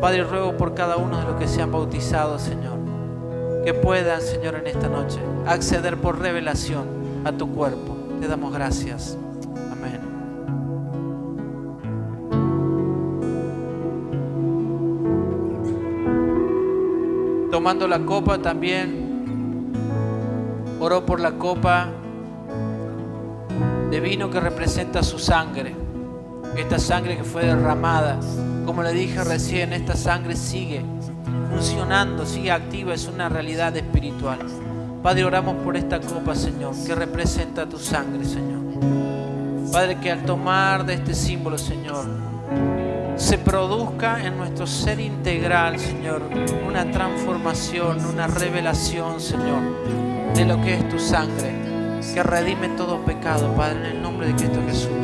Padre, 0.00 0.22
ruego 0.22 0.56
por 0.56 0.74
cada 0.74 0.96
uno 0.96 1.18
de 1.18 1.24
los 1.24 1.36
que 1.36 1.48
se 1.48 1.60
han 1.60 1.72
bautizado, 1.72 2.38
Señor, 2.38 2.78
que 3.64 3.74
puedan, 3.74 4.22
Señor, 4.22 4.54
en 4.54 4.68
esta 4.68 4.88
noche 4.88 5.18
acceder 5.44 5.96
por 5.96 6.20
revelación 6.20 6.86
a 7.24 7.32
tu 7.32 7.52
cuerpo. 7.52 7.96
Te 8.20 8.28
damos 8.28 8.52
gracias. 8.52 9.18
Tomando 17.58 17.88
la 17.88 17.98
copa 17.98 18.38
también, 18.38 19.72
oró 20.78 21.04
por 21.04 21.18
la 21.18 21.32
copa 21.32 21.88
de 23.90 23.98
vino 23.98 24.30
que 24.30 24.38
representa 24.38 25.02
su 25.02 25.18
sangre, 25.18 25.74
esta 26.56 26.78
sangre 26.78 27.16
que 27.16 27.24
fue 27.24 27.44
derramada 27.44 28.20
como 28.64 28.84
le 28.84 28.92
dije 28.92 29.24
recién, 29.24 29.72
esta 29.72 29.96
sangre 29.96 30.36
sigue 30.36 30.84
funcionando, 31.50 32.26
sigue 32.26 32.52
activa, 32.52 32.94
es 32.94 33.08
una 33.08 33.28
realidad 33.28 33.76
espiritual. 33.76 34.38
Padre, 35.02 35.24
oramos 35.24 35.56
por 35.64 35.76
esta 35.76 36.00
copa, 36.00 36.36
Señor, 36.36 36.76
que 36.86 36.94
representa 36.94 37.68
tu 37.68 37.80
sangre, 37.80 38.24
Señor. 38.24 38.62
Padre, 39.72 39.98
que 39.98 40.12
al 40.12 40.22
tomar 40.24 40.86
de 40.86 40.94
este 40.94 41.12
símbolo, 41.12 41.58
Señor, 41.58 42.06
se 43.18 43.36
produzca 43.36 44.24
en 44.24 44.38
nuestro 44.38 44.66
ser 44.66 45.00
integral, 45.00 45.78
Señor, 45.78 46.22
una 46.66 46.88
transformación, 46.90 48.04
una 48.06 48.28
revelación, 48.28 49.20
Señor, 49.20 50.32
de 50.34 50.44
lo 50.44 50.62
que 50.62 50.74
es 50.74 50.88
tu 50.88 51.00
sangre, 51.00 51.52
que 52.14 52.22
redime 52.22 52.68
todo 52.70 53.04
pecado, 53.04 53.52
Padre, 53.54 53.90
en 53.90 53.96
el 53.96 54.02
nombre 54.02 54.28
de 54.28 54.34
Cristo 54.36 54.60
Jesús. 54.66 54.97